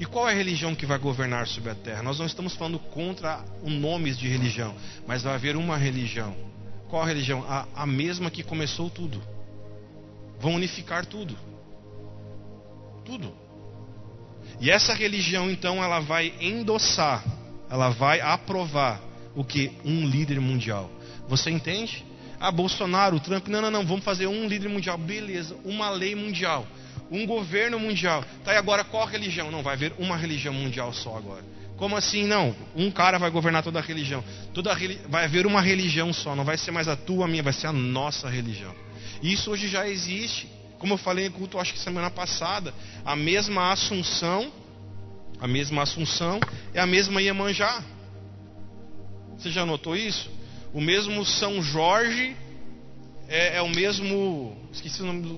E 0.00 0.06
qual 0.06 0.26
é 0.26 0.32
a 0.32 0.34
religião 0.34 0.74
que 0.74 0.86
vai 0.86 0.98
governar 0.98 1.46
sobre 1.46 1.68
a 1.68 1.74
terra? 1.74 2.02
Nós 2.02 2.18
não 2.18 2.24
estamos 2.24 2.54
falando 2.54 2.78
contra 2.78 3.44
os 3.62 3.70
nomes 3.70 4.16
de 4.16 4.26
religião, 4.26 4.74
mas 5.06 5.22
vai 5.22 5.34
haver 5.34 5.56
uma 5.56 5.76
religião. 5.76 6.34
Qual 6.88 7.02
a 7.02 7.06
religião? 7.06 7.44
A, 7.46 7.66
a 7.74 7.86
mesma 7.86 8.30
que 8.30 8.42
começou 8.42 8.88
tudo. 8.88 9.22
Vão 10.40 10.54
unificar 10.54 11.04
tudo. 11.04 11.36
Tudo. 13.04 13.30
E 14.58 14.70
essa 14.70 14.94
religião, 14.94 15.50
então, 15.50 15.84
ela 15.84 16.00
vai 16.00 16.32
endossar, 16.40 17.22
ela 17.68 17.90
vai 17.90 18.22
aprovar 18.22 19.02
o 19.36 19.44
que? 19.44 19.70
Um 19.84 20.08
líder 20.08 20.40
mundial. 20.40 20.90
Você 21.28 21.50
entende? 21.50 22.06
Ah, 22.40 22.50
Bolsonaro, 22.50 23.20
Trump, 23.20 23.48
não, 23.48 23.60
não, 23.60 23.70
não, 23.70 23.84
vamos 23.84 24.02
fazer 24.02 24.26
um 24.26 24.48
líder 24.48 24.70
mundial. 24.70 24.96
Beleza, 24.96 25.54
uma 25.62 25.90
lei 25.90 26.14
mundial, 26.14 26.66
um 27.10 27.26
governo 27.26 27.78
mundial. 27.78 28.24
Tá, 28.44 28.54
e 28.54 28.56
agora 28.56 28.84
qual 28.84 29.06
religião? 29.06 29.50
Não, 29.50 29.62
vai 29.62 29.74
haver 29.74 29.92
uma 29.98 30.16
religião 30.16 30.54
mundial 30.54 30.92
só 30.92 31.16
agora. 31.16 31.44
Como 31.76 31.96
assim? 31.96 32.26
Não, 32.26 32.54
um 32.76 32.90
cara 32.90 33.18
vai 33.18 33.30
governar 33.30 33.62
toda 33.62 33.78
a 33.78 33.82
religião. 33.82 34.22
Toda 34.52 34.72
a, 34.72 34.76
vai 35.08 35.24
haver 35.24 35.46
uma 35.46 35.60
religião 35.60 36.12
só, 36.12 36.36
não 36.36 36.44
vai 36.44 36.56
ser 36.56 36.70
mais 36.70 36.88
a 36.88 36.94
tua, 36.94 37.24
a 37.24 37.28
minha, 37.28 37.42
vai 37.42 37.52
ser 37.52 37.66
a 37.66 37.72
nossa 37.72 38.28
religião. 38.28 38.74
Isso 39.22 39.50
hoje 39.50 39.66
já 39.66 39.88
existe. 39.88 40.46
Como 40.78 40.94
eu 40.94 40.98
falei 40.98 41.26
em 41.26 41.30
culto, 41.30 41.58
acho 41.58 41.72
que 41.72 41.78
semana 41.78 42.10
passada, 42.10 42.72
a 43.04 43.16
mesma 43.16 43.72
Assunção, 43.72 44.52
a 45.40 45.46
mesma 45.46 45.82
Assunção 45.82 46.38
é 46.72 46.80
a 46.80 46.86
mesma 46.86 47.20
Iemanjá. 47.20 47.82
Você 49.36 49.50
já 49.50 49.64
notou 49.64 49.96
isso? 49.96 50.30
O 50.72 50.80
mesmo 50.80 51.24
São 51.24 51.62
Jorge 51.62 52.36
é, 53.28 53.56
é 53.56 53.62
o 53.62 53.68
mesmo. 53.68 54.56
Esqueci 54.72 55.02
o 55.02 55.06
nome 55.06 55.22
do, 55.22 55.34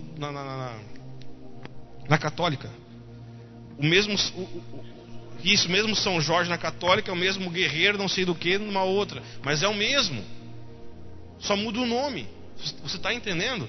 na, 2.08 2.18
católica. 2.18 2.70
O 3.78 3.84
mesmo. 3.84 4.14
O, 4.34 4.40
o, 4.40 4.84
isso 5.44 5.68
mesmo 5.68 5.96
São 5.96 6.20
Jorge 6.20 6.48
na 6.48 6.58
católica 6.58 7.10
é 7.10 7.14
o 7.14 7.16
mesmo 7.16 7.50
guerreiro, 7.50 7.98
não 7.98 8.08
sei 8.08 8.24
do 8.24 8.34
que, 8.34 8.58
numa 8.58 8.84
outra. 8.84 9.22
Mas 9.42 9.62
é 9.62 9.68
o 9.68 9.74
mesmo. 9.74 10.24
Só 11.40 11.56
muda 11.56 11.80
o 11.80 11.86
nome. 11.86 12.28
Você 12.82 12.96
está 12.96 13.12
entendendo? 13.12 13.68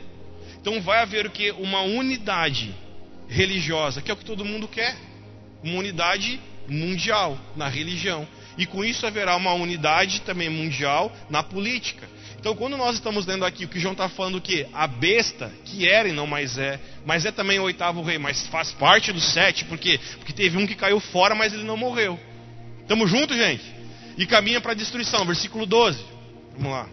Então 0.61 0.81
vai 0.81 1.01
haver 1.01 1.25
o 1.25 1.31
que? 1.31 1.51
Uma 1.51 1.81
unidade 1.81 2.73
religiosa, 3.27 4.01
que 4.01 4.11
é 4.11 4.13
o 4.13 4.17
que 4.17 4.25
todo 4.25 4.45
mundo 4.45 4.67
quer. 4.67 4.95
Uma 5.63 5.79
unidade 5.79 6.39
mundial 6.67 7.37
na 7.55 7.67
religião. 7.67 8.27
E 8.57 8.65
com 8.65 8.83
isso 8.85 9.07
haverá 9.07 9.35
uma 9.35 9.53
unidade 9.53 10.21
também 10.21 10.49
mundial 10.49 11.11
na 11.29 11.41
política. 11.41 12.07
Então, 12.43 12.57
quando 12.57 12.75
nós 12.75 12.95
estamos 12.95 13.25
lendo 13.25 13.45
aqui 13.45 13.63
o 13.63 13.69
que 13.69 13.79
João 13.79 13.93
está 13.93 14.09
falando, 14.09 14.41
que 14.41 14.67
a 14.73 14.85
besta, 14.85 15.49
que 15.63 15.87
era 15.87 16.09
e 16.09 16.11
não 16.11 16.27
mais 16.27 16.57
é, 16.57 16.77
mas 17.05 17.23
é 17.23 17.31
também 17.31 17.57
o 17.57 17.63
oitavo 17.63 18.01
rei, 18.01 18.17
mas 18.17 18.45
faz 18.47 18.69
parte 18.73 19.13
dos 19.13 19.23
sete, 19.31 19.63
porque 19.63 19.97
porque 20.17 20.33
teve 20.33 20.57
um 20.57 20.67
que 20.67 20.75
caiu 20.75 20.99
fora, 20.99 21.33
mas 21.35 21.53
ele 21.53 21.63
não 21.63 21.77
morreu. 21.77 22.19
Estamos 22.81 23.09
juntos, 23.09 23.37
gente? 23.37 23.63
E 24.17 24.25
caminha 24.25 24.59
para 24.59 24.73
a 24.73 24.75
destruição. 24.75 25.25
Versículo 25.25 25.65
12. 25.65 26.03
Vamos 26.57 26.73
lá. 26.73 26.89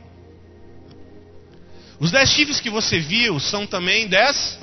Os 1.99 2.13
dez 2.13 2.31
chifres 2.31 2.61
que 2.61 2.71
você 2.71 3.01
viu 3.01 3.41
são 3.41 3.67
também 3.67 4.07
dez 4.07 4.57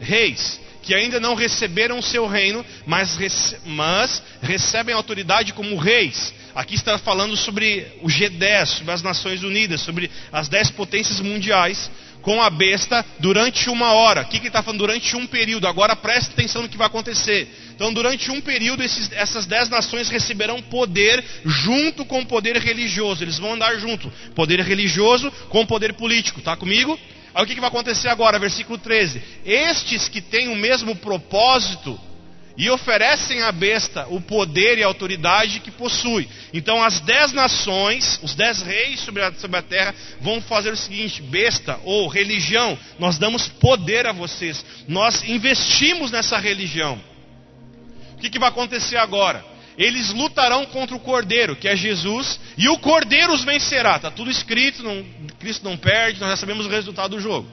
reis 0.00 0.58
que 0.82 0.94
ainda 0.94 1.20
não 1.20 1.34
receberam 1.34 1.98
o 1.98 2.02
seu 2.02 2.26
reino, 2.26 2.64
mas, 2.84 3.16
mas 3.64 4.22
recebem 4.42 4.94
autoridade 4.94 5.52
como 5.52 5.76
reis. 5.76 6.34
Aqui 6.54 6.74
está 6.74 6.98
falando 6.98 7.36
sobre 7.36 7.86
o 8.02 8.08
G10, 8.08 8.66
sobre 8.66 8.92
as 8.92 9.02
Nações 9.02 9.42
Unidas, 9.42 9.80
sobre 9.80 10.10
as 10.30 10.48
dez 10.48 10.70
potências 10.70 11.20
mundiais, 11.20 11.90
com 12.20 12.40
a 12.40 12.50
besta 12.50 13.04
durante 13.18 13.70
uma 13.70 13.92
hora. 13.92 14.22
O 14.22 14.24
que, 14.26 14.46
está 14.46 14.62
falando? 14.62 14.80
Durante 14.80 15.16
um 15.16 15.26
período. 15.26 15.66
Agora 15.66 15.96
preste 15.96 16.30
atenção 16.32 16.62
no 16.62 16.68
que 16.68 16.76
vai 16.76 16.86
acontecer. 16.86 17.48
Então, 17.74 17.92
durante 17.92 18.30
um 18.30 18.40
período, 18.40 18.82
esses, 18.82 19.10
essas 19.12 19.46
dez 19.46 19.68
nações 19.68 20.08
receberão 20.08 20.62
poder 20.62 21.24
junto 21.44 22.04
com 22.04 22.20
o 22.20 22.26
poder 22.26 22.56
religioso. 22.56 23.24
Eles 23.24 23.38
vão 23.38 23.54
andar 23.54 23.76
junto. 23.78 24.12
Poder 24.34 24.60
religioso 24.60 25.30
com 25.48 25.66
poder 25.66 25.94
político. 25.94 26.38
Está 26.38 26.56
comigo? 26.56 26.98
Aí 27.34 27.42
o 27.42 27.46
que, 27.46 27.54
que 27.54 27.60
vai 27.60 27.68
acontecer 27.68 28.08
agora? 28.08 28.38
Versículo 28.38 28.78
13. 28.78 29.22
Estes 29.44 30.08
que 30.08 30.20
têm 30.20 30.48
o 30.48 30.56
mesmo 30.56 30.94
propósito 30.96 31.98
e 32.56 32.70
oferecem 32.70 33.42
à 33.42 33.50
besta 33.50 34.06
o 34.10 34.20
poder 34.20 34.78
e 34.78 34.82
a 34.82 34.86
autoridade 34.86 35.60
que 35.60 35.70
possui. 35.70 36.28
Então 36.52 36.82
as 36.82 37.00
dez 37.00 37.32
nações, 37.32 38.20
os 38.22 38.34
dez 38.34 38.60
reis 38.62 39.00
sobre 39.00 39.22
a, 39.22 39.32
sobre 39.32 39.56
a 39.56 39.62
terra, 39.62 39.94
vão 40.20 40.40
fazer 40.42 40.70
o 40.70 40.76
seguinte: 40.76 41.22
besta 41.22 41.80
ou 41.84 42.08
religião, 42.08 42.78
nós 42.98 43.18
damos 43.18 43.48
poder 43.48 44.06
a 44.06 44.12
vocês, 44.12 44.64
nós 44.86 45.22
investimos 45.24 46.10
nessa 46.10 46.38
religião. 46.38 47.00
O 48.14 48.16
que, 48.18 48.30
que 48.30 48.38
vai 48.38 48.50
acontecer 48.50 48.98
agora? 48.98 49.51
Eles 49.78 50.10
lutarão 50.10 50.66
contra 50.66 50.94
o 50.94 51.00
cordeiro, 51.00 51.56
que 51.56 51.66
é 51.66 51.74
Jesus, 51.74 52.38
e 52.58 52.68
o 52.68 52.78
cordeiro 52.78 53.32
os 53.32 53.44
vencerá. 53.44 53.96
Está 53.96 54.10
tudo 54.10 54.30
escrito, 54.30 54.82
não, 54.82 55.04
Cristo 55.40 55.64
não 55.64 55.76
perde, 55.76 56.20
nós 56.20 56.30
já 56.30 56.36
sabemos 56.36 56.66
o 56.66 56.68
resultado 56.68 57.16
do 57.16 57.20
jogo 57.20 57.48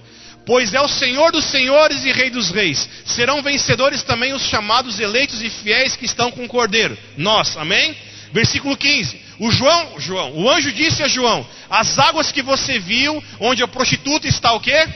pois 0.49 0.73
é 0.73 0.81
o 0.81 0.87
Senhor 0.87 1.31
dos 1.31 1.45
senhores 1.45 2.03
e 2.03 2.11
Rei 2.11 2.31
dos 2.31 2.49
reis. 2.49 2.89
Serão 3.05 3.39
vencedores 3.43 4.01
também 4.01 4.33
os 4.33 4.41
chamados 4.41 4.99
eleitos 4.99 5.43
e 5.43 5.49
fiéis 5.49 5.95
que 5.95 6.05
estão 6.05 6.31
com 6.31 6.43
o 6.43 6.47
Cordeiro. 6.47 6.97
Nós, 7.15 7.55
amém? 7.55 7.95
Versículo 8.33 8.75
15. 8.75 9.21
O 9.39 9.51
João, 9.51 9.99
João, 9.99 10.35
o 10.35 10.49
anjo 10.49 10.71
disse 10.71 11.03
a 11.03 11.07
João: 11.07 11.45
As 11.69 11.99
águas 11.99 12.31
que 12.31 12.41
você 12.41 12.79
viu, 12.79 13.23
onde 13.39 13.61
a 13.61 13.67
prostituta 13.67 14.27
está 14.27 14.51
o 14.53 14.59
quê? 14.59 14.87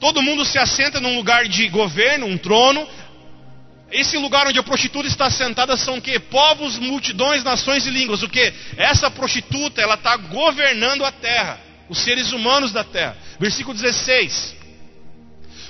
Todo 0.00 0.22
mundo 0.22 0.44
se 0.44 0.58
assenta 0.58 1.00
num 1.00 1.16
lugar 1.16 1.46
de 1.46 1.68
governo, 1.68 2.26
um 2.26 2.36
trono. 2.36 2.86
Esse 3.94 4.18
lugar 4.18 4.46
onde 4.46 4.58
a 4.58 4.62
prostituta 4.62 5.08
está 5.08 5.30
sentada 5.30 5.76
são 5.76 5.98
o 5.98 6.02
quê? 6.02 6.18
Povos, 6.18 6.78
multidões, 6.78 7.44
nações 7.44 7.86
e 7.86 7.90
línguas. 7.90 8.22
O 8.22 8.28
quê? 8.28 8.52
Essa 8.76 9.10
prostituta, 9.10 9.80
ela 9.80 9.94
está 9.94 10.16
governando 10.16 11.04
a 11.04 11.12
terra 11.12 11.60
os 11.88 11.98
seres 11.98 12.32
humanos 12.32 12.72
da 12.72 12.84
terra. 12.84 13.16
Versículo 13.38 13.76
16: 13.76 14.56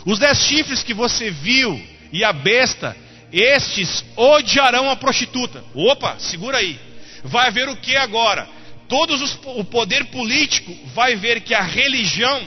Os 0.05 0.19
dez 0.19 0.39
chifres 0.39 0.83
que 0.83 0.95
você 0.95 1.31
viu 1.31 1.81
e 2.13 2.25
a 2.25 2.33
besta, 2.33 2.97
estes 3.33 4.05
odiarão 4.17 4.91
a 4.91 4.97
prostituta. 4.97 5.65
Opa, 5.75 6.19
segura 6.19 6.59
aí. 6.59 6.79
Vai 7.25 7.49
haver 7.49 7.69
o 7.69 7.77
que 7.77 7.97
agora? 7.97 8.49
Todos 8.89 9.23
os, 9.23 9.39
o 9.45 9.65
poder 9.65 10.05
político 10.07 10.75
vai 10.95 11.17
ver 11.17 11.41
que 11.41 11.55
a 11.55 11.63
religião 11.63 12.43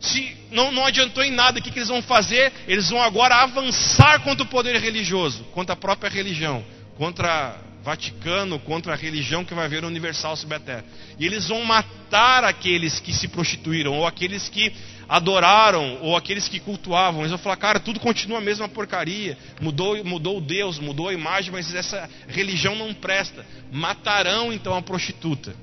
se 0.00 0.36
não, 0.50 0.70
não 0.70 0.84
adiantou 0.84 1.24
em 1.24 1.30
nada. 1.30 1.58
O 1.58 1.62
que, 1.62 1.70
que 1.70 1.78
eles 1.78 1.88
vão 1.88 2.02
fazer? 2.02 2.52
Eles 2.68 2.90
vão 2.90 3.02
agora 3.02 3.36
avançar 3.36 4.20
contra 4.22 4.44
o 4.44 4.48
poder 4.48 4.76
religioso, 4.80 5.44
contra 5.52 5.72
a 5.72 5.76
própria 5.76 6.10
religião, 6.10 6.64
contra 6.96 7.56
Vaticano 7.86 8.58
contra 8.58 8.94
a 8.94 8.96
religião 8.96 9.44
que 9.44 9.54
vai 9.54 9.64
haver 9.64 9.84
universal 9.84 10.36
sobre 10.36 10.56
a. 10.56 10.84
E 11.20 11.24
eles 11.24 11.46
vão 11.46 11.64
matar 11.64 12.42
aqueles 12.42 12.98
que 12.98 13.12
se 13.12 13.28
prostituíram, 13.28 13.92
ou 13.92 14.04
aqueles 14.04 14.48
que 14.48 14.72
adoraram, 15.08 16.00
ou 16.02 16.16
aqueles 16.16 16.48
que 16.48 16.58
cultuavam. 16.58 17.20
Eles 17.20 17.30
vão 17.30 17.38
falar, 17.38 17.56
cara, 17.56 17.78
tudo 17.78 18.00
continua 18.00 18.38
a 18.38 18.40
mesma 18.40 18.68
porcaria. 18.68 19.38
Mudou, 19.60 20.04
mudou 20.04 20.38
o 20.38 20.40
Deus, 20.40 20.80
mudou 20.80 21.10
a 21.10 21.12
imagem, 21.12 21.52
mas 21.52 21.72
essa 21.72 22.10
religião 22.26 22.74
não 22.74 22.92
presta. 22.92 23.46
Matarão 23.70 24.52
então 24.52 24.74
a 24.74 24.82
prostituta 24.82 25.54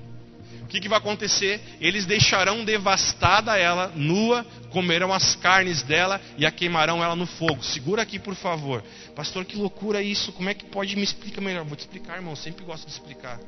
que, 0.67 0.79
que 0.79 0.89
vai 0.89 0.97
acontecer? 0.97 1.59
Eles 1.79 2.05
deixarão 2.05 2.63
devastada 2.63 3.57
ela, 3.57 3.91
nua, 3.95 4.45
comerão 4.69 5.13
as 5.13 5.35
carnes 5.35 5.83
dela 5.83 6.19
e 6.37 6.45
a 6.45 6.51
queimarão 6.51 7.03
ela 7.03 7.15
no 7.15 7.25
fogo. 7.25 7.63
Segura 7.63 8.01
aqui, 8.01 8.17
por 8.19 8.35
favor. 8.35 8.83
Pastor, 9.15 9.45
que 9.45 9.55
loucura 9.55 10.01
isso. 10.01 10.31
Como 10.31 10.49
é 10.49 10.53
que 10.53 10.65
pode 10.65 10.95
me 10.95 11.03
explicar 11.03 11.41
melhor? 11.41 11.65
Vou 11.65 11.75
te 11.75 11.81
explicar, 11.81 12.15
irmão. 12.15 12.35
Sempre 12.35 12.65
gosto 12.65 12.85
de 12.85 12.91
explicar. 12.91 13.39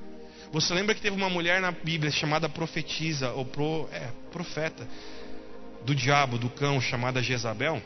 Você 0.51 0.73
lembra 0.73 0.95
que 0.95 1.01
teve 1.01 1.15
uma 1.15 1.29
mulher 1.29 1.59
na 1.59 1.71
Bíblia 1.71 2.11
chamada 2.11 2.47
profetisa, 2.47 3.31
ou 3.31 3.45
pro, 3.45 3.89
é, 3.91 4.09
profeta, 4.31 4.87
do 5.85 5.93
diabo, 5.93 6.37
do 6.37 6.49
cão, 6.49 6.79
chamada 6.79 7.21
Jezabel? 7.21 7.81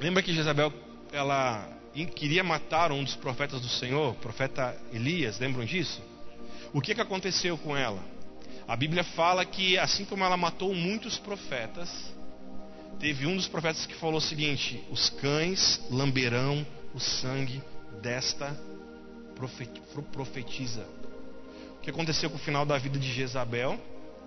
Lembra 0.00 0.22
que 0.22 0.32
Jezabel, 0.32 0.72
ela 1.12 1.68
queria 2.14 2.42
matar 2.42 2.90
um 2.92 3.04
dos 3.04 3.14
profetas 3.14 3.60
do 3.60 3.68
Senhor, 3.68 4.12
o 4.12 4.14
profeta 4.14 4.76
Elias, 4.92 5.38
lembram 5.38 5.64
disso? 5.64 6.00
O 6.72 6.80
que, 6.80 6.94
que 6.94 7.00
aconteceu 7.00 7.58
com 7.58 7.76
ela? 7.76 8.11
A 8.72 8.76
Bíblia 8.76 9.04
fala 9.04 9.44
que, 9.44 9.76
assim 9.76 10.02
como 10.02 10.24
ela 10.24 10.34
matou 10.34 10.74
muitos 10.74 11.18
profetas, 11.18 11.90
teve 12.98 13.26
um 13.26 13.36
dos 13.36 13.46
profetas 13.46 13.84
que 13.84 13.94
falou 13.94 14.16
o 14.16 14.20
seguinte: 14.20 14.82
Os 14.90 15.10
cães 15.10 15.78
lamberão 15.90 16.66
o 16.94 16.98
sangue 16.98 17.62
desta 18.00 18.58
profetisa. 20.10 20.86
O 21.76 21.80
que 21.82 21.90
aconteceu 21.90 22.30
com 22.30 22.36
o 22.36 22.38
final 22.38 22.64
da 22.64 22.78
vida 22.78 22.98
de 22.98 23.12
Jezabel, 23.12 23.78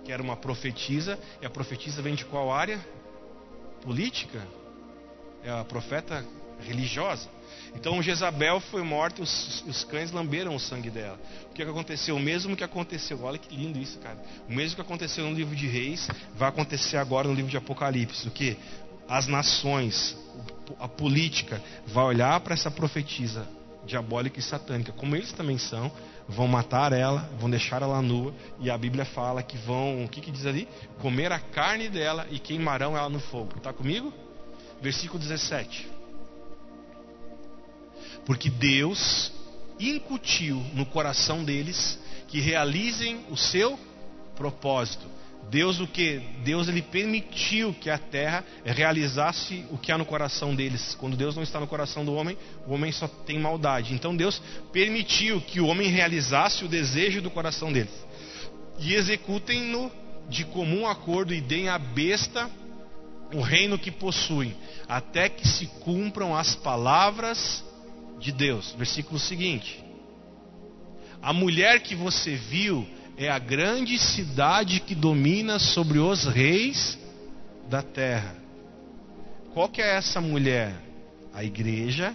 que 0.04 0.12
era 0.12 0.22
uma 0.22 0.36
profetisa, 0.36 1.18
e 1.42 1.46
a 1.46 1.50
profetisa 1.50 2.00
vem 2.00 2.14
de 2.14 2.24
qual 2.24 2.52
área? 2.52 2.78
Política? 3.82 4.46
É 5.42 5.50
a 5.50 5.64
profeta 5.64 6.24
religiosa. 6.60 7.28
Então 7.74 8.02
Jezabel 8.02 8.60
foi 8.60 8.82
morta 8.82 9.20
e 9.20 9.24
os, 9.24 9.64
os, 9.66 9.84
cães 9.84 10.10
lamberam 10.10 10.54
o 10.54 10.60
sangue 10.60 10.90
dela. 10.90 11.18
O 11.50 11.54
que, 11.54 11.64
que 11.64 11.70
aconteceu? 11.70 12.16
O 12.16 12.20
mesmo 12.20 12.56
que 12.56 12.64
aconteceu, 12.64 13.22
olha 13.22 13.38
que 13.38 13.54
lindo 13.54 13.78
isso, 13.78 13.98
cara. 13.98 14.18
O 14.48 14.52
mesmo 14.52 14.76
que 14.76 14.80
aconteceu 14.80 15.24
no 15.24 15.34
livro 15.34 15.54
de 15.54 15.66
Reis, 15.66 16.08
vai 16.34 16.48
acontecer 16.48 16.96
agora 16.96 17.28
no 17.28 17.34
livro 17.34 17.50
de 17.50 17.56
Apocalipse. 17.56 18.26
O 18.28 18.30
que? 18.30 18.56
As 19.08 19.26
nações, 19.26 20.16
a 20.80 20.88
política, 20.88 21.62
vai 21.86 22.04
olhar 22.04 22.40
para 22.40 22.54
essa 22.54 22.70
profetisa 22.70 23.46
diabólica 23.84 24.40
e 24.40 24.42
satânica, 24.42 24.90
como 24.92 25.14
eles 25.14 25.32
também 25.32 25.56
são, 25.58 25.92
vão 26.28 26.48
matar 26.48 26.92
ela, 26.92 27.30
vão 27.38 27.48
deixar 27.48 27.82
ela 27.82 28.02
nua, 28.02 28.34
e 28.58 28.68
a 28.68 28.76
Bíblia 28.76 29.04
fala 29.04 29.44
que 29.44 29.56
vão, 29.56 30.04
o 30.04 30.08
que, 30.08 30.20
que 30.20 30.32
diz 30.32 30.44
ali? 30.44 30.68
Comer 31.00 31.30
a 31.30 31.38
carne 31.38 31.88
dela 31.88 32.26
e 32.30 32.40
queimarão 32.40 32.96
ela 32.96 33.08
no 33.08 33.20
fogo. 33.20 33.54
Está 33.56 33.72
comigo? 33.72 34.12
Versículo 34.82 35.20
17 35.20 35.95
porque 38.26 38.50
Deus 38.50 39.32
incutiu 39.78 40.56
no 40.74 40.84
coração 40.84 41.44
deles 41.44 41.98
que 42.28 42.40
realizem 42.40 43.20
o 43.30 43.36
seu 43.36 43.78
propósito. 44.34 45.06
Deus 45.48 45.78
o 45.78 45.86
que? 45.86 46.20
Deus 46.44 46.66
ele 46.66 46.82
permitiu 46.82 47.72
que 47.74 47.88
a 47.88 47.96
terra 47.96 48.44
realizasse 48.64 49.64
o 49.70 49.78
que 49.78 49.92
há 49.92 49.98
no 49.98 50.04
coração 50.04 50.56
deles. 50.56 50.96
Quando 50.96 51.16
Deus 51.16 51.36
não 51.36 51.42
está 51.44 51.60
no 51.60 51.68
coração 51.68 52.04
do 52.04 52.14
homem, 52.14 52.36
o 52.66 52.74
homem 52.74 52.90
só 52.90 53.06
tem 53.06 53.38
maldade. 53.38 53.94
Então 53.94 54.16
Deus 54.16 54.42
permitiu 54.72 55.40
que 55.40 55.60
o 55.60 55.66
homem 55.66 55.88
realizasse 55.88 56.64
o 56.64 56.68
desejo 56.68 57.22
do 57.22 57.30
coração 57.30 57.72
deles. 57.72 57.94
E 58.80 58.94
executem-no 58.94 59.90
de 60.28 60.44
comum 60.46 60.84
acordo 60.84 61.32
e 61.32 61.40
deem 61.40 61.68
à 61.68 61.78
besta 61.78 62.50
o 63.32 63.40
reino 63.40 63.78
que 63.78 63.92
possuem, 63.92 64.54
até 64.88 65.28
que 65.28 65.46
se 65.46 65.66
cumpram 65.80 66.36
as 66.36 66.56
palavras 66.56 67.64
de 68.18 68.32
Deus. 68.32 68.74
Versículo 68.76 69.18
seguinte: 69.18 69.82
A 71.22 71.32
mulher 71.32 71.80
que 71.80 71.94
você 71.94 72.34
viu 72.34 72.86
é 73.16 73.30
a 73.30 73.38
grande 73.38 73.98
cidade 73.98 74.80
que 74.80 74.94
domina 74.94 75.58
sobre 75.58 75.98
os 75.98 76.24
reis 76.24 76.98
da 77.68 77.82
terra. 77.82 78.36
Qual 79.54 79.68
que 79.68 79.80
é 79.80 79.96
essa 79.96 80.20
mulher? 80.20 80.74
A 81.32 81.42
igreja 81.44 82.14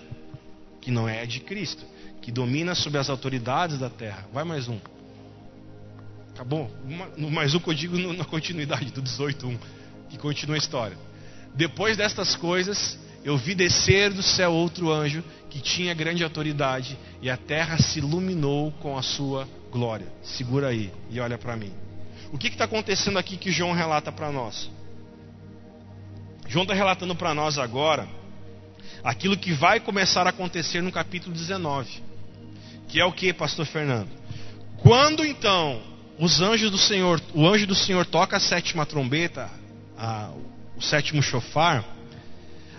que 0.79 0.89
não 0.89 1.07
é 1.07 1.25
de 1.25 1.39
Cristo, 1.39 1.85
que 2.21 2.31
domina 2.31 2.73
sobre 2.73 2.99
as 2.99 3.09
autoridades 3.09 3.77
da 3.77 3.89
terra. 3.89 4.25
Vai 4.33 4.43
mais 4.43 4.67
um. 4.67 4.79
Acabou? 6.33 6.71
Mais 7.17 7.53
um 7.53 7.59
que 7.59 7.69
eu 7.69 7.73
digo 7.73 7.97
na 8.13 8.25
continuidade 8.25 8.91
do 8.91 9.01
18.1, 9.01 9.57
que 10.09 10.17
continua 10.17 10.55
a 10.55 10.57
história. 10.57 10.97
Depois 11.53 11.97
destas 11.97 12.35
coisas, 12.35 12.97
eu 13.23 13.37
vi 13.37 13.53
descer 13.53 14.11
do 14.11 14.23
céu 14.23 14.51
outro 14.51 14.91
anjo 14.91 15.23
que 15.51 15.59
tinha 15.59 15.93
grande 15.93 16.23
autoridade 16.23 16.97
e 17.21 17.29
a 17.29 17.35
terra 17.35 17.77
se 17.77 17.99
iluminou 17.99 18.71
com 18.81 18.97
a 18.97 19.01
sua 19.01 19.47
glória. 19.69 20.07
Segura 20.23 20.69
aí 20.69 20.89
e 21.09 21.19
olha 21.19 21.37
para 21.37 21.57
mim. 21.57 21.73
O 22.31 22.37
que 22.37 22.47
está 22.47 22.63
acontecendo 22.63 23.19
aqui 23.19 23.35
que 23.35 23.51
João 23.51 23.73
relata 23.73 24.13
para 24.13 24.31
nós? 24.31 24.71
João 26.47 26.63
está 26.63 26.73
relatando 26.73 27.13
para 27.13 27.33
nós 27.33 27.57
agora 27.57 28.07
aquilo 29.03 29.37
que 29.37 29.51
vai 29.51 29.81
começar 29.81 30.25
a 30.25 30.29
acontecer 30.29 30.81
no 30.81 30.91
capítulo 30.91 31.35
19, 31.35 32.01
que 32.87 33.01
é 33.01 33.05
o 33.05 33.11
que, 33.11 33.33
Pastor 33.33 33.65
Fernando? 33.65 34.09
Quando 34.77 35.25
então 35.25 35.81
os 36.17 36.39
anjos 36.39 36.71
do 36.71 36.77
Senhor, 36.77 37.21
o 37.33 37.45
anjo 37.45 37.67
do 37.67 37.75
Senhor 37.75 38.05
toca 38.05 38.37
a 38.37 38.39
sétima 38.39 38.85
trombeta, 38.85 39.49
a, 39.97 40.31
o 40.77 40.81
sétimo 40.81 41.21
chofar 41.21 41.83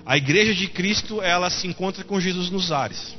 a 0.04 0.16
igreja 0.16 0.54
de 0.54 0.66
Cristo 0.68 1.22
ela 1.22 1.48
se 1.50 1.66
encontra 1.66 2.02
com 2.04 2.20
Jesus 2.20 2.50
nos 2.50 2.72
ares. 2.72 3.16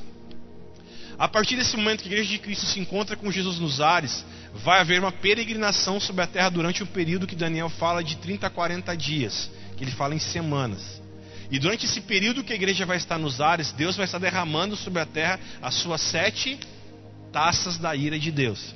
A 1.18 1.28
partir 1.28 1.56
desse 1.56 1.76
momento 1.76 2.02
que 2.02 2.08
a 2.08 2.12
igreja 2.12 2.30
de 2.30 2.38
Cristo 2.38 2.66
se 2.66 2.80
encontra 2.80 3.16
com 3.16 3.30
Jesus 3.30 3.58
nos 3.58 3.80
ares, 3.80 4.24
vai 4.52 4.80
haver 4.80 5.00
uma 5.00 5.12
peregrinação 5.12 6.00
sobre 6.00 6.22
a 6.22 6.26
terra 6.26 6.48
durante 6.48 6.82
um 6.82 6.86
período 6.86 7.26
que 7.26 7.36
Daniel 7.36 7.68
fala 7.68 8.02
de 8.02 8.16
30 8.16 8.46
a 8.46 8.50
40 8.50 8.96
dias, 8.96 9.50
que 9.76 9.84
ele 9.84 9.92
fala 9.92 10.14
em 10.14 10.18
semanas. 10.18 11.00
E 11.50 11.58
durante 11.58 11.86
esse 11.86 12.00
período 12.00 12.42
que 12.42 12.52
a 12.52 12.56
igreja 12.56 12.84
vai 12.84 12.96
estar 12.96 13.18
nos 13.18 13.40
ares, 13.40 13.72
Deus 13.72 13.96
vai 13.96 14.06
estar 14.06 14.18
derramando 14.18 14.76
sobre 14.76 15.00
a 15.00 15.06
terra 15.06 15.38
as 15.62 15.74
suas 15.74 16.00
sete 16.00 16.58
taças 17.32 17.78
da 17.78 17.94
ira 17.94 18.18
de 18.18 18.30
Deus. 18.30 18.74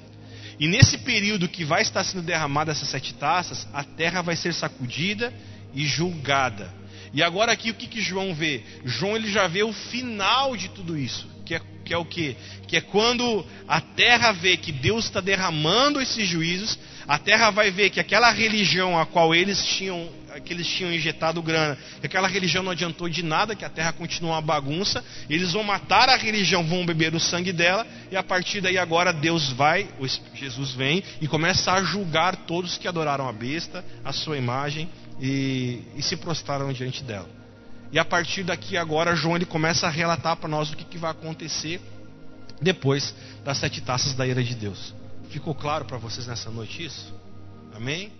E 0.60 0.66
nesse 0.66 0.98
período 0.98 1.48
que 1.48 1.64
vai 1.64 1.82
estar 1.82 2.04
sendo 2.04 2.22
derramada 2.22 2.72
essas 2.72 2.88
sete 2.88 3.14
taças, 3.14 3.66
a 3.72 3.84
terra 3.84 4.22
vai 4.22 4.36
ser 4.36 4.52
sacudida 4.52 5.32
e 5.74 5.86
julgada. 5.86 6.77
E 7.12 7.22
agora 7.22 7.52
aqui 7.52 7.70
o 7.70 7.74
que, 7.74 7.86
que 7.86 8.00
João 8.00 8.34
vê? 8.34 8.62
João 8.84 9.16
ele 9.16 9.30
já 9.30 9.46
vê 9.46 9.62
o 9.62 9.72
final 9.72 10.56
de 10.56 10.68
tudo 10.68 10.96
isso, 10.96 11.28
que 11.44 11.54
é, 11.54 11.60
que 11.84 11.94
é 11.94 11.98
o 11.98 12.04
que? 12.04 12.36
Que 12.66 12.76
é 12.76 12.80
quando 12.80 13.44
a 13.66 13.80
terra 13.80 14.32
vê 14.32 14.56
que 14.56 14.72
Deus 14.72 15.06
está 15.06 15.20
derramando 15.20 16.00
esses 16.00 16.28
juízos, 16.28 16.78
a 17.06 17.18
terra 17.18 17.50
vai 17.50 17.70
ver 17.70 17.90
que 17.90 18.00
aquela 18.00 18.30
religião 18.30 18.98
a 18.98 19.06
qual 19.06 19.34
eles 19.34 19.64
tinham 19.64 20.08
que 20.44 20.52
eles 20.52 20.68
tinham 20.68 20.92
injetado 20.92 21.42
grana, 21.42 21.76
que 22.00 22.06
aquela 22.06 22.28
religião 22.28 22.62
não 22.62 22.70
adiantou 22.70 23.08
de 23.08 23.24
nada, 23.24 23.56
que 23.56 23.64
a 23.64 23.68
terra 23.68 23.92
continua 23.92 24.32
uma 24.32 24.40
bagunça, 24.40 25.04
eles 25.28 25.52
vão 25.52 25.64
matar 25.64 26.08
a 26.08 26.16
religião, 26.16 26.62
vão 26.62 26.86
beber 26.86 27.12
o 27.14 27.18
sangue 27.18 27.52
dela, 27.52 27.84
e 28.10 28.16
a 28.16 28.22
partir 28.22 28.60
daí 28.60 28.78
agora 28.78 29.12
Deus 29.12 29.50
vai, 29.50 29.88
Jesus 30.34 30.72
vem 30.74 31.02
e 31.20 31.26
começa 31.26 31.72
a 31.72 31.82
julgar 31.82 32.36
todos 32.36 32.78
que 32.78 32.86
adoraram 32.86 33.28
a 33.28 33.32
besta, 33.32 33.84
a 34.04 34.12
sua 34.12 34.36
imagem 34.36 34.88
e, 35.20 35.82
e 35.96 36.02
se 36.02 36.16
prostraram 36.16 36.72
diante 36.72 37.02
dela. 37.02 37.28
E 37.90 37.98
a 37.98 38.04
partir 38.04 38.42
daqui 38.44 38.76
agora 38.76 39.16
João 39.16 39.36
ele 39.36 39.46
começa 39.46 39.86
a 39.86 39.90
relatar 39.90 40.36
para 40.36 40.48
nós 40.48 40.70
o 40.70 40.76
que, 40.76 40.84
que 40.84 40.98
vai 40.98 41.10
acontecer 41.10 41.80
depois 42.60 43.14
das 43.44 43.58
sete 43.58 43.80
taças 43.80 44.14
da 44.14 44.26
ira 44.26 44.42
de 44.42 44.54
Deus. 44.54 44.94
Ficou 45.30 45.54
claro 45.54 45.84
para 45.84 45.96
vocês 45.96 46.26
nessa 46.26 46.50
noite 46.50 46.84
isso? 46.84 47.14
Amém? 47.74 48.12